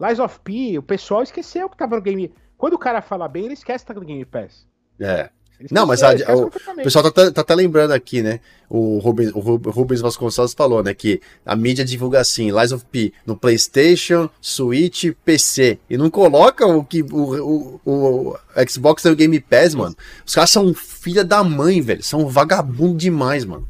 [0.00, 3.44] Lies of P, o pessoal esqueceu que tava no Game Quando o cara fala bem,
[3.44, 4.66] ele esquece que tá no Game Pass.
[4.98, 5.30] É.
[5.70, 8.40] Não, mas a, o, o, pessoal tá, tá até lembrando aqui, né?
[8.68, 10.94] O Rubens, o Rubens Vasconcelos falou, né?
[10.94, 15.78] Que a mídia divulga assim, Lies of P no PlayStation, Switch, PC.
[15.90, 19.94] E não coloca o que o, o, o Xbox e o Game Pass, mano.
[20.24, 22.02] Os caras são filha da mãe, velho.
[22.02, 23.68] São vagabundo demais, mano.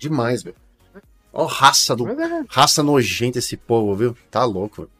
[0.00, 0.56] Demais, velho.
[1.32, 2.08] Ó, raça do.
[2.08, 2.44] É.
[2.48, 4.16] Raça nojenta esse povo, viu?
[4.32, 4.90] Tá louco, velho.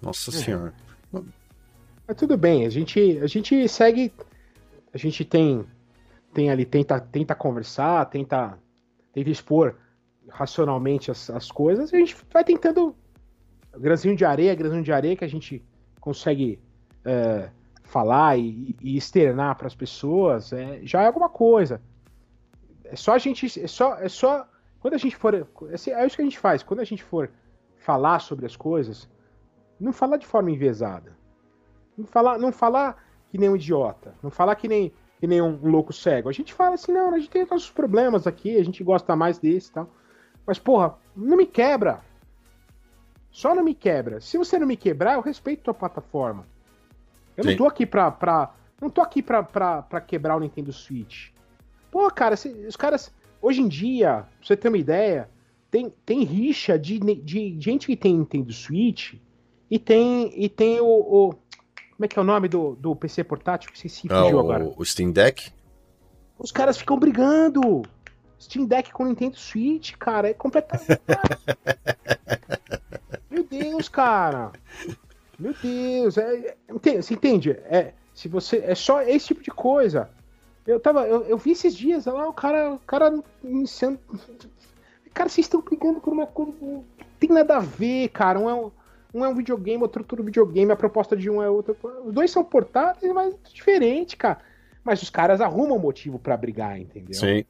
[0.00, 0.34] Nossa é.
[0.34, 0.74] senhora.
[1.12, 4.12] Mas tudo bem, a gente, a gente segue
[4.92, 5.64] a gente tem
[6.32, 8.58] tem ali tenta tenta conversar, tenta
[9.12, 9.76] tenta expor
[10.28, 12.94] racionalmente as, as coisas, e a gente vai tentando
[13.76, 15.62] grãozinho de areia, grãozinho de areia que a gente
[16.00, 16.60] consegue
[17.04, 17.50] é,
[17.82, 21.80] falar e, e externar para as pessoas, é, já é alguma coisa.
[22.84, 24.46] É só a gente, é só, é só
[24.80, 25.44] quando a gente for, é,
[25.90, 26.62] é isso que a gente faz.
[26.62, 27.30] Quando a gente for
[27.76, 29.08] falar sobre as coisas,
[29.80, 31.16] não falar de forma enviesada,
[31.96, 34.14] não falar, não falar que nem um idiota.
[34.22, 36.28] Não falar que nem, que nem um louco cego.
[36.28, 39.38] A gente fala assim, não, a gente tem nossos problemas aqui, a gente gosta mais
[39.38, 39.90] desse e tal.
[40.46, 42.00] Mas, porra, não me quebra.
[43.30, 44.20] Só não me quebra.
[44.20, 46.46] Se você não me quebrar, eu respeito tua plataforma.
[47.36, 47.50] Eu Sim.
[47.50, 48.54] não tô aqui pra, pra.
[48.80, 51.30] Não tô aqui pra, pra, pra quebrar o Nintendo Switch.
[51.90, 53.12] Pô, cara, se, os caras.
[53.40, 55.28] Hoje em dia, pra você ter uma ideia,
[55.70, 59.14] tem, tem rixa de, de, de gente que tem Nintendo Switch
[59.70, 61.34] e tem, e tem o, o
[61.98, 63.72] como é que é o nome do, do PC portátil?
[63.72, 64.72] Que se ah, fugiu agora.
[64.76, 65.52] O Steam Deck?
[66.38, 67.82] Os caras ficam brigando.
[68.40, 70.86] Steam Deck com Nintendo Switch, cara, é completamente.
[73.28, 74.52] Meu Deus, cara.
[75.36, 76.16] Meu Deus.
[76.16, 77.50] É, é, você entende?
[77.50, 80.08] É, se você, é só esse tipo de coisa.
[80.64, 81.04] Eu tava.
[81.04, 82.74] Eu, eu vi esses dias lá, o cara.
[82.74, 83.98] O cara iniciando.
[85.12, 86.54] Cara, vocês estão brigando por uma coisa.
[86.62, 86.84] Não
[87.18, 88.38] tem nada a ver, cara.
[88.38, 88.70] Um é um
[89.18, 91.74] um é um videogame, outro outro videogame, a proposta de um é outra.
[92.04, 94.38] Os dois são portáteis, mas diferente, cara.
[94.84, 97.14] Mas os caras arrumam motivo para brigar, entendeu?
[97.14, 97.44] Sim.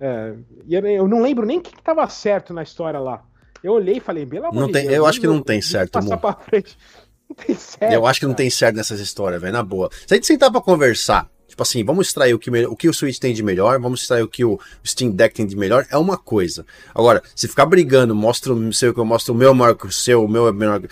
[0.00, 0.34] É,
[0.66, 3.24] e eu não lembro nem o que, que tava certo na história lá.
[3.62, 6.32] Eu olhei e falei, pelo amor Deus, Eu acho que não tem certo, passar pra
[6.32, 6.78] frente.
[7.28, 7.92] Não tem certo.
[7.92, 9.90] Eu acho que não tem certo nessas histórias, velho, na boa.
[10.06, 12.94] Se a gente sentar pra conversar Tipo assim, vamos extrair o que, o que o
[12.94, 15.96] Switch tem de melhor, vamos extrair o que o Steam Deck tem de melhor, é
[15.96, 16.64] uma coisa.
[16.94, 19.90] Agora, se ficar brigando, mostra o seu que eu mostro o meu maior que o
[19.90, 20.82] seu, o meu é menor.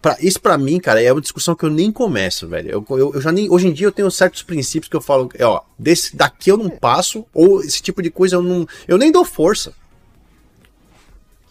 [0.00, 2.70] Pra, isso para mim, cara, é uma discussão que eu nem começo, velho.
[2.70, 3.50] Eu, eu, eu, já nem.
[3.50, 6.56] Hoje em dia eu tenho certos princípios que eu falo, é, ó, desse, daqui eu
[6.56, 8.66] não passo, ou esse tipo de coisa eu não.
[8.86, 9.74] Eu nem dou força.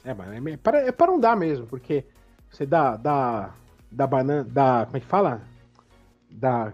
[0.03, 2.03] É, mas é para, é não dar mesmo, porque
[2.49, 2.95] você dá.
[2.95, 3.51] dá,
[3.91, 4.47] dá banana.
[4.49, 4.85] Dá.
[4.85, 5.41] Como é que fala?
[6.29, 6.73] Dá.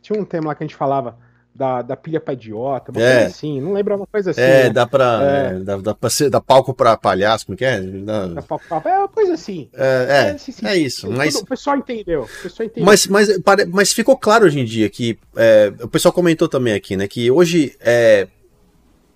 [0.00, 1.18] Tinha um tema lá que a gente falava
[1.54, 3.12] da, da pilha pra idiota, uma é.
[3.12, 4.40] coisa assim, não lembra uma coisa assim.
[4.40, 4.70] É, né?
[4.70, 5.20] dá pra.
[5.22, 5.56] É.
[5.56, 7.80] É, dá, dá, pra ser, dá palco pra palhaço, como que é?
[7.80, 8.26] Dá...
[8.26, 8.90] Dá palco pra...
[8.90, 9.68] É uma coisa assim.
[9.74, 11.10] É, é, assim, é isso.
[11.10, 11.34] Mas...
[11.34, 12.22] O pessoal entendeu.
[12.22, 12.86] O pessoal entendeu.
[12.86, 13.28] Mas, mas,
[13.70, 15.18] mas ficou claro hoje em dia que.
[15.36, 17.06] É, o pessoal comentou também aqui, né?
[17.06, 18.28] Que hoje é,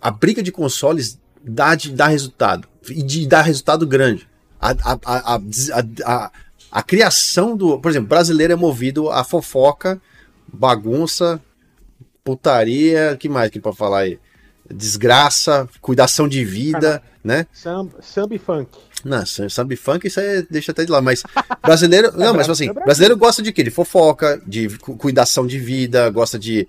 [0.01, 2.69] a briga de consoles dá, de, dá resultado.
[2.89, 4.29] E de dar resultado grande.
[4.61, 5.41] a, a, a,
[6.05, 6.31] a,
[6.77, 7.79] a criação do.
[7.79, 9.99] Por exemplo, brasileiro é movido a fofoca,
[10.47, 11.41] bagunça,
[12.23, 14.19] putaria, que mais que pode falar aí?
[14.71, 17.47] Desgraça, cuidação de vida, né?
[17.51, 18.79] Samba, e funk.
[19.03, 21.23] Não, samba e funk, isso aí deixa até de lá, mas
[21.63, 23.63] brasileiro, não, mas assim, brasileiro gosta de quê?
[23.63, 26.69] De fofoca, de cuidação de vida, gosta de,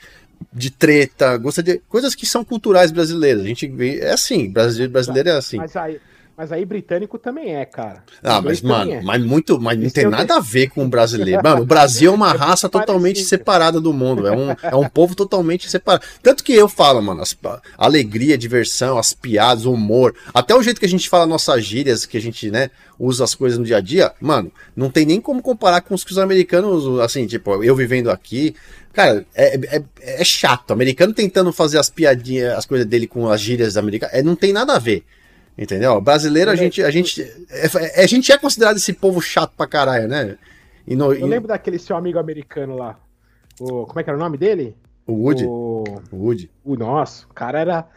[0.54, 3.44] de treta, gosta de coisas que são culturais brasileiras.
[3.44, 5.58] A gente vê, é assim, brasileiro, brasileiro é assim.
[5.58, 6.00] Mas aí,
[6.38, 8.04] Mas aí britânico também é, cara.
[8.22, 9.02] Ah, mas, mano, é.
[9.02, 9.60] mas muito.
[9.60, 11.42] Mas não tem nada a ver com o brasileiro.
[11.44, 14.28] Mano, o Brasil é uma é raça totalmente separada do mundo.
[14.28, 16.06] É um, é um povo totalmente separado.
[16.22, 20.54] Tanto que eu falo, mano, as, a alegria, a diversão, as piadas, o humor, até
[20.54, 22.70] o jeito que a gente fala nossas gírias, que a gente, né,
[23.00, 26.04] usa as coisas no dia a dia, mano, não tem nem como comparar com os
[26.04, 28.54] que os americanos, assim, tipo, eu vivendo aqui.
[28.94, 30.70] Cara, é, é, é chato.
[30.70, 34.36] O americano tentando fazer as piadinhas, as coisas dele com as gírias americanas, é, não
[34.36, 35.04] tem nada a ver.
[35.58, 36.00] Entendeu?
[36.00, 40.08] Brasileiro, a gente, a gente, é, a gente é considerado esse povo chato pra caralho,
[40.08, 40.38] né?
[40.86, 41.30] E no, eu e...
[41.30, 43.00] lembro daquele seu amigo americano lá.
[43.60, 44.78] O, como é que era o nome dele?
[45.08, 45.46] O Woody.
[45.46, 46.52] O, o Woody.
[46.64, 47.88] O nosso, o cara era.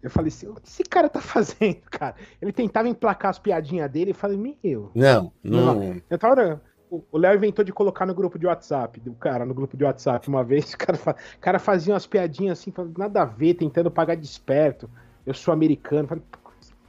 [0.00, 2.14] Eu falei assim, o que esse cara tá fazendo, cara?
[2.40, 4.92] Ele tentava emplacar as piadinhas dele e falei, meu.
[4.94, 6.00] Não, não.
[6.08, 6.62] Eu tava.
[6.90, 10.26] O Léo inventou de colocar no grupo de WhatsApp, do cara, no grupo de WhatsApp
[10.26, 14.14] uma vez, o cara, o cara fazia umas piadinhas assim, nada a ver, tentando pagar
[14.14, 14.88] de esperto.
[15.26, 16.08] Eu sou americano.
[16.08, 16.22] Falei,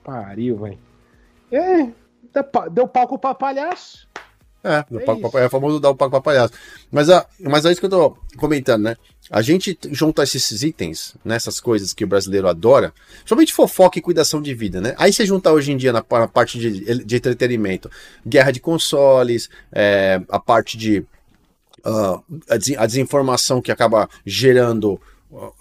[0.03, 0.80] pariu, velho.
[1.51, 1.91] É,
[2.71, 4.07] deu palco pra palhaço.
[4.63, 6.53] É, é, palco pra, é famoso dar o palco pra palhaço.
[6.91, 8.97] Mas, a, mas é isso que eu tô comentando, né?
[9.31, 12.93] A gente junta esses itens, nessas né, coisas que o brasileiro adora,
[13.26, 14.95] somente fofoca e cuidação de vida, né?
[14.97, 17.89] Aí você junta hoje em dia na, na parte de, de, entretenimento,
[18.26, 21.05] guerra de consoles, é, a parte de
[21.85, 24.99] uh, a, des, a, desinformação que acaba gerando
[25.31, 25.53] uh,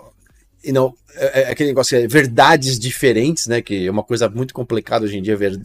[0.64, 3.62] you know, é, é, aquele negócio é verdades diferentes, né?
[3.62, 5.36] Que é uma coisa muito complicada hoje em dia.
[5.36, 5.59] Ver,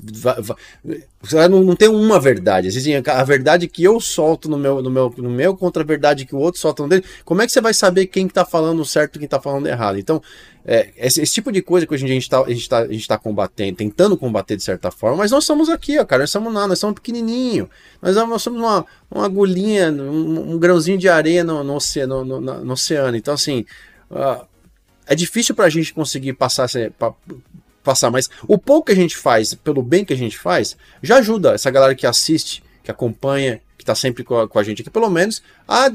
[1.49, 2.67] não, não tem uma verdade.
[2.67, 6.25] Existem a verdade que eu solto no meu, no meu, no meu contra a verdade
[6.25, 7.03] que o outro solta no dele.
[7.23, 9.99] Como é que você vai saber quem está falando certo e quem está falando errado?
[9.99, 10.21] Então,
[10.65, 12.69] é, esse, esse, tipo de coisa que hoje em dia a gente está a gente
[12.69, 16.05] tá, a gente tá combatendo, tentando combater de certa forma, mas nós somos aqui, ó,
[16.05, 17.69] cara, nós somos nada, nós somos pequenininho,
[18.01, 22.39] nós, nós somos uma, uma agulhinha, um, um grãozinho de areia no, no, oceano, no,
[22.39, 23.17] no, no oceano.
[23.17, 23.65] Então, assim,
[24.09, 24.52] uh,
[25.07, 26.67] é difícil para a gente conseguir passar,
[27.83, 31.17] passar, mas o pouco que a gente faz, pelo bem que a gente faz, já
[31.17, 34.81] ajuda essa galera que assiste, que acompanha, que está sempre com a, com a, gente
[34.81, 35.91] aqui, pelo menos, a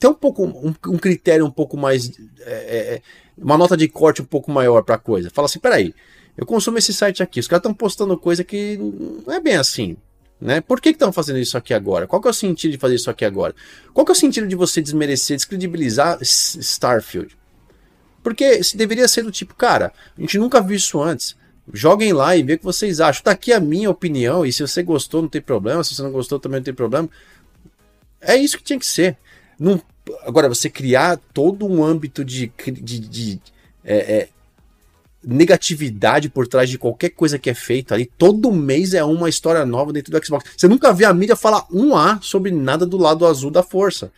[0.00, 2.10] ter um pouco um, um critério um pouco mais.
[2.40, 3.02] É, é, é
[3.38, 5.30] uma nota de corte um pouco maior para a coisa.
[5.30, 5.94] Fala assim: peraí,
[6.36, 8.78] eu consumo esse site aqui, os caras estão postando coisa que
[9.26, 9.96] não é bem assim.
[10.38, 10.60] Né?
[10.60, 12.06] Por que estão fazendo isso aqui agora?
[12.06, 13.54] Qual que é o sentido de fazer isso aqui agora?
[13.94, 17.34] Qual que é o sentido de você desmerecer, descredibilizar Starfield?
[18.26, 21.36] Porque se deveria ser do tipo, cara, a gente nunca viu isso antes.
[21.72, 23.22] Joguem lá e vê o que vocês acham.
[23.22, 25.84] Tá aqui a minha opinião, e se você gostou, não tem problema.
[25.84, 27.08] Se você não gostou, também não tem problema.
[28.20, 29.16] É isso que tinha que ser.
[29.56, 29.80] Não,
[30.24, 33.40] agora, você criar todo um âmbito de, de, de
[33.84, 34.28] é, é,
[35.24, 38.10] negatividade por trás de qualquer coisa que é feita ali.
[38.18, 40.50] Todo mês é uma história nova dentro do Xbox.
[40.56, 44.10] Você nunca vê a mídia falar um A sobre nada do lado azul da força.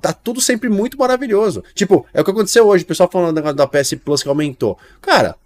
[0.00, 1.62] Tá, tudo sempre muito maravilhoso.
[1.74, 4.78] Tipo, é o que aconteceu hoje, o pessoal falando da, da PS Plus que aumentou.
[5.00, 5.36] Cara,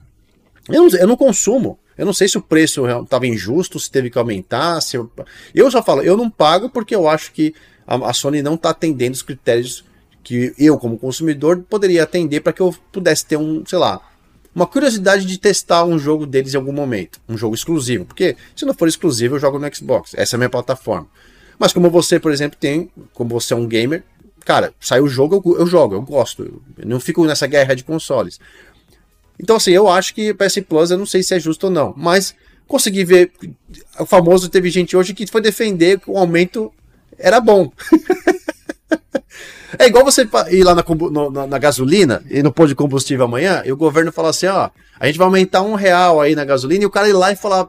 [0.69, 1.79] eu não, eu não consumo.
[1.97, 4.81] Eu não sei se o preço estava injusto, se teve que aumentar.
[4.81, 5.11] Se eu...
[5.55, 7.55] eu só falo, eu não pago porque eu acho que
[7.87, 9.85] a, a Sony não está atendendo os critérios
[10.23, 14.01] que eu, como consumidor, poderia atender para que eu pudesse ter um, sei lá,
[14.55, 17.21] uma curiosidade de testar um jogo deles em algum momento.
[17.29, 18.05] Um jogo exclusivo.
[18.05, 20.15] Porque se não for exclusivo, eu jogo no Xbox.
[20.15, 21.07] Essa é a minha plataforma.
[21.59, 24.05] Mas como você, por exemplo, tem, como você é um gamer,
[24.45, 26.63] cara, sai o jogo, eu, eu jogo, eu gosto.
[26.79, 28.39] Eu não fico nessa guerra de consoles.
[29.39, 31.93] Então, assim, eu acho que PS Plus, eu não sei se é justo ou não,
[31.97, 32.35] mas
[32.67, 33.33] consegui ver.
[33.99, 36.73] O famoso teve gente hoje que foi defender que o aumento
[37.19, 37.71] era bom.
[39.79, 40.85] É igual você ir lá na,
[41.31, 44.71] na, na, gasolina e no posto de combustível amanhã e o governo falar assim: ó,
[44.99, 47.37] a gente vai aumentar um real aí na gasolina e o cara ir lá e
[47.37, 47.69] falar,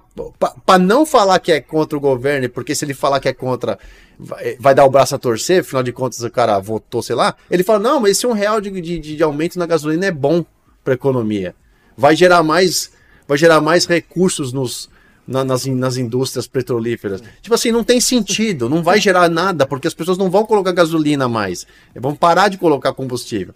[0.65, 3.77] para não falar que é contra o governo, porque se ele falar que é contra,
[4.19, 7.35] vai, vai, dar o braço a torcer, afinal de contas o cara votou, sei lá.
[7.49, 10.45] Ele fala: não, mas esse um real de, de, de aumento na gasolina é bom
[10.83, 11.55] para economia,
[11.97, 12.91] vai gerar mais,
[13.27, 14.89] vai gerar mais recursos nos
[15.27, 17.21] na, nas, nas indústrias petrolíferas.
[17.41, 20.71] Tipo assim, não tem sentido, não vai gerar nada, porque as pessoas não vão colocar
[20.71, 23.53] gasolina mais, vão parar de colocar combustível.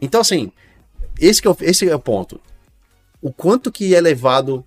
[0.00, 0.50] Então, assim,
[1.20, 2.40] esse, é o, esse é o ponto.
[3.20, 4.64] O quanto que é levado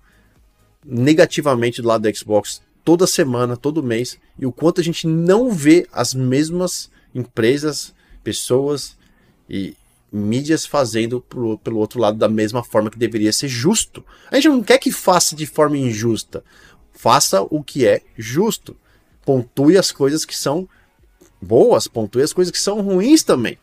[0.84, 5.50] negativamente do lado do Xbox toda semana, todo mês, e o quanto a gente não
[5.50, 8.96] vê as mesmas empresas, pessoas
[9.48, 9.76] e,
[10.12, 14.04] mídias fazendo pro, pelo outro lado da mesma forma que deveria ser justo.
[14.30, 16.44] A gente não quer que faça de forma injusta.
[16.92, 18.76] Faça o que é justo.
[19.24, 20.68] Pontue as coisas que são
[21.40, 23.58] boas, pontue as coisas que são ruins também.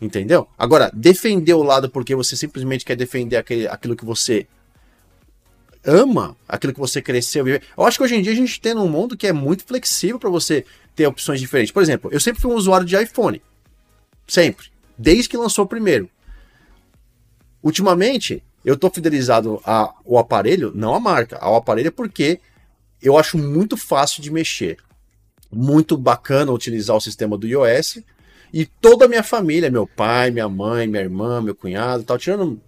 [0.00, 0.48] Entendeu?
[0.58, 4.46] Agora, defender o lado porque você simplesmente quer defender aquele, aquilo que você
[5.84, 7.46] ama, aquilo que você cresceu.
[7.46, 10.18] Eu acho que hoje em dia a gente tem um mundo que é muito flexível
[10.18, 10.64] para você
[10.96, 11.72] ter opções diferentes.
[11.72, 13.42] Por exemplo, eu sempre fui um usuário de iPhone.
[14.26, 16.08] Sempre desde que lançou o primeiro.
[17.62, 22.40] Ultimamente, eu tô fidelizado ao aparelho, não a marca, ao aparelho porque
[23.00, 24.78] eu acho muito fácil de mexer.
[25.50, 27.98] Muito bacana utilizar o sistema do iOS.
[28.52, 32.60] E toda a minha família, meu pai, minha mãe, minha irmã, meu cunhado, tal, tirando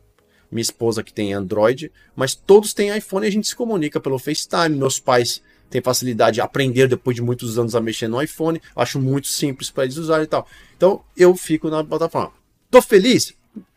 [0.51, 4.19] minha esposa que tem Android, mas todos têm iPhone e a gente se comunica pelo
[4.19, 4.77] FaceTime.
[4.77, 8.61] Meus pais têm facilidade de aprender depois de muitos anos a mexer no iPhone.
[8.74, 10.47] Acho muito simples para eles usarem e tal.
[10.77, 12.32] Então eu fico na plataforma.
[12.70, 13.35] Tô feliz?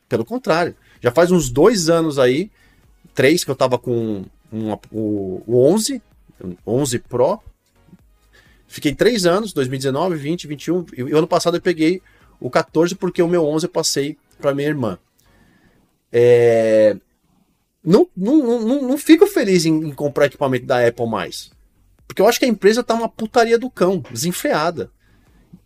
[0.07, 0.75] Pelo contrário.
[1.01, 2.49] Já faz uns dois anos aí,
[3.13, 6.01] três, que eu tava com um, o, o 11,
[6.65, 7.39] 11 Pro.
[8.67, 10.85] Fiquei três anos, 2019, 20, 21.
[10.95, 12.01] E o ano passado eu peguei
[12.39, 14.99] o 14 porque o meu 11 eu passei para minha irmã.
[16.11, 16.97] É...
[17.83, 21.51] Não, não, não, não fico feliz em, em, comprar equipamento da Apple mais.
[22.07, 24.89] Porque eu acho que a empresa tá uma putaria do cão, desenfreada.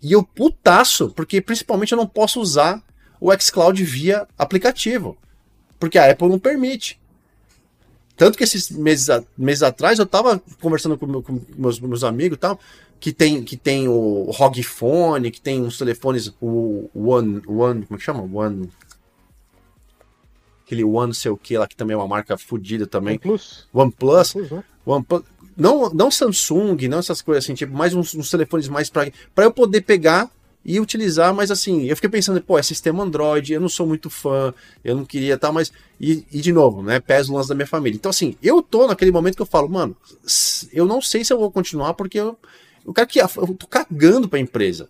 [0.01, 2.83] E eu putaço, porque principalmente eu não posso usar
[3.19, 5.15] o xCloud via aplicativo.
[5.79, 6.99] Porque a Apple não permite.
[8.17, 9.07] Tanto que esses meses,
[9.37, 12.59] meses atrás eu tava conversando com, meu, com meus, meus amigos e tal,
[12.99, 17.95] que tem, que tem o ROG Phone, que tem uns telefones, o One, One, como
[17.95, 18.21] é que chama?
[18.21, 18.69] One.
[20.63, 23.15] Aquele One sei o que lá, que também é uma marca fodida também.
[23.15, 23.67] OnePlus.
[23.73, 24.35] OnePlus.
[24.35, 24.63] OnePlus né?
[24.85, 25.23] OnePlus.
[25.57, 29.51] Não, não Samsung, não essas coisas assim, tipo, mais uns, uns telefones mais para eu
[29.51, 30.29] poder pegar
[30.63, 34.09] e utilizar, mas assim, eu fiquei pensando, pô, é sistema Android, eu não sou muito
[34.09, 34.53] fã,
[34.83, 35.71] eu não queria tal, mas.
[35.99, 36.99] E, e de novo, né?
[36.99, 37.95] Pesa o lance da minha família.
[37.95, 39.95] Então, assim, eu tô naquele momento que eu falo, mano,
[40.71, 42.37] eu não sei se eu vou continuar, porque eu,
[42.85, 43.19] eu quero que.
[43.19, 44.87] Eu tô cagando pra empresa.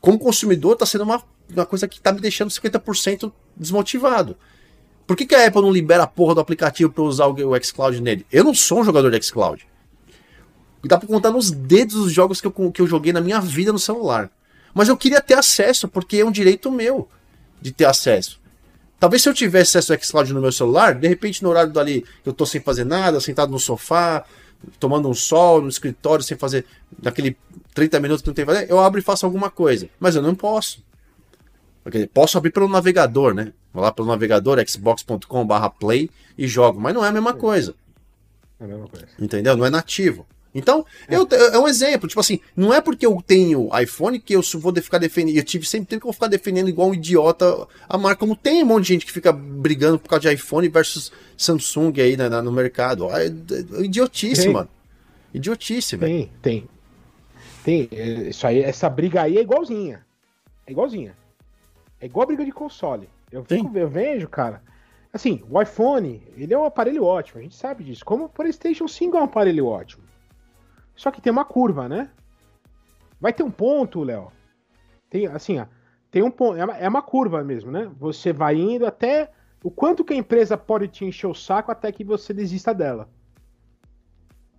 [0.00, 4.36] Como consumidor, tá sendo uma, uma coisa que tá me deixando 50% desmotivado.
[5.06, 7.64] Por que, que a Apple não libera a porra do aplicativo para usar o, o
[7.64, 8.26] xCloud nele?
[8.30, 9.66] Eu não sou um jogador de xCloud.
[10.86, 13.72] Dá pra contar nos dedos os jogos que eu, que eu joguei na minha vida
[13.72, 14.30] no celular.
[14.74, 17.08] Mas eu queria ter acesso, porque é um direito meu
[17.60, 18.40] de ter acesso.
[18.98, 22.04] Talvez se eu tivesse acesso ao xCloud no meu celular, de repente no horário dali
[22.24, 24.24] eu tô sem fazer nada, sentado no sofá,
[24.80, 26.64] tomando um sol, no escritório, sem fazer
[27.02, 27.36] naquele
[27.74, 29.88] 30 minutos que não tem que fazer, eu abro e faço alguma coisa.
[30.00, 30.84] Mas eu não posso.
[31.82, 33.52] Porque posso abrir pelo navegador, né?
[33.72, 36.80] Vou lá pelo navegador, xbox.com/play e jogo.
[36.80, 37.74] Mas não é a mesma coisa.
[38.58, 39.06] É a mesma coisa.
[39.18, 39.56] Entendeu?
[39.56, 40.26] Não é nativo.
[40.56, 41.14] Então, é.
[41.14, 44.74] Eu, é um exemplo, tipo assim, não é porque eu tenho iPhone que eu vou
[44.74, 47.98] ficar defendendo, eu tive sempre tempo que eu vou ficar defendendo igual um idiota a
[47.98, 51.12] marca, como tem um monte de gente que fica brigando por causa de iPhone versus
[51.36, 53.10] Samsung aí no mercado.
[53.10, 54.52] É, é idiotice, tem.
[54.52, 54.68] mano.
[55.34, 56.14] Idiotice, velho.
[56.14, 56.68] Tem, tem.
[57.62, 57.88] Tem.
[57.92, 60.06] É, isso aí, essa briga aí é igualzinha.
[60.66, 61.14] É igualzinha.
[62.00, 63.10] É igual a briga de console.
[63.30, 64.62] Eu, fico, eu vejo, cara.
[65.12, 68.04] Assim, o iPhone, ele é um aparelho ótimo, a gente sabe disso.
[68.04, 70.05] Como o PlayStation 5 é um aparelho ótimo.
[70.96, 72.10] Só que tem uma curva, né?
[73.20, 74.32] Vai ter um ponto, Léo.
[75.08, 75.66] Tem, assim, ó,
[76.10, 76.56] tem um ponto.
[76.56, 77.90] É uma, é uma curva mesmo, né?
[77.98, 79.30] Você vai indo até
[79.62, 83.08] o quanto que a empresa pode te encher o saco até que você desista dela.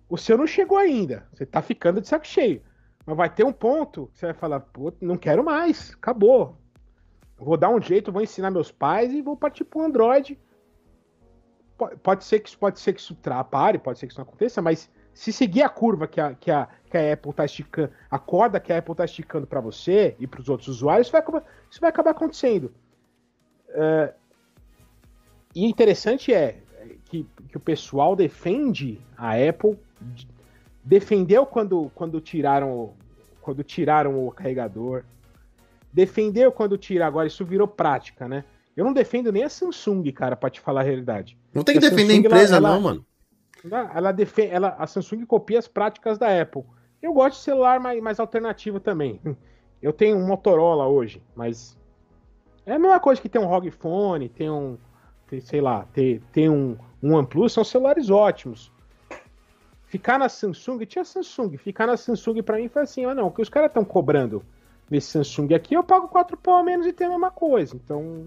[0.08, 1.26] O seu não chegou ainda.
[1.32, 2.62] Você tá ficando de saco cheio.
[3.04, 6.56] Mas vai ter um ponto que você vai falar, pô, não quero mais, acabou.
[7.36, 10.38] Vou dar um jeito, vou ensinar meus pais e vou partir pro Android.
[12.02, 13.16] Pode ser que pode ser que isso
[13.50, 16.48] pare, pode ser que isso não aconteça, mas se seguir a curva que a, que
[16.48, 20.14] a, que a Apple está esticando, a corda que a Apple está esticando para você
[20.20, 22.72] e para os outros usuários, isso vai acabar, isso vai acabar acontecendo.
[23.70, 24.14] Uh,
[25.56, 26.58] e interessante é
[27.06, 29.76] que, que o pessoal defende a Apple,
[30.84, 32.94] defendeu quando, quando tiraram
[33.40, 35.02] quando tiraram o carregador,
[35.92, 38.44] defendeu quando tiraram, agora isso virou prática, né?
[38.76, 41.36] Eu não defendo nem a Samsung, cara, para te falar a realidade.
[41.52, 43.07] Não tem que a defender Samsung, a empresa, ela, não, mano.
[43.94, 46.64] Ela defende, ela, a Samsung copia as práticas da Apple.
[47.02, 49.20] Eu gosto de celular mais, mais alternativo também.
[49.80, 51.78] Eu tenho um Motorola hoje, mas
[52.66, 54.76] é a mesma coisa que tem um ROG Phone, tem um,
[55.28, 58.72] tem, sei lá, tem, tem um, um OnePlus, são celulares ótimos.
[59.86, 63.30] Ficar na Samsung, tinha Samsung, ficar na Samsung para mim foi assim, ah não, o
[63.30, 64.44] que os caras estão cobrando
[64.90, 67.76] nesse Samsung aqui, eu pago 4 pau a menos e tem a mesma coisa.
[67.76, 68.26] Então,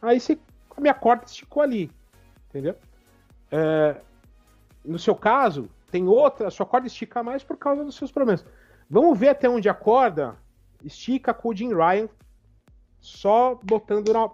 [0.00, 0.38] aí você,
[0.76, 1.90] a minha corda esticou ali,
[2.48, 2.76] entendeu?
[3.50, 3.96] É,
[4.84, 8.44] no seu caso, tem outra, a sua corda estica mais por causa dos seus problemas.
[8.88, 10.36] Vamos ver até onde a corda
[10.84, 12.08] estica com o Jim Ryan
[13.00, 14.30] só botando na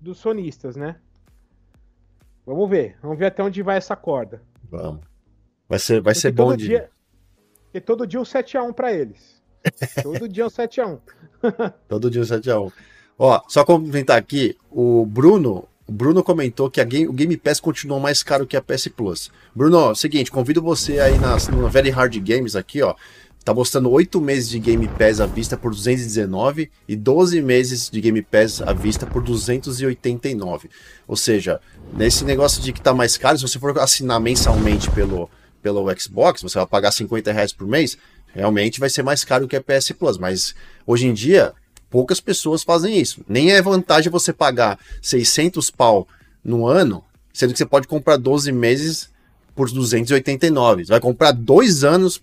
[0.00, 0.96] dos sonistas, né?
[2.46, 4.42] Vamos ver, vamos ver até onde vai essa corda.
[4.70, 5.04] Vamos.
[5.68, 6.90] Vai ser, vai ser bom dia.
[7.74, 9.42] E todo dia um 7x1 para eles.
[10.02, 11.00] todo dia um 7x1.
[11.88, 12.72] todo dia um 7x1.
[13.18, 17.98] Ó, só complementar aqui, o Bruno, o Bruno comentou que game, o Game Pass continuou
[17.98, 19.30] mais caro que a PS Plus.
[19.54, 22.94] Bruno, seguinte, convido você aí nas, no Very Hard Games aqui, ó.
[23.42, 28.02] tá mostrando 8 meses de Game Pass à vista por 219 e 12 meses de
[28.02, 30.68] Game Pass à vista por 289.
[31.06, 31.58] Ou seja,
[31.96, 35.30] nesse negócio de que tá mais caro, se você for assinar mensalmente pelo,
[35.62, 37.96] pelo Xbox, você vai pagar 50 reais por mês,
[38.34, 40.18] realmente vai ser mais caro que a PS Plus.
[40.18, 40.54] Mas
[40.86, 41.54] hoje em dia,
[41.90, 43.24] poucas pessoas fazem isso.
[43.28, 46.06] Nem é vantagem você pagar 600 pau
[46.44, 49.10] no ano, sendo que você pode comprar 12 meses
[49.54, 50.84] por 289.
[50.84, 52.22] Você vai comprar dois anos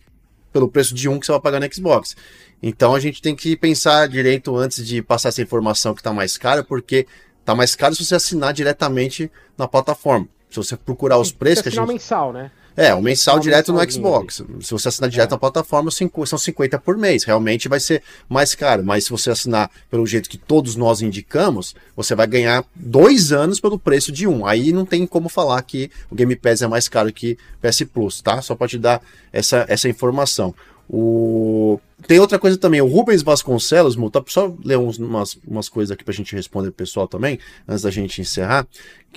[0.53, 2.15] pelo preço de um que você vai pagar no Xbox.
[2.63, 6.37] Então a gente tem que pensar direito antes de passar essa informação que está mais
[6.37, 7.05] cara, porque
[7.41, 10.27] está mais caro se você assinar diretamente na plataforma.
[10.49, 11.87] Se você procurar os preços que a gente.
[11.87, 12.49] mensal, né?
[12.77, 14.43] É, o mensal direto no Xbox.
[14.61, 17.23] Se você assinar direto na plataforma, são 50 por mês.
[17.23, 18.83] Realmente vai ser mais caro.
[18.83, 23.59] Mas se você assinar pelo jeito que todos nós indicamos, você vai ganhar dois anos
[23.59, 24.45] pelo preço de um.
[24.45, 28.21] Aí não tem como falar que o Game Pass é mais caro que PS Plus,
[28.21, 28.41] tá?
[28.41, 30.53] Só para te dar essa, essa informação.
[30.89, 31.79] O...
[32.07, 36.03] Tem outra coisa também, o Rubens Vasconcelos, tá, só ler uns, umas, umas coisas aqui
[36.03, 38.67] pra gente responder pro pessoal também, antes da gente encerrar.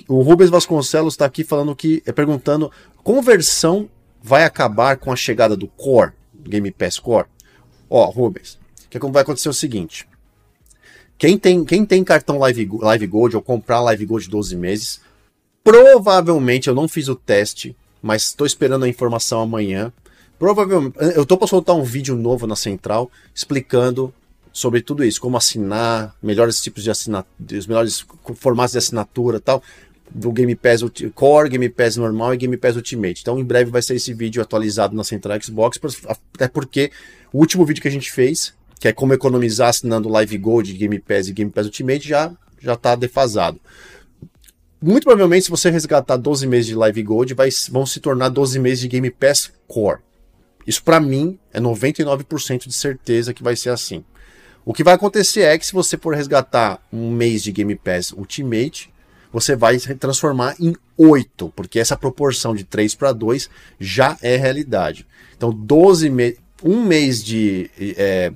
[0.07, 2.71] O Rubens Vasconcelos está aqui falando que, é perguntando,
[3.03, 3.87] conversão
[4.21, 7.27] vai acabar com a chegada do Core, Game Pass Core?
[7.89, 8.57] Ó, Rubens,
[8.89, 10.07] que é vai acontecer o seguinte,
[11.19, 15.01] quem tem, quem tem cartão Live, Live Gold ou comprar Live Gold 12 meses,
[15.63, 19.91] provavelmente, eu não fiz o teste, mas estou esperando a informação amanhã,
[20.39, 24.13] Provavelmente, eu tô para soltar um vídeo novo na Central explicando
[24.51, 28.05] sobre tudo isso, como assinar, melhores tipos de assinatura, os melhores
[28.35, 29.61] formatos de assinatura tal,
[30.09, 30.81] do Game Pass
[31.13, 33.21] Core, Game Pass normal e Game Pass Ultimate.
[33.21, 36.91] Então, em breve vai ser esse vídeo atualizado na Central Xbox, até porque
[37.31, 40.99] o último vídeo que a gente fez, que é como economizar assinando Live Gold, Game
[40.99, 43.59] Pass e Game Pass Ultimate, já já tá defasado.
[44.81, 48.59] Muito provavelmente, se você resgatar 12 meses de Live Gold, vai, vão se tornar 12
[48.59, 49.99] meses de Game Pass Core.
[50.69, 54.05] Isso para mim é 99% de certeza que vai ser assim.
[54.63, 58.11] O que vai acontecer é que se você for resgatar um mês de Game Pass
[58.11, 58.93] Ultimate,
[59.33, 65.07] você vai transformar em 8, porque essa proporção de 3 para 2 já é realidade.
[65.35, 68.31] Então, 12 meses, um mês de é,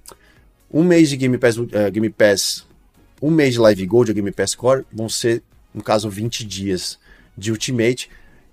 [0.72, 2.66] um mês de Game Pass, é, Game Pass,
[3.22, 6.98] um mês de Live Gold ou Game Pass Core vão ser, no caso, 20 dias
[7.38, 8.10] de Ultimate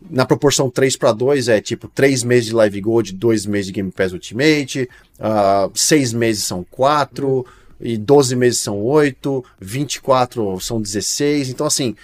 [0.09, 3.73] na proporção 3 para 2 é tipo 3 meses de Live Gold, 2 meses de
[3.73, 4.89] Game Pass Ultimate, uh,
[5.21, 7.45] ah, 6 meses são 4,
[7.81, 11.49] e 12 meses são 8, 24 são 16.
[11.49, 11.97] Então, assim,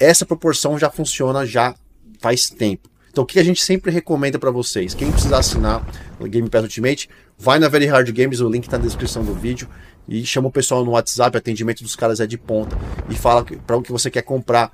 [0.00, 1.74] essa proporção já funciona já
[2.18, 2.88] faz tempo.
[3.10, 4.94] Então, o que a gente sempre recomenda para vocês?
[4.94, 5.84] Quem precisar assinar
[6.20, 9.34] o Game Pass Ultimate, vai na Very Hard Games, o link está na descrição do
[9.34, 9.68] vídeo,
[10.08, 12.76] e chama o pessoal no WhatsApp, atendimento dos caras é de ponta,
[13.10, 14.72] e fala para o que você quer comprar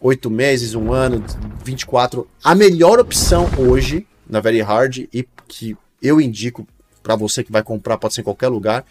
[0.00, 1.24] oito meses, um ano,
[1.64, 2.28] 24.
[2.42, 6.66] A melhor opção hoje na Very Hard e que eu indico
[7.02, 8.84] para você que vai comprar, pode ser em qualquer lugar,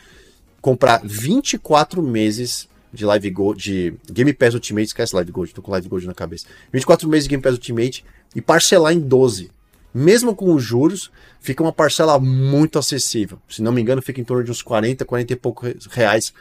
[0.61, 5.71] comprar 24 meses de Live Gold, de Game Pass Ultimate, esquece Live Gold, tô com
[5.71, 6.45] Live Gold na cabeça.
[6.71, 9.51] 24 meses de Game Pass Ultimate e parcelar em 12.
[9.93, 13.37] Mesmo com os juros, fica uma parcela muito acessível.
[13.49, 16.33] Se não me engano, fica em torno de uns 40, 40 e poucos reais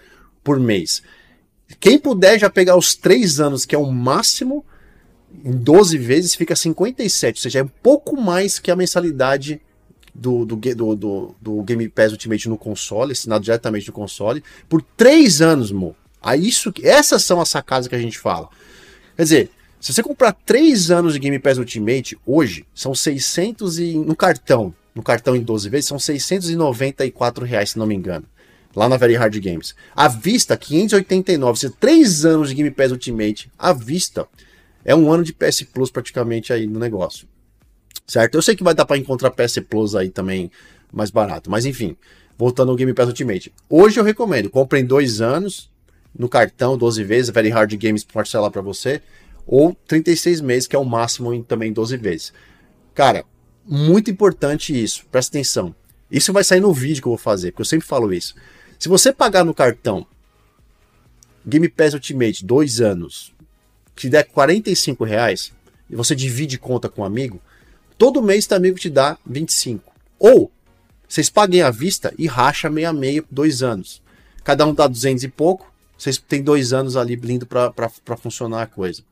[0.42, 1.02] por mês.
[1.78, 4.64] Quem puder já pegar os três anos, que é o máximo,
[5.44, 9.60] em 12 vezes fica 57, ou seja, é um pouco mais que a mensalidade
[10.14, 14.80] do, do, do, do, do Game Pass Ultimate no console, assinado diretamente no console, por
[14.80, 15.96] três anos, mo.
[16.22, 18.48] Aí isso, essas são as sacadas que a gente fala.
[19.16, 23.94] Quer dizer, se você comprar três anos de Game Pass Ultimate, hoje, são 600 e...
[23.94, 28.24] no cartão, no cartão em 12 vezes, são 694 reais, se não me engano
[28.74, 29.74] lá na Very Hard Games.
[29.94, 34.26] À vista, 589, você três anos de Game Pass Ultimate, à vista,
[34.84, 37.26] é um ano de PS Plus praticamente aí no negócio.
[38.06, 38.34] Certo?
[38.34, 40.50] Eu sei que vai dar para encontrar PS Plus aí também
[40.92, 41.96] mais barato, mas enfim,
[42.36, 43.52] voltando ao Game Pass Ultimate.
[43.68, 45.70] Hoje eu recomendo, comprem dois anos
[46.16, 49.02] no cartão, 12 vezes, Very Hard Games parcelar para você,
[49.46, 52.32] ou 36 meses, que é o máximo em também 12 vezes.
[52.94, 53.24] Cara,
[53.66, 55.74] muito importante isso, presta atenção.
[56.10, 58.34] Isso vai sair no vídeo que eu vou fazer, porque eu sempre falo isso.
[58.78, 60.06] Se você pagar no cartão
[61.46, 63.34] Game Pass Ultimate dois anos,
[63.94, 65.52] que der 45 reais,
[65.88, 67.40] e você divide conta com um amigo,
[67.98, 69.92] todo mês teu amigo te dá 25.
[70.18, 70.50] Ou
[71.08, 74.02] vocês paguem à vista e racha meio a meio dois anos.
[74.42, 78.66] Cada um dá 200 e pouco, vocês têm dois anos ali lindo para funcionar a
[78.66, 79.02] coisa.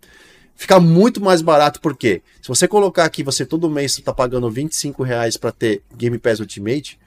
[0.55, 5.03] Fica muito mais barato porque se você colocar aqui, você todo mês está pagando 25
[5.03, 6.99] reais para ter Game Pass Ultimate,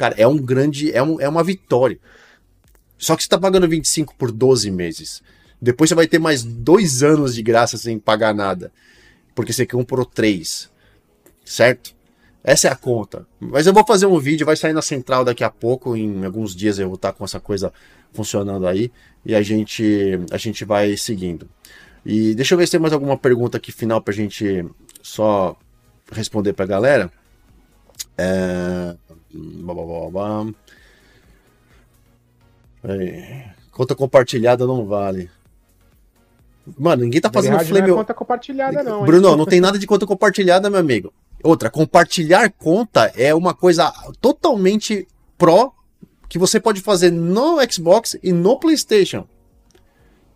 [0.00, 0.90] Cara, é um grande.
[0.96, 1.98] É, um, é uma vitória.
[2.96, 5.22] Só que você tá pagando 25 por 12 meses.
[5.60, 8.72] Depois você vai ter mais dois anos de graça sem pagar nada.
[9.34, 10.70] Porque você comprou três.
[11.44, 11.94] Certo?
[12.42, 13.26] Essa é a conta.
[13.38, 16.56] Mas eu vou fazer um vídeo, vai sair na central daqui a pouco, em alguns
[16.56, 17.70] dias eu vou estar com essa coisa
[18.10, 18.90] funcionando aí
[19.22, 21.46] e a gente a gente vai seguindo.
[22.06, 24.64] E deixa eu ver se tem mais alguma pergunta aqui final pra gente
[25.02, 25.54] só
[26.10, 27.12] responder pra galera.
[28.16, 28.96] É...
[33.70, 35.30] Conta compartilhada não vale.
[36.78, 37.88] Mano, ninguém tá fazendo flame.
[37.88, 39.04] Não é conta compartilhada, não.
[39.04, 41.12] Bruno, não tem nada de conta compartilhada, meu amigo.
[41.42, 45.08] Outra, compartilhar conta é uma coisa totalmente
[45.38, 45.72] pró
[46.28, 49.26] que você pode fazer no Xbox e no PlayStation.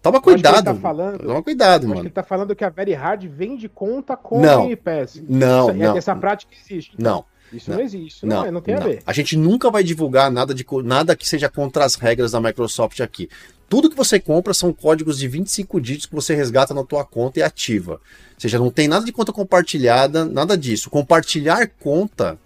[0.03, 0.65] Toma cuidado.
[0.65, 2.03] Tá falando, Toma cuidado, mano.
[2.03, 5.23] ele tá falando que a Very Hard vende conta com não, Game Pass.
[5.27, 5.97] Não, Isso, não.
[5.97, 6.95] Essa prática existe.
[6.99, 7.13] Então.
[7.13, 7.25] Não.
[7.55, 8.83] Isso não, não existe, não, não, é, não tem não.
[8.83, 9.03] a ver.
[9.07, 13.01] A gente nunca vai divulgar nada, de, nada que seja contra as regras da Microsoft
[13.01, 13.29] aqui.
[13.69, 17.41] Tudo que você compra são códigos de 25 dígitos que você resgata na tua conta
[17.41, 17.95] e ativa.
[17.95, 18.01] Ou
[18.41, 20.91] seja, não tem nada de conta compartilhada, nada disso.
[20.91, 22.39] Compartilhar conta,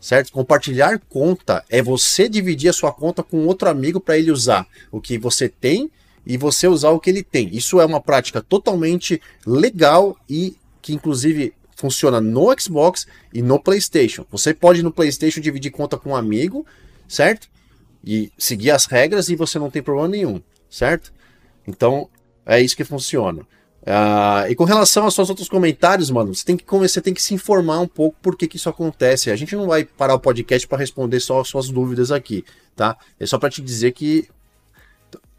[0.00, 0.32] certo?
[0.32, 5.00] Compartilhar conta é você dividir a sua conta com outro amigo para ele usar o
[5.00, 5.90] que você tem
[6.26, 7.48] e você usar o que ele tem.
[7.54, 14.26] Isso é uma prática totalmente legal e que inclusive funciona no Xbox e no PlayStation.
[14.30, 16.66] Você pode no PlayStation dividir conta com um amigo,
[17.06, 17.48] certo?
[18.02, 21.12] E seguir as regras e você não tem problema nenhum, certo?
[21.66, 22.08] Então
[22.44, 23.42] é isso que funciona.
[23.82, 27.22] Uh, e com relação aos seus outros comentários, mano, você tem que você tem que
[27.22, 29.30] se informar um pouco por que, que isso acontece.
[29.30, 32.44] A gente não vai parar o podcast para responder só as suas dúvidas aqui,
[32.74, 32.96] tá?
[33.20, 34.28] É só para te dizer que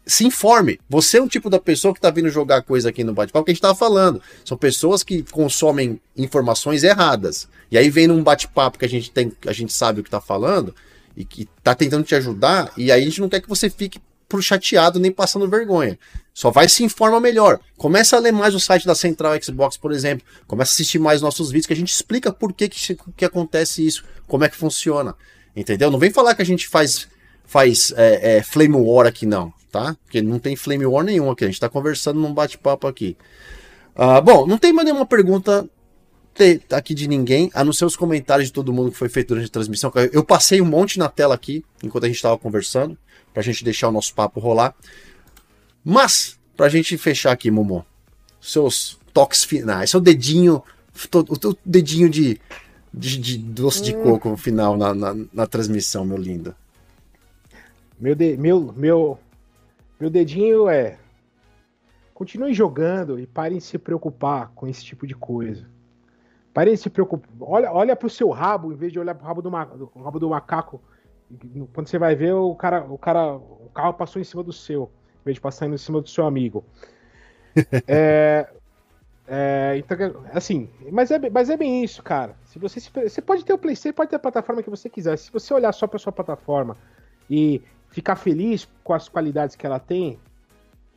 [0.08, 0.80] se informe.
[0.88, 3.50] Você é um tipo da pessoa que está vindo jogar coisa aqui no bate-papo que
[3.50, 4.22] a gente estava falando.
[4.42, 7.46] São pessoas que consomem informações erradas.
[7.70, 10.20] E aí vem num bate-papo que a gente tem, a gente sabe o que está
[10.20, 10.74] falando
[11.14, 14.00] e que está tentando te ajudar, e aí a gente não quer que você fique
[14.28, 15.98] pro chateado nem passando vergonha.
[16.32, 17.60] Só vai se informa melhor.
[17.76, 20.26] Começa a ler mais o site da Central Xbox, por exemplo.
[20.46, 23.84] Começa a assistir mais nossos vídeos que a gente explica por que, que, que acontece
[23.84, 25.14] isso, como é que funciona.
[25.54, 25.90] Entendeu?
[25.90, 27.08] Não vem falar que a gente faz
[27.48, 29.96] faz é, é, Flame War aqui, não, tá?
[30.04, 33.16] Porque não tem Flame War nenhum aqui, a gente tá conversando num bate-papo aqui.
[33.96, 35.68] Uh, bom, não tem mais nenhuma pergunta
[36.70, 39.46] aqui de ninguém, a não ser os comentários de todo mundo que foi feito durante
[39.46, 39.90] a transmissão.
[40.12, 42.96] Eu passei um monte na tela aqui, enquanto a gente estava conversando,
[43.32, 44.74] pra gente deixar o nosso papo rolar.
[45.82, 47.84] Mas, pra gente fechar aqui, Momo,
[48.40, 50.62] seus toques finais, seu dedinho,
[51.12, 52.38] o teu dedinho de,
[52.92, 54.02] de, de doce de hum.
[54.02, 56.54] coco final na, na, na transmissão, meu lindo.
[58.00, 59.18] Meu, de, meu, meu,
[59.98, 60.98] meu dedinho é.
[62.14, 65.68] Continue jogando e parem de se preocupar com esse tipo de coisa.
[66.52, 67.28] Parem de se preocupar.
[67.40, 70.30] Olha, olha pro seu rabo, em vez de olhar pro rabo do, do rabo do
[70.30, 70.80] macaco.
[71.72, 73.34] Quando você vai ver, o cara, o cara.
[73.36, 76.26] O carro passou em cima do seu, em vez de passar em cima do seu
[76.26, 76.64] amigo.
[77.86, 78.48] é,
[79.26, 82.34] é, então, assim, mas é, mas é bem isso, cara.
[82.46, 85.16] Se você, se, você pode ter o PlayStation, pode ter a plataforma que você quiser.
[85.18, 86.76] Se você olhar só para sua plataforma
[87.28, 90.18] e ficar feliz com as qualidades que ela tem,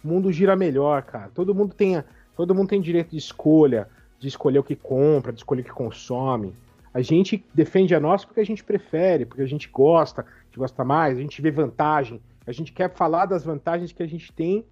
[0.04, 1.30] o mundo gira melhor, cara.
[1.34, 2.04] Todo mundo tem,
[2.36, 3.88] todo mundo tem direito de escolha,
[4.20, 6.56] de escolher o que compra, de escolher o que consome.
[6.94, 10.58] A gente defende a nossa porque a gente prefere, porque a gente gosta, a gente
[10.58, 14.32] gosta mais, a gente vê vantagem, a gente quer falar das vantagens que a gente
[14.34, 14.66] tem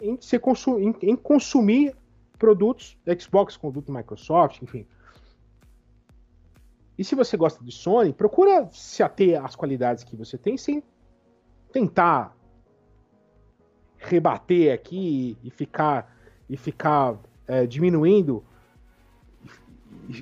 [0.00, 0.40] em, ser
[0.78, 1.94] em, em consumir
[2.38, 4.86] produtos Xbox, produto Microsoft, enfim.
[6.96, 10.82] E se você gosta de Sony, procura se ater às qualidades que você tem sem
[11.72, 12.36] tentar
[13.98, 16.14] rebater aqui e ficar
[16.48, 18.44] e ficar é, diminuindo.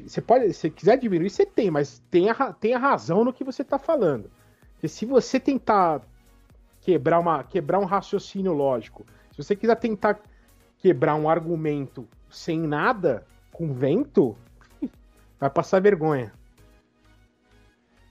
[0.07, 3.79] Você pode se quiser diminuir você tem mas tenha, tenha razão no que você está
[3.79, 4.31] falando.
[4.73, 6.03] Porque se você tentar
[6.81, 10.21] quebrar uma quebrar um raciocínio lógico se você quiser tentar
[10.79, 14.37] quebrar um argumento sem nada com vento
[15.39, 16.33] vai passar vergonha.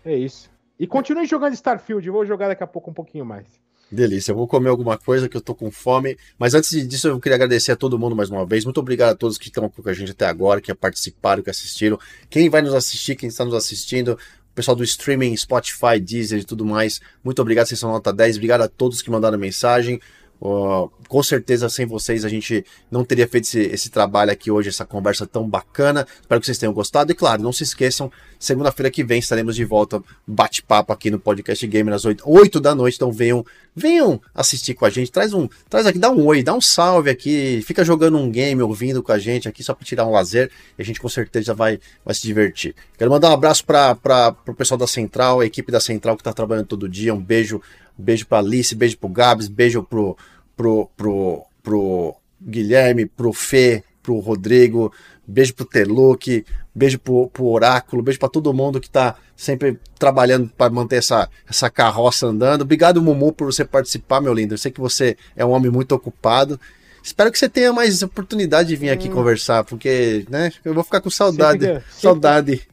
[0.04, 3.46] É isso e continue jogando Starfield, vou jogar daqui a pouco um pouquinho mais.
[3.92, 6.18] Delícia, eu vou comer alguma coisa que eu tô com fome.
[6.38, 8.66] Mas antes disso, eu queria agradecer a todo mundo mais uma vez.
[8.66, 12.00] Muito obrigado a todos que estão com a gente até agora, que participaram, que assistiram.
[12.30, 16.44] Quem vai nos assistir, quem está nos assistindo, o pessoal do streaming, Spotify, Deezer e
[16.44, 17.00] tudo mais.
[17.24, 18.38] Muito obrigado, vocês são nota 10.
[18.38, 20.02] Obrigado a todos que mandaram mensagem.
[20.40, 24.86] Com certeza, sem vocês, a gente não teria feito esse, esse, trabalho aqui hoje, essa
[24.86, 26.06] conversa tão bacana.
[26.20, 27.12] Espero que vocês tenham gostado.
[27.12, 31.66] E claro, não se esqueçam, segunda-feira que vem estaremos de volta, bate-papo aqui no Podcast
[31.68, 32.96] Gamer às 8, 8 da noite.
[32.96, 33.46] Então venham,
[33.76, 35.12] venham assistir com a gente.
[35.12, 37.62] Traz um, traz aqui, dá um oi, dá um salve aqui.
[37.66, 40.52] Fica jogando um game, ouvindo com a gente aqui, só para tirar um lazer.
[40.78, 42.76] E a gente com certeza vai, vai se divertir.
[42.98, 46.34] Quero mandar um abraço para o pessoal da Central, a equipe da Central que está
[46.34, 47.14] trabalhando todo dia.
[47.14, 47.62] Um beijo
[47.98, 50.18] Beijo pra Alice, beijo pro Gabs, beijo pro,
[50.56, 54.94] pro, pro, pro Guilherme, pro Fê, pro Rodrigo,
[55.26, 60.50] beijo pro Teluk, beijo pro, pro Oráculo, beijo para todo mundo que tá sempre trabalhando
[60.56, 62.62] para manter essa, essa carroça andando.
[62.62, 64.54] Obrigado, Mumu, por você participar, meu lindo.
[64.54, 66.60] Eu sei que você é um homem muito ocupado.
[67.04, 69.14] Espero que você tenha mais oportunidade de vir aqui hum.
[69.14, 71.66] conversar, porque, né, eu vou ficar com saudade.
[71.66, 72.68] Sempre que, saudade.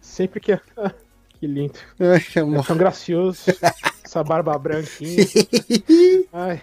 [0.00, 0.60] Sempre que.
[1.40, 1.78] que lindo.
[1.98, 3.42] Ai, é tão gracioso.
[4.12, 5.24] essa barba branquinha.
[6.32, 6.60] Ai.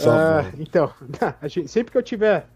[0.00, 0.92] Ah, então,
[1.66, 2.46] sempre que eu tiver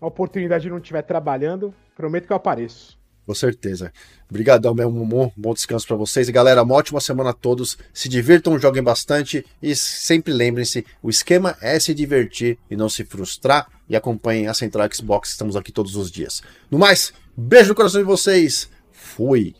[0.00, 2.98] a oportunidade de não estiver trabalhando, prometo que eu apareço.
[3.26, 3.92] Com certeza.
[4.28, 5.32] Obrigadão, meu Mumu.
[5.36, 6.28] Bom descanso para vocês.
[6.28, 7.76] E galera, uma ótima semana a todos.
[7.92, 13.04] Se divirtam, joguem bastante e sempre lembrem-se, o esquema é se divertir e não se
[13.04, 13.68] frustrar.
[13.88, 16.42] E acompanhem a Central Xbox, estamos aqui todos os dias.
[16.70, 18.70] No mais, beijo no coração de vocês.
[18.92, 19.54] Fui.